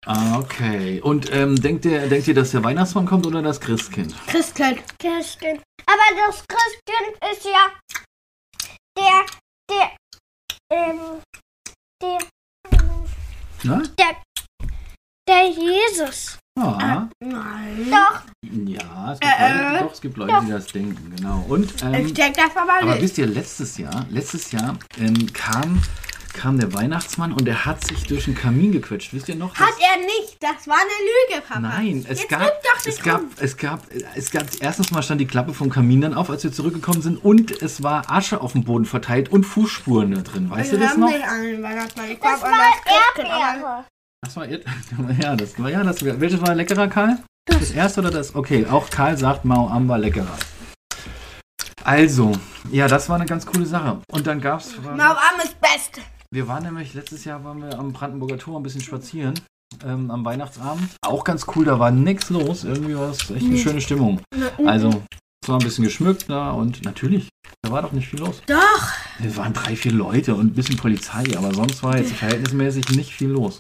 Ah, 0.06 0.38
okay. 0.39 1.02
Und 1.02 1.32
ähm, 1.34 1.56
denkt, 1.56 1.86
ihr, 1.86 2.08
denkt 2.08 2.28
ihr, 2.28 2.36
dass 2.36 2.52
der 2.52 2.63
Weihnachtsmann 2.63 3.06
kommt 3.08 3.26
oder 3.26 3.41
das 3.41 3.60
Christkind? 3.60 4.13
Christkind. 4.28 4.84
Christkind. 5.00 5.62
Aber 5.88 6.28
das 6.28 6.44
Christkind 6.48 7.32
ist 7.32 7.46
ja 7.46 7.72
der, 8.98 9.26
der, 9.70 9.91
ähm, 10.72 11.00
der, 12.02 12.18
Na? 13.63 13.82
der 15.28 15.48
Jesus. 15.50 16.38
Ja. 16.58 17.10
Nein. 17.22 17.91
Doch. 17.91 18.22
Ja, 18.68 19.12
es 19.13 19.20
gibt, 19.20 19.34
Äh, 19.39 19.50
Leute, 19.54 19.76
äh. 19.78 19.80
doch, 19.84 19.91
es 19.94 20.02
gibt 20.02 20.18
Leute, 20.18 20.41
die 20.46 20.52
das 20.52 20.68
denken, 20.68 21.13
genau. 21.15 21.46
Und, 21.50 21.74
Ich 21.76 21.84
ähm, 21.84 22.13
denke 22.13 22.41
das 22.41 22.56
aber 22.56 22.74
aber 22.82 22.91
nicht. 22.94 23.02
wisst 23.02 23.18
ihr, 23.18 23.26
letztes 23.28 23.78
Jahr, 23.78 24.06
letztes 24.10 24.52
Jahr 24.52 24.78
ähm, 24.98 25.34
kam, 25.34 25.82
kam 26.36 26.60
der 26.60 26.71
Weihnachtsmann 26.74 27.32
und 27.34 27.48
er 27.48 27.65
hat 27.65 27.84
sich 27.86 28.04
durch 28.04 28.26
den 28.26 28.36
Kamin 28.36 28.71
gequetscht. 28.71 29.13
Wisst 29.13 29.30
ihr 29.30 29.36
noch? 29.36 29.56
Hat 29.56 29.74
er 29.80 30.02
nicht. 30.06 30.38
Das 30.41 30.67
war 30.67 30.76
eine 30.76 31.34
Lüge, 31.34 31.41
Papa. 31.48 31.60
Nein, 31.62 32.06
es 32.08 32.19
Jetzt 32.19 32.30
gab, 32.30 32.41
es 32.78 32.86
nicht 32.86 33.04
gab, 33.04 33.21
rum. 33.21 33.30
es 33.39 33.58
gab, 33.58 33.82
es 34.15 34.32
gab, 34.32 34.45
erstens 34.60 34.91
mal 34.91 35.02
stand 35.02 35.21
die 35.21 35.28
Klappe 35.28 35.54
vom 35.54 35.69
Kamin 35.69 36.02
dann 36.02 36.13
auf, 36.13 36.30
als 36.30 36.43
wir 36.43 36.52
zurückgekommen 36.52 37.02
sind 37.02 37.24
und 37.24 37.52
es 37.62 37.82
war 37.82 38.12
Asche 38.12 38.41
auf 38.41 38.52
dem 38.52 38.63
Boden 38.63 38.86
verteilt 38.86 39.30
und 39.32 39.43
Fußspuren 39.45 40.12
da 40.12 40.21
drin. 40.21 40.50
Weißt 40.52 40.74
du 40.74 40.78
das 40.78 40.98
noch? 40.98 41.08
nicht 41.10 41.24
an 41.24 41.41
den 41.43 41.63
Weihnachtsmann. 41.63 42.12
Ich 42.12 42.19
Das 42.19 42.41
war 42.41 42.52
Erdbeere. 43.17 43.86
Das 44.21 44.36
war, 44.36 44.45
Erd- 44.48 44.65
ja, 45.21 45.36
das 45.36 45.60
war, 45.60 45.69
ja, 45.69 45.84
das, 45.84 46.04
welches 46.04 46.41
war 46.41 46.54
leckerer, 46.56 46.88
Karl? 46.88 47.17
Das 47.48 47.71
erste 47.71 48.02
oder 48.02 48.12
das? 48.12 48.36
Okay, 48.36 48.65
auch 48.69 48.89
Karl 48.89 49.17
sagt 49.17 49.45
Mau 49.45 49.67
Am 49.69 49.88
war 49.88 49.98
leckerer. 50.00 50.38
Also, 51.84 52.32
ja, 52.71 52.88
das 52.88 53.08
war 53.10 53.17
eine 53.17 53.28
ganz 53.28 53.45
coole 53.45 53.65
Sache. 53.67 54.02
Und 54.12 54.26
dann 54.26 54.41
gab's, 54.41 54.74
Mauam 54.84 55.17
ist 55.43 55.60
best. 55.62 56.02
Wir 56.32 56.48
waren 56.48 56.64
nämlich, 56.64 56.94
letztes 56.94 57.26
Jahr 57.26 57.44
waren 57.44 57.62
wir 57.62 57.78
am 57.78 57.94
Brandenburger 57.94 58.38
Tor 58.38 58.60
ein 58.60 58.64
bisschen 58.64 58.82
spazieren, 58.82 59.40
ähm, 59.86 60.12
am 60.12 60.26
Weihnachtsabend. 60.26 60.90
Auch 61.02 61.24
ganz 61.24 61.46
cool, 61.56 61.66
da 61.66 61.80
war 61.80 61.92
nichts 61.92 62.30
los, 62.30 62.64
irgendwie 62.64 62.96
war 62.96 63.10
es 63.10 63.30
echt 63.30 63.46
eine 63.46 63.58
schöne 63.58 63.82
Stimmung. 63.82 64.22
Also, 64.66 65.04
es 65.44 65.50
war 65.50 65.60
ein 65.60 65.64
bisschen 65.64 65.84
geschmückt 65.84 66.26
da 66.30 66.52
und 66.52 66.84
natürlich, 66.84 67.30
da 67.62 67.72
war 67.72 67.82
doch 67.82 67.92
nicht 67.92 68.08
viel 68.08 68.20
los. 68.20 68.42
Doch. 68.48 68.90
Es 69.24 69.38
waren 69.38 69.54
drei, 69.54 69.76
vier 69.76 69.92
Leute 69.94 70.36
und 70.36 70.48
ein 70.48 70.54
bisschen 70.54 70.78
Polizei, 70.78 71.24
aber 71.38 71.54
sonst 71.54 71.84
war 71.84 71.98
jetzt 71.98 72.14
verhältnismäßig 72.14 72.90
nicht 72.90 73.14
viel 73.14 73.30
los. 73.30 73.60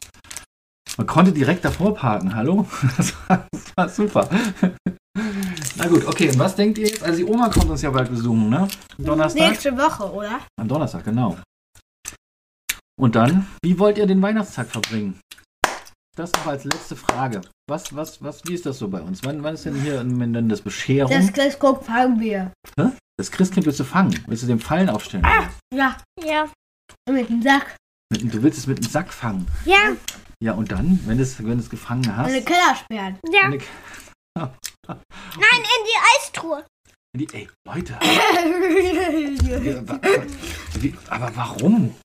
Man 0.97 1.07
konnte 1.07 1.31
direkt 1.31 1.65
davor 1.65 1.93
parken, 1.93 2.35
hallo? 2.35 2.65
Das 2.97 3.13
war, 3.27 3.47
das 3.51 3.77
war 3.77 3.89
super. 3.89 4.29
Na 5.77 5.87
gut, 5.87 6.05
okay, 6.07 6.29
und 6.29 6.39
was 6.39 6.55
denkt 6.55 6.77
ihr 6.77 6.87
jetzt? 6.87 7.03
Also 7.03 7.17
die 7.17 7.25
Oma 7.25 7.49
kommt 7.49 7.69
uns 7.69 7.81
ja 7.81 7.89
bald 7.89 8.09
besuchen, 8.09 8.49
ne? 8.49 8.67
Donnerstag? 8.97 9.49
Nächste 9.49 9.77
Woche, 9.77 10.11
oder? 10.11 10.39
Am 10.59 10.67
Donnerstag, 10.67 11.03
genau. 11.03 11.37
Und 12.97 13.15
dann, 13.15 13.47
wie 13.63 13.77
wollt 13.79 13.97
ihr 13.97 14.05
den 14.07 14.21
Weihnachtstag 14.21 14.67
verbringen? 14.69 15.19
Das 16.15 16.31
noch 16.31 16.45
als 16.47 16.63
letzte 16.63 16.95
Frage. 16.95 17.41
Was, 17.69 17.93
was, 17.93 18.23
was, 18.23 18.41
wie 18.45 18.53
ist 18.53 18.65
das 18.65 18.79
so 18.79 18.87
bei 18.87 19.01
uns? 19.01 19.21
Wann, 19.23 19.43
wann 19.43 19.55
ist 19.55 19.65
denn 19.65 19.75
hier 19.81 19.99
wenn 19.99 20.31
denn 20.33 20.47
das 20.47 20.61
Bescherung? 20.61 21.11
Das 21.11 21.25
Das, 21.25 21.33
Christkind 21.59 21.83
fangen 21.83 22.19
wir. 22.21 22.51
Christkind 23.31 23.65
willst 23.65 23.79
du 23.81 23.83
fangen? 23.83 24.23
Willst 24.27 24.43
du 24.43 24.47
den 24.47 24.59
Fallen 24.61 24.89
aufstellen? 24.89 25.25
Ja, 25.73 25.97
Ja. 26.23 26.49
mit 27.09 27.27
dem 27.29 27.41
Sack. 27.41 27.75
Mit, 28.13 28.33
du 28.33 28.41
willst 28.43 28.59
es 28.59 28.67
mit 28.67 28.77
einem 28.79 28.89
Sack 28.89 29.11
fangen. 29.11 29.45
Ja. 29.65 29.93
Ja, 30.41 30.53
und 30.53 30.71
dann, 30.71 30.99
wenn 31.05 31.17
du 31.17 31.23
es, 31.23 31.37
wenn 31.39 31.57
du 31.57 31.63
es 31.63 31.69
gefangen 31.69 32.15
hast? 32.15 32.27
Eine 32.29 32.43
Kellersperren. 32.43 33.17
Ja. 33.31 33.41
eine- 33.43 33.57
Nein, 34.87 35.61
in 35.61 35.85
die 35.85 35.99
Eistruhe. 36.17 36.65
die, 37.17 37.27
ey, 37.33 37.49
Leute. 37.67 37.93
ja, 38.03 39.87
wa- 39.87 39.99
wa- 40.01 40.23
wie, 40.79 40.93
aber 41.09 41.31
warum? 41.35 41.95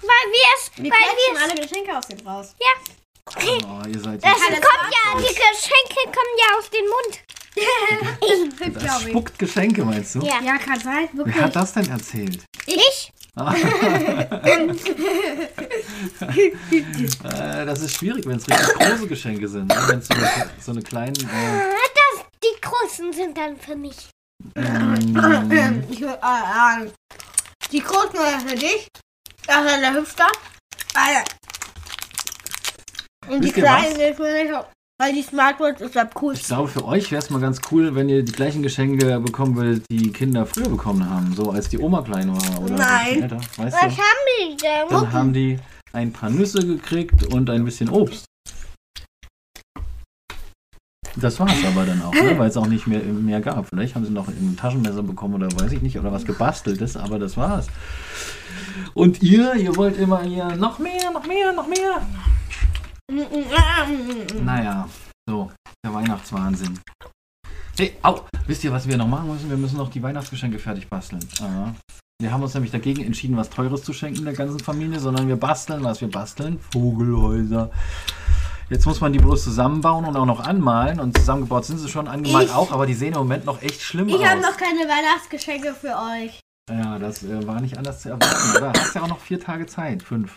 Weil 0.00 0.26
wir 0.32 0.48
es. 0.56 0.70
Wir 0.82 0.90
Weil 0.90 1.42
alle 1.42 1.54
Geschenke 1.60 1.96
aus 1.96 2.06
dem 2.08 2.26
raus. 2.26 2.54
Oh, 3.36 3.82
ihr 3.86 4.00
seid 4.00 4.22
Das 4.24 4.30
Ja, 4.38 4.46
das 4.50 4.60
kommt 4.60 4.92
ja, 4.92 5.18
die 5.18 5.34
Geschenke 5.34 6.02
kommen 6.04 6.34
ja 6.38 6.48
aus 6.58 6.70
dem 6.70 6.86
Mund. 6.88 7.14
Das 8.74 9.02
ich. 9.02 9.08
spuckt 9.08 9.38
Geschenke, 9.38 9.84
meinst 9.84 10.14
du? 10.14 10.20
Ja. 10.20 10.40
Ja, 10.40 10.56
kann 10.58 10.78
sein. 10.80 11.08
Wer 11.12 11.24
Wirklich. 11.26 11.42
hat 11.44 11.56
das 11.56 11.72
denn 11.72 11.88
erzählt? 11.90 12.44
Ich? 12.66 13.12
Äh, 17.24 17.66
das 17.66 17.80
ist 17.80 17.94
schwierig, 17.96 18.26
wenn 18.26 18.36
es 18.36 18.48
richtig 18.48 18.74
große 18.78 19.06
Geschenke 19.08 19.48
sind. 19.48 19.68
Ne? 19.68 19.76
Wenn 19.88 19.98
es 19.98 20.08
so, 20.08 20.14
eine- 20.14 20.50
so 20.60 20.70
eine 20.72 20.82
kleinen. 20.82 21.16
Äh, 21.16 21.72
Das, 21.94 22.24
die 22.42 22.60
großen 22.60 23.12
sind 23.12 23.36
dann 23.36 23.56
für 23.58 23.76
mich. 23.76 24.08
ähm, 24.54 25.86
Ich, 25.90 26.00
will, 26.00 26.08
äh, 26.08 26.84
äh, 26.84 26.90
die 27.72 27.80
großen 27.80 28.10
oder 28.10 28.40
für 28.40 28.54
dich. 28.56 28.88
Das 29.48 29.64
ist 29.64 29.80
der 29.80 29.94
Hüpster. 29.94 30.26
Äh, 30.94 31.24
Und 33.32 33.40
die 33.42 33.48
Wisst 33.48 33.56
ihr 33.56 33.62
kleinen 33.64 33.96
was? 33.98 34.16
für 34.16 34.44
mich 34.44 34.52
auch. 34.54 34.66
Weil 35.00 35.14
die 35.14 35.22
Smartwatch 35.22 35.80
ist 35.80 35.96
am 35.96 36.08
ich 36.08 36.14
coolsten. 36.14 36.46
glaube, 36.48 36.68
für 36.68 36.84
euch 36.84 37.10
wäre 37.12 37.22
es 37.22 37.30
mal 37.30 37.40
ganz 37.40 37.60
cool, 37.70 37.94
wenn 37.94 38.08
ihr 38.08 38.24
die 38.24 38.32
gleichen 38.32 38.62
Geschenke 38.62 39.20
bekommen 39.20 39.54
würdet, 39.56 39.84
die 39.90 40.10
Kinder 40.12 40.44
früher 40.44 40.68
bekommen 40.68 41.08
haben. 41.08 41.34
So 41.34 41.50
als 41.52 41.68
die 41.68 41.78
Oma 41.78 42.02
klein 42.02 42.30
war. 42.32 42.60
Oder 42.60 42.74
Nein. 42.74 42.88
ein 42.88 43.06
bisschen 43.06 43.22
älter. 43.22 43.36
Weißt 43.56 43.76
Was 43.76 43.94
du? 43.94 44.02
haben 44.02 44.26
die 44.40 44.56
denn? 44.56 44.88
Dann 44.90 45.12
haben 45.12 45.32
die 45.32 45.58
ein 45.92 46.12
paar 46.12 46.30
Nüsse 46.30 46.66
gekriegt 46.66 47.32
und 47.32 47.48
ein 47.48 47.64
bisschen 47.64 47.88
Obst. 47.88 48.24
Das 51.16 51.40
war 51.40 51.48
es 51.48 51.64
aber 51.64 51.84
dann 51.86 52.02
auch, 52.02 52.12
ne? 52.12 52.38
weil 52.38 52.48
es 52.48 52.56
auch 52.56 52.66
nicht 52.66 52.86
mehr, 52.86 53.00
mehr 53.00 53.40
gab. 53.40 53.66
Vielleicht 53.68 53.94
haben 53.94 54.04
sie 54.04 54.12
noch 54.12 54.28
ein 54.28 54.56
Taschenmesser 54.56 55.02
bekommen 55.02 55.34
oder 55.34 55.48
weiß 55.60 55.72
ich 55.72 55.82
nicht, 55.82 55.98
oder 55.98 56.12
was 56.12 56.24
gebasteltes, 56.24 56.96
aber 56.96 57.18
das 57.18 57.36
war's. 57.36 57.66
Und 58.94 59.22
ihr, 59.22 59.54
ihr 59.54 59.76
wollt 59.76 59.96
immer 59.98 60.22
hier 60.22 60.46
noch 60.56 60.78
mehr, 60.78 61.10
noch 61.12 61.26
mehr, 61.26 61.52
noch 61.52 61.66
mehr. 61.66 62.02
Naja, 64.42 64.88
so, 65.28 65.50
der 65.84 65.94
Weihnachtswahnsinn. 65.94 66.78
Hey, 67.78 67.96
au, 68.02 68.20
wisst 68.46 68.64
ihr, 68.64 68.72
was 68.72 68.88
wir 68.88 68.96
noch 68.96 69.06
machen 69.06 69.32
müssen? 69.32 69.48
Wir 69.48 69.56
müssen 69.56 69.76
noch 69.76 69.90
die 69.90 70.02
Weihnachtsgeschenke 70.02 70.58
fertig 70.58 70.88
basteln. 70.88 71.24
Aha. 71.40 71.74
Wir 72.20 72.32
haben 72.32 72.42
uns 72.42 72.52
nämlich 72.54 72.72
dagegen 72.72 73.04
entschieden, 73.04 73.36
was 73.36 73.48
Teures 73.48 73.84
zu 73.84 73.92
schenken 73.92 74.24
der 74.24 74.34
ganzen 74.34 74.58
Familie, 74.58 74.98
sondern 74.98 75.28
wir 75.28 75.36
basteln, 75.36 75.84
was 75.84 76.00
wir 76.00 76.10
basteln. 76.10 76.58
Vogelhäuser. 76.72 77.70
Jetzt 78.70 78.84
muss 78.86 79.00
man 79.00 79.12
die 79.12 79.20
bloß 79.20 79.44
zusammenbauen 79.44 80.04
und 80.04 80.16
auch 80.16 80.26
noch 80.26 80.40
anmalen. 80.40 80.98
Und 80.98 81.16
zusammengebaut 81.16 81.64
sind 81.64 81.78
sie 81.78 81.88
schon, 81.88 82.08
angemalt 82.08 82.48
Ich- 82.48 82.54
auch, 82.54 82.72
aber 82.72 82.86
die 82.86 82.94
sehen 82.94 83.12
im 83.12 83.20
Moment 83.20 83.44
noch 83.44 83.62
echt 83.62 83.80
schlimm 83.80 84.08
Ich 84.08 84.16
aus. 84.16 84.24
habe 84.26 84.40
noch 84.40 84.56
keine 84.56 84.80
Weihnachtsgeschenke 84.80 85.72
für 85.74 85.94
euch. 85.96 86.40
Ja, 86.68 86.98
das 86.98 87.22
äh, 87.22 87.46
war 87.46 87.60
nicht 87.60 87.76
anders 87.78 88.02
zu 88.02 88.10
erwarten, 88.10 88.56
oder? 88.56 88.72
Hast 88.78 88.94
ja 88.94 89.02
auch 89.02 89.08
noch 89.08 89.20
vier 89.20 89.40
Tage 89.40 89.66
Zeit. 89.66 90.02
Fünf 90.02 90.36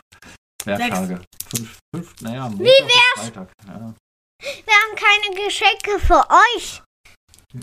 Werktage. 0.65 1.21
Fünf, 1.53 1.77
fünf, 1.93 2.13
naja, 2.21 2.47
Montag 2.49 2.65
bis 2.67 3.23
Freitag. 3.23 3.49
Ja. 3.67 3.93
Wir 4.41 4.73
haben 4.73 4.95
keine 4.95 5.45
Geschenke 5.45 5.99
für 5.99 6.23
euch. 6.29 6.81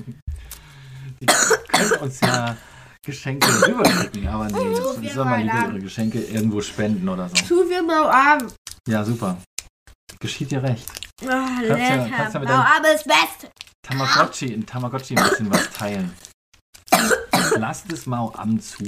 Die 1.21 1.27
können 1.27 1.93
uns 2.03 2.21
ja 2.21 2.57
Geschenke 3.05 3.49
rüberschicken, 3.67 4.29
aber 4.29 4.47
nee, 4.47 4.75
So 4.75 4.93
das 4.93 4.99
viel 4.99 5.11
soll 5.13 5.25
man 5.25 5.41
lieber 5.41 5.53
Weihnachten. 5.55 5.73
ihre 5.75 5.83
Geschenke 5.83 6.21
irgendwo 6.21 6.61
spenden 6.61 7.09
oder 7.09 7.29
so. 7.29 7.35
Zu 7.37 7.69
wir 7.71 7.83
Mauam. 7.83 8.53
Ja, 8.87 9.05
super. 9.05 9.39
Geschieht 10.21 10.51
dir 10.51 10.63
recht. 10.63 10.85
Oh, 11.23 11.27
ja- 11.29 11.59
lecker. 11.61 12.11
kannst 12.17 12.35
ja 12.35 12.41
mit 12.41 12.49
deinem- 12.49 12.59
Mauam 12.61 12.85
ist 12.95 13.05
best. 13.05 13.51
Tamagotchi, 13.83 14.53
in 14.53 14.67
Tamagotchi 14.67 15.17
ein 15.17 15.29
bisschen 15.29 15.51
was 15.51 15.71
teilen. 15.71 16.13
Lass 17.59 17.85
das 17.85 18.07
mal 18.07 18.31
am 18.37 18.61
zu. 18.61 18.83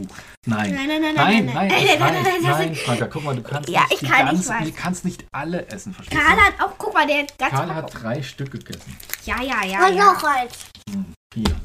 Nein. 0.46 0.74
Nein, 0.74 0.86
nein, 0.88 1.02
nein, 1.02 1.14
Nein, 1.14 1.14
nein, 1.14 1.46
nein, 1.46 1.54
nein, 1.54 1.70
ich 1.70 1.86
nein, 1.86 2.00
weiß, 2.00 2.12
nein, 2.12 2.24
nein, 2.42 2.42
nein, 2.42 2.74
Franka, 2.74 3.06
guck 3.06 3.24
mal, 3.24 3.36
du 3.36 3.42
kannst 3.42 3.68
Ja, 3.68 3.80
nicht 3.82 3.92
ich 3.94 3.98
die 4.00 4.06
kann, 4.06 4.20
ich 4.26 4.32
ganzen, 4.32 4.48
weiß. 4.50 4.64
du 4.64 4.72
kannst 4.72 5.04
nicht 5.04 5.24
alle 5.32 5.66
essen, 5.68 5.92
verstehst 5.94 6.20
Karl 6.20 6.36
du? 6.36 6.42
hat 6.42 6.60
auch, 6.60 6.74
guck 6.78 6.94
mal, 6.94 7.06
der 7.06 7.18
hat 7.22 7.38
ganz 7.38 7.52
Karl 7.52 7.74
hat 7.74 7.92
drei 8.02 8.22
Stück 8.22 8.50
gegessen. 8.50 8.96
Ja, 9.24 9.40
ja, 9.42 9.64
ja. 9.64 9.86
Und 9.86 9.94
ja. 9.96 10.12
noch 10.12 10.24
eins. 10.24 10.52
Hm, 10.90 11.04
Vier. 11.32 11.56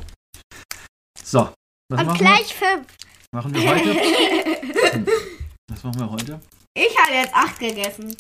So, 1.24 1.50
was 1.90 2.00
Und 2.02 2.06
machen, 2.08 2.18
gleich 2.20 2.54
fünf. 2.54 2.86
wir? 2.86 2.86
machen 3.32 3.54
wir 3.54 3.70
heute? 3.70 4.94
Hm, 4.94 5.08
Was 5.72 5.84
machen 5.84 6.00
wir 6.00 6.12
heute? 6.12 6.40
Ich 6.78 6.96
habe 7.00 7.14
jetzt 7.16 7.34
acht 7.34 7.60
gegessen. 7.60 8.16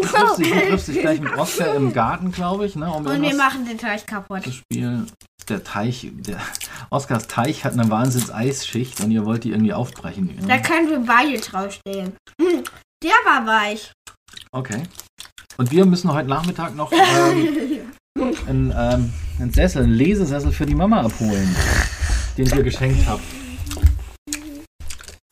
Du 0.00 0.06
triffst 0.06 0.38
dich, 0.38 0.50
du 0.52 0.60
triffst 0.68 0.88
dich 0.88 1.00
gleich 1.00 1.20
mit 1.20 1.32
Oskar 1.38 1.74
im 1.74 1.92
Garten, 1.92 2.30
glaube 2.32 2.66
ich, 2.66 2.76
ne, 2.76 2.90
um 2.92 3.04
Und 3.06 3.22
wir 3.22 3.34
machen 3.34 3.66
den 3.66 3.78
Teich 3.78 4.06
kaputt. 4.06 4.44
zu 4.44 4.52
spielen. 4.52 5.10
Der 5.48 5.64
Teich, 5.64 6.06
der 6.12 6.38
Oskars 6.90 7.26
Teich 7.26 7.64
hat 7.64 7.72
eine 7.72 7.88
Wahnsinns-Eisschicht 7.90 9.00
und 9.00 9.10
ihr 9.10 9.24
wollt 9.24 9.44
die 9.44 9.50
irgendwie 9.50 9.72
aufbrechen. 9.72 10.38
Da 10.46 10.56
Ja? 10.56 10.60
können 10.60 10.90
wir 10.90 10.98
beide 11.00 11.38
draufstehen. 11.40 12.12
Hm, 12.40 12.64
Der 13.02 13.12
war 13.24 13.46
weich. 13.46 13.92
Okay. 14.52 14.82
Und 15.56 15.70
wir 15.72 15.86
müssen 15.86 16.12
heute 16.12 16.28
Nachmittag 16.28 16.76
noch 16.76 16.92
ähm, 16.92 17.48
einen, 18.46 18.74
ähm, 18.76 19.12
einen 19.40 19.52
Sessel, 19.52 19.84
einen 19.84 19.92
Lesesessel 19.94 20.52
für 20.52 20.66
die 20.66 20.74
Mama 20.74 21.00
abholen, 21.00 21.54
den 22.36 22.46
ihr 22.46 22.62
geschenkt 22.62 23.06
habe. 23.06 23.22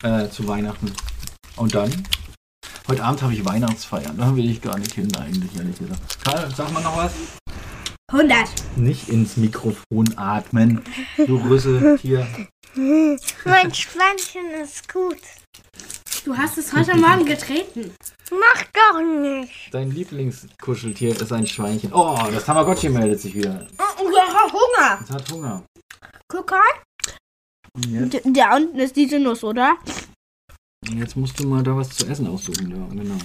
Äh, 0.03 0.29
zu 0.29 0.47
Weihnachten. 0.47 0.91
Und 1.55 1.73
dann? 1.75 1.91
Heute 2.87 3.03
Abend 3.03 3.21
habe 3.21 3.33
ich 3.33 3.43
Weihnachtsfeier. 3.43 4.13
Da 4.17 4.35
will 4.35 4.49
ich 4.49 4.61
gar 4.61 4.77
nicht 4.77 4.93
hin, 4.93 5.13
eigentlich, 5.17 5.55
ehrlich 5.57 5.77
gesagt. 5.77 6.23
Karl, 6.23 6.49
sag 6.55 6.71
mal 6.71 6.81
noch 6.81 6.95
was? 6.97 7.13
100. 8.11 8.37
Nicht 8.77 9.09
ins 9.09 9.35
Mikrofon 9.35 10.07
atmen. 10.15 10.81
Du 11.17 11.35
Rüssel, 11.37 11.97
hier. 12.01 12.25
Mein 12.75 13.73
Schweinchen 13.73 14.51
ist 14.63 14.91
gut. 14.91 15.17
Du 16.23 16.35
hast 16.37 16.57
es 16.57 16.73
heute 16.73 16.95
Morgen 16.95 17.25
getreten. 17.25 17.93
Mach 18.31 18.63
doch 18.73 19.01
nicht. 19.01 19.69
Dein 19.73 19.91
Lieblingskuscheltier 19.91 21.19
ist 21.19 21.31
ein 21.33 21.47
Schweinchen. 21.47 21.91
Oh, 21.93 22.17
das 22.31 22.45
Tamagotchi 22.45 22.89
meldet 22.89 23.19
sich 23.19 23.35
wieder. 23.35 23.67
Und 24.01 24.13
der 24.13 24.27
hat 24.27 24.51
Hunger. 24.53 24.99
Es 25.03 25.09
hat 25.09 25.31
Hunger. 25.31 25.63
Guck 26.29 26.51
mal. 26.51 26.59
Und 27.75 27.89
jetzt, 28.13 28.25
D- 28.25 28.31
Da 28.33 28.55
unten 28.55 28.79
ist 28.79 28.95
diese 28.95 29.19
Nuss, 29.19 29.43
oder? 29.43 29.77
Jetzt 30.95 31.15
musst 31.15 31.39
du 31.39 31.47
mal 31.47 31.63
da 31.63 31.75
was 31.75 31.89
zu 31.89 32.07
essen 32.07 32.27
aussuchen. 32.27 32.71
Ja, 32.71 32.87
genau. 32.95 33.17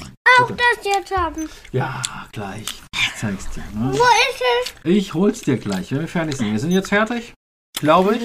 Bitte. 0.48 0.56
Das 0.56 0.84
jetzt 0.84 1.16
haben. 1.16 1.48
Ja, 1.72 2.02
gleich. 2.32 2.66
Ich 2.94 3.14
zeig's 3.16 3.48
dir. 3.50 3.62
Ne? 3.74 3.92
Wo 3.92 4.02
ist 4.02 4.42
es? 4.62 4.74
Ich 4.84 5.14
hol's 5.14 5.42
dir 5.42 5.56
gleich, 5.56 5.92
wenn 5.92 6.00
wir 6.00 6.08
fertig 6.08 6.36
sind. 6.36 6.50
Wir 6.50 6.58
sind 6.58 6.70
jetzt 6.70 6.88
fertig, 6.88 7.34
glaube 7.78 8.16
ich. 8.16 8.22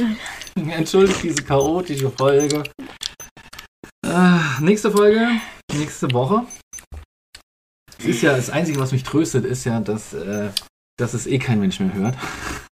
Entschuldigt 0.71 1.23
diese 1.23 1.43
chaotische 1.43 2.09
Folge. 2.11 2.63
Äh, 4.05 4.39
nächste 4.61 4.91
Folge, 4.91 5.27
nächste 5.73 6.11
Woche. 6.13 6.45
Es 7.99 8.05
ist 8.05 8.21
ja 8.21 8.35
das 8.35 8.49
Einzige, 8.49 8.79
was 8.79 8.91
mich 8.91 9.03
tröstet, 9.03 9.45
ist 9.45 9.65
ja, 9.65 9.79
dass, 9.79 10.13
äh, 10.13 10.49
dass 10.97 11.13
es 11.13 11.27
eh 11.27 11.39
kein 11.39 11.59
Mensch 11.59 11.79
mehr 11.79 11.93
hört. 11.93 12.15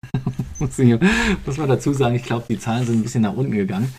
muss, 0.58 0.78
ich, 0.78 1.00
muss 1.44 1.56
man 1.56 1.68
dazu 1.68 1.92
sagen, 1.92 2.14
ich 2.14 2.24
glaube, 2.24 2.46
die 2.48 2.58
Zahlen 2.58 2.86
sind 2.86 2.96
ein 2.96 3.02
bisschen 3.02 3.22
nach 3.22 3.34
unten 3.34 3.52
gegangen. 3.52 3.94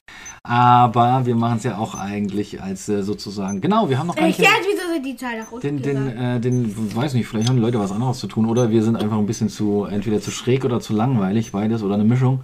Aber 0.48 1.26
wir 1.26 1.36
machen 1.36 1.58
es 1.58 1.64
ja 1.64 1.78
auch 1.78 1.96
eigentlich 1.96 2.62
als 2.62 2.88
äh, 2.88 3.02
sozusagen. 3.02 3.62
Genau, 3.62 3.90
wir 3.90 3.98
haben 3.98 4.08
noch 4.08 4.16
gar 4.16 4.28
nicht. 4.28 4.40
Ich 4.40 4.46
wieso 4.46 4.94
sind 4.94 5.06
die 5.06 5.16
Zahlen 5.16 5.40
nach 5.40 5.52
unten 5.52 5.82
Den, 5.82 5.82
den, 5.82 6.18
äh, 6.18 6.40
den, 6.40 6.96
weiß 6.96 7.16
nicht, 7.16 7.28
vielleicht 7.28 7.50
haben 7.50 7.56
die 7.56 7.64
Leute 7.64 7.80
was 7.80 7.92
anderes 7.92 8.20
zu 8.20 8.28
tun 8.28 8.46
oder 8.46 8.70
wir 8.70 8.84
sind 8.84 8.96
einfach 8.96 9.18
ein 9.18 9.26
bisschen 9.26 9.50
zu, 9.50 9.86
entweder 9.86 10.22
zu 10.22 10.30
schräg 10.30 10.64
oder 10.64 10.80
zu 10.80 10.94
langweilig, 10.94 11.52
beides 11.52 11.82
oder 11.82 11.96
eine 11.96 12.04
Mischung. 12.04 12.44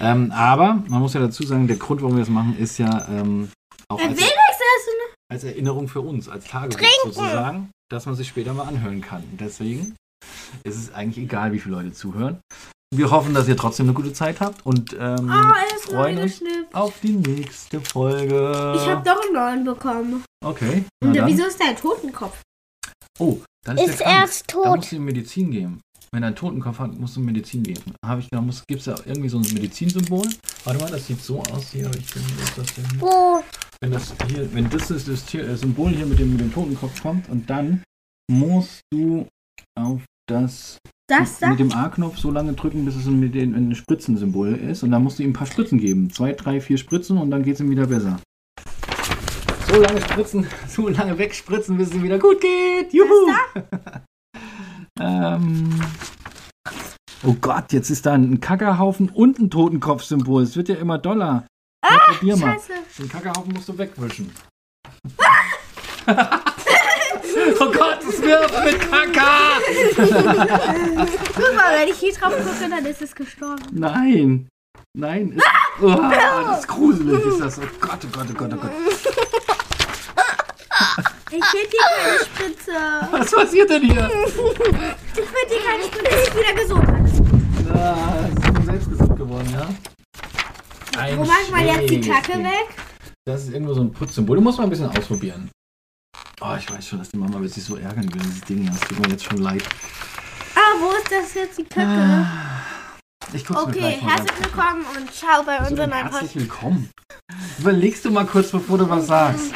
Ähm, 0.00 0.30
aber 0.30 0.82
man 0.88 1.00
muss 1.00 1.14
ja 1.14 1.20
dazu 1.20 1.42
sagen, 1.44 1.66
der 1.66 1.76
Grund, 1.76 2.02
warum 2.02 2.14
wir 2.16 2.20
das 2.20 2.30
machen, 2.30 2.56
ist 2.56 2.78
ja 2.78 3.08
ähm, 3.08 3.48
auch 3.88 3.98
Äh, 3.98 4.04
als, 4.04 4.20
essen. 4.20 4.30
als 5.30 5.44
Erinnerung 5.44 5.88
für 5.88 6.00
uns, 6.00 6.28
als 6.28 6.46
Tagebuch 6.46 6.78
sozusagen, 7.04 7.70
dass 7.90 8.06
man 8.06 8.14
sich 8.14 8.28
später 8.28 8.54
mal 8.54 8.68
anhören 8.68 9.00
kann. 9.00 9.24
Deswegen 9.38 9.96
ist 10.62 10.76
es 10.76 10.94
eigentlich 10.94 11.24
egal, 11.24 11.52
wie 11.52 11.58
viele 11.58 11.74
Leute 11.76 11.92
zuhören. 11.92 12.38
Wir 12.92 13.08
hoffen, 13.10 13.34
dass 13.34 13.46
ihr 13.46 13.56
trotzdem 13.56 13.86
eine 13.86 13.94
gute 13.94 14.12
Zeit 14.12 14.40
habt 14.40 14.66
und 14.66 14.94
ähm, 14.98 15.30
Oh, 15.30 15.52
er 15.54 15.76
ist 15.76 15.84
freuen 15.86 16.18
uns 16.18 16.42
auf 16.72 16.98
die 17.00 17.12
nächste 17.12 17.80
Folge. 17.80 18.34
Ich 18.76 18.82
habe 18.88 19.02
doch 19.04 19.22
einen 19.24 19.32
neuen 19.32 19.64
bekommen. 19.64 20.24
Okay. 20.44 20.84
Na 21.00 21.08
Und 21.08 21.16
dann. 21.16 21.26
wieso 21.28 21.46
ist 21.46 21.60
der 21.60 21.68
ein 21.68 21.76
Totenkopf? 21.76 22.40
Oh, 23.20 23.38
dann 23.64 23.78
ist, 23.78 23.90
Ist 23.90 24.00
der 24.00 24.06
krank. 24.06 24.20
erst 24.22 24.50
Da 24.50 24.52
tot. 24.54 24.76
musst 24.76 24.90
du 24.92 24.96
ihm 24.96 25.04
Medizin 25.04 25.50
geben. 25.52 25.80
Wenn 26.12 26.24
er 26.24 26.28
einen 26.28 26.36
Totenkopf 26.36 26.80
hat, 26.80 26.98
musst 26.98 27.14
du 27.14 27.20
ihm 27.20 27.26
Medizin 27.26 27.62
geben. 27.62 27.94
Habe 28.04 28.22
ich 28.22 28.28
da 28.28 28.40
muss 28.40 28.64
gibt's 28.66 28.86
da 28.86 28.96
irgendwie 29.04 29.28
so 29.28 29.38
ein 29.38 29.42
Medizinsymbol? 29.54 30.26
Warte 30.64 30.80
mal, 30.80 30.90
das 30.90 31.06
sieht 31.06 31.22
so 31.22 31.40
aus 31.42 31.70
hier. 31.70 31.88
Ich 31.96 32.06
finde, 32.06 32.28
was 32.40 32.48
ist 32.48 32.58
das 32.58 32.74
denn? 32.74 33.00
Wo? 33.00 33.44
Wenn 33.80 33.92
das 33.92 34.12
hier, 34.26 34.52
wenn 34.52 34.68
das 34.68 34.90
ist 34.90 35.06
das 35.06 35.24
Tier, 35.26 35.46
äh, 35.48 35.56
Symbol 35.56 35.90
hier 35.90 36.06
mit 36.06 36.18
dem, 36.18 36.32
mit 36.32 36.40
dem 36.40 36.52
Totenkopf 36.52 37.00
kommt 37.00 37.28
und 37.28 37.48
dann 37.48 37.84
musst 38.28 38.80
du 38.92 39.28
auf 39.78 40.02
das 40.28 40.78
Das 41.10 41.40
da? 41.40 41.48
mit 41.48 41.58
dem 41.58 41.72
A-Knopf 41.72 42.18
so 42.18 42.30
lange 42.30 42.52
drücken, 42.52 42.84
bis 42.84 42.94
es 42.94 43.06
mit 43.06 43.34
dem 43.34 43.54
ein 43.54 43.74
Spritzensymbol 43.74 44.54
ist 44.54 44.84
und 44.84 44.92
dann 44.92 45.02
musst 45.02 45.18
du 45.18 45.24
ihm 45.24 45.30
ein 45.30 45.32
paar 45.32 45.48
Spritzen 45.48 45.78
geben. 45.78 46.10
Zwei, 46.10 46.34
drei, 46.34 46.60
vier 46.60 46.78
Spritzen 46.78 47.18
und 47.18 47.32
dann 47.32 47.42
geht 47.42 47.54
es 47.54 47.60
ihm 47.60 47.68
wieder 47.68 47.88
besser. 47.88 48.20
So 49.66 49.80
lange 49.80 50.00
spritzen, 50.00 50.46
so 50.68 50.88
lange 50.88 51.18
wegspritzen, 51.18 51.76
bis 51.76 51.88
es 51.88 51.94
ihm 51.94 52.04
wieder 52.04 52.20
gut 52.20 52.40
geht. 52.40 52.92
Juhu! 52.92 53.32
ähm. 55.00 55.80
Oh 57.24 57.34
Gott, 57.40 57.72
jetzt 57.72 57.90
ist 57.90 58.06
da 58.06 58.14
ein 58.14 58.40
Kackerhaufen 58.40 59.08
und 59.08 59.40
ein 59.40 59.50
Totenkopfsymbol. 59.50 60.44
Es 60.44 60.56
wird 60.56 60.68
ja 60.68 60.76
immer 60.76 60.98
doller. 60.98 61.44
Ja, 61.84 61.98
probier 62.06 62.36
mal. 62.36 62.54
Scheiße. 62.54 62.72
Den 63.00 63.08
Kackerhaufen 63.08 63.52
musst 63.52 63.68
du 63.68 63.76
wegwischen. 63.76 64.30
oh 67.70 67.78
Gott, 67.78 67.98
es 68.08 68.22
wirft 68.22 68.64
mit 68.64 68.80
Kacker! 68.80 69.60
Guck 71.34 71.54
mal, 71.54 71.78
wenn 71.78 71.88
ich 71.88 71.98
hier 71.98 72.12
drauf 72.12 72.32
gucke, 72.32 72.70
dann 72.70 72.84
ist 72.86 73.02
es 73.02 73.14
gestorben. 73.14 73.62
Nein. 73.72 74.48
Nein. 74.96 75.32
Ist, 75.32 75.44
oh, 75.82 75.96
das 76.10 76.60
ist 76.60 76.68
gruselig, 76.68 77.24
ist 77.26 77.40
das. 77.40 77.58
Oh 77.58 77.62
Gott, 77.80 77.98
oh 78.04 78.08
Gott, 78.12 78.26
oh 78.30 78.34
Gott, 78.34 78.52
oh 78.52 78.56
Gott. 78.56 78.70
Ich 81.32 81.44
finde 81.44 81.68
hier 81.70 81.80
keine 81.94 82.18
Spritze. 82.24 82.72
Was 83.12 83.30
passiert 83.30 83.70
denn 83.70 83.82
hier? 83.82 84.10
Ich 84.26 84.32
finde 84.32 85.48
hier 85.48 85.62
keine 85.64 85.84
Spritze. 85.84 86.16
Ich 86.24 86.30
bin 86.32 86.42
wieder 86.42 86.54
gesund. 86.54 86.88
Ah, 87.72 88.28
es 88.28 88.58
ist 88.58 88.66
selbst 88.66 88.90
gesund 88.90 89.16
geworden, 89.16 89.48
ja? 89.52 89.68
Ein 91.00 91.18
Wo 91.18 91.24
macht 91.24 91.50
man 91.52 91.66
jetzt 91.66 91.88
die 91.88 92.00
Kacke 92.00 92.32
weg? 92.38 92.74
Das 93.24 93.44
ist 93.44 93.52
irgendwo 93.52 93.74
so 93.74 93.82
ein 93.82 93.92
Putzsymbol. 93.92 94.36
Du 94.36 94.42
musst 94.42 94.58
mal 94.58 94.64
ein 94.64 94.70
bisschen 94.70 94.88
ausprobieren. 94.88 95.50
Oh, 96.40 96.54
ich 96.58 96.70
weiß 96.70 96.86
schon, 96.88 96.98
dass 96.98 97.10
die 97.10 97.18
Mama 97.18 97.40
wird 97.40 97.52
sich 97.52 97.64
so 97.64 97.76
ärgern 97.76 98.12
will, 98.14 98.20
dieses 98.22 98.40
Ding. 98.42 98.66
Das 98.66 98.80
tut 98.80 98.98
mir 99.00 99.08
jetzt 99.10 99.24
schon 99.24 99.38
leid. 99.38 99.62
Ah, 100.54 100.74
wo 100.80 100.90
ist 100.92 101.10
das 101.10 101.34
jetzt 101.34 101.58
die 101.58 101.64
Kacke? 101.64 102.26
Ich 103.32 103.44
guck's 103.44 103.60
mir 103.60 103.66
Okay, 103.68 103.78
gleich 103.78 104.02
mal 104.02 104.10
herzlich 104.12 104.30
an. 104.36 104.44
willkommen 104.44 104.84
und 104.96 105.14
ciao 105.14 105.42
bei 105.42 105.58
So, 105.64 105.70
unseren 105.70 105.92
herzlich 105.92 106.34
willkommen. 106.36 106.90
Überlegst 107.58 108.04
du 108.04 108.10
mal 108.10 108.24
kurz, 108.26 108.50
bevor 108.50 108.78
du 108.78 108.88
was 108.88 109.06
sagst. 109.06 109.52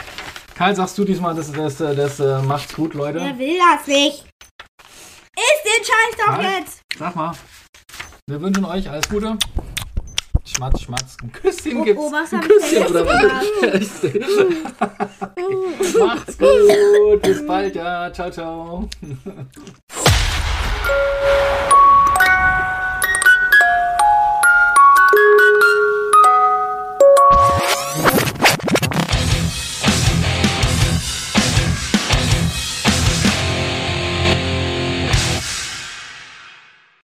Karl, 0.54 0.76
sagst 0.76 0.96
du 0.98 1.04
diesmal, 1.04 1.34
das, 1.34 1.50
das, 1.50 1.78
das, 1.78 1.96
das 1.96 2.20
äh, 2.20 2.42
macht's 2.42 2.74
gut, 2.74 2.94
Leute? 2.94 3.18
Wer 3.18 3.38
will 3.38 3.58
das 3.58 3.86
nicht? 3.86 4.24
Ist 5.36 5.64
den 5.64 5.84
Scheiß 5.84 6.26
doch 6.26 6.36
Nein. 6.36 6.52
jetzt! 6.60 6.80
Sag 6.98 7.16
mal. 7.16 7.34
Wir 8.28 8.40
wünschen 8.40 8.64
euch 8.64 8.88
alles 8.88 9.08
Gute. 9.08 9.36
Schmatz, 10.46 10.82
schmatz. 10.82 11.16
Ein 11.22 11.32
Küsschen 11.32 11.78
Oh, 11.78 11.84
gibt's. 11.84 12.02
oh, 12.02 12.12
was 12.12 12.32
ein 12.34 12.40
Küsschen 12.42 12.86
oder 12.86 13.06
was? 13.06 14.02
okay. 14.02 14.20
Macht's 15.98 16.36
gut. 16.38 17.22
Bis 17.22 17.46
bald, 17.46 17.74
ja. 17.76 18.12
Ciao, 18.12 18.30
ciao. 18.30 18.88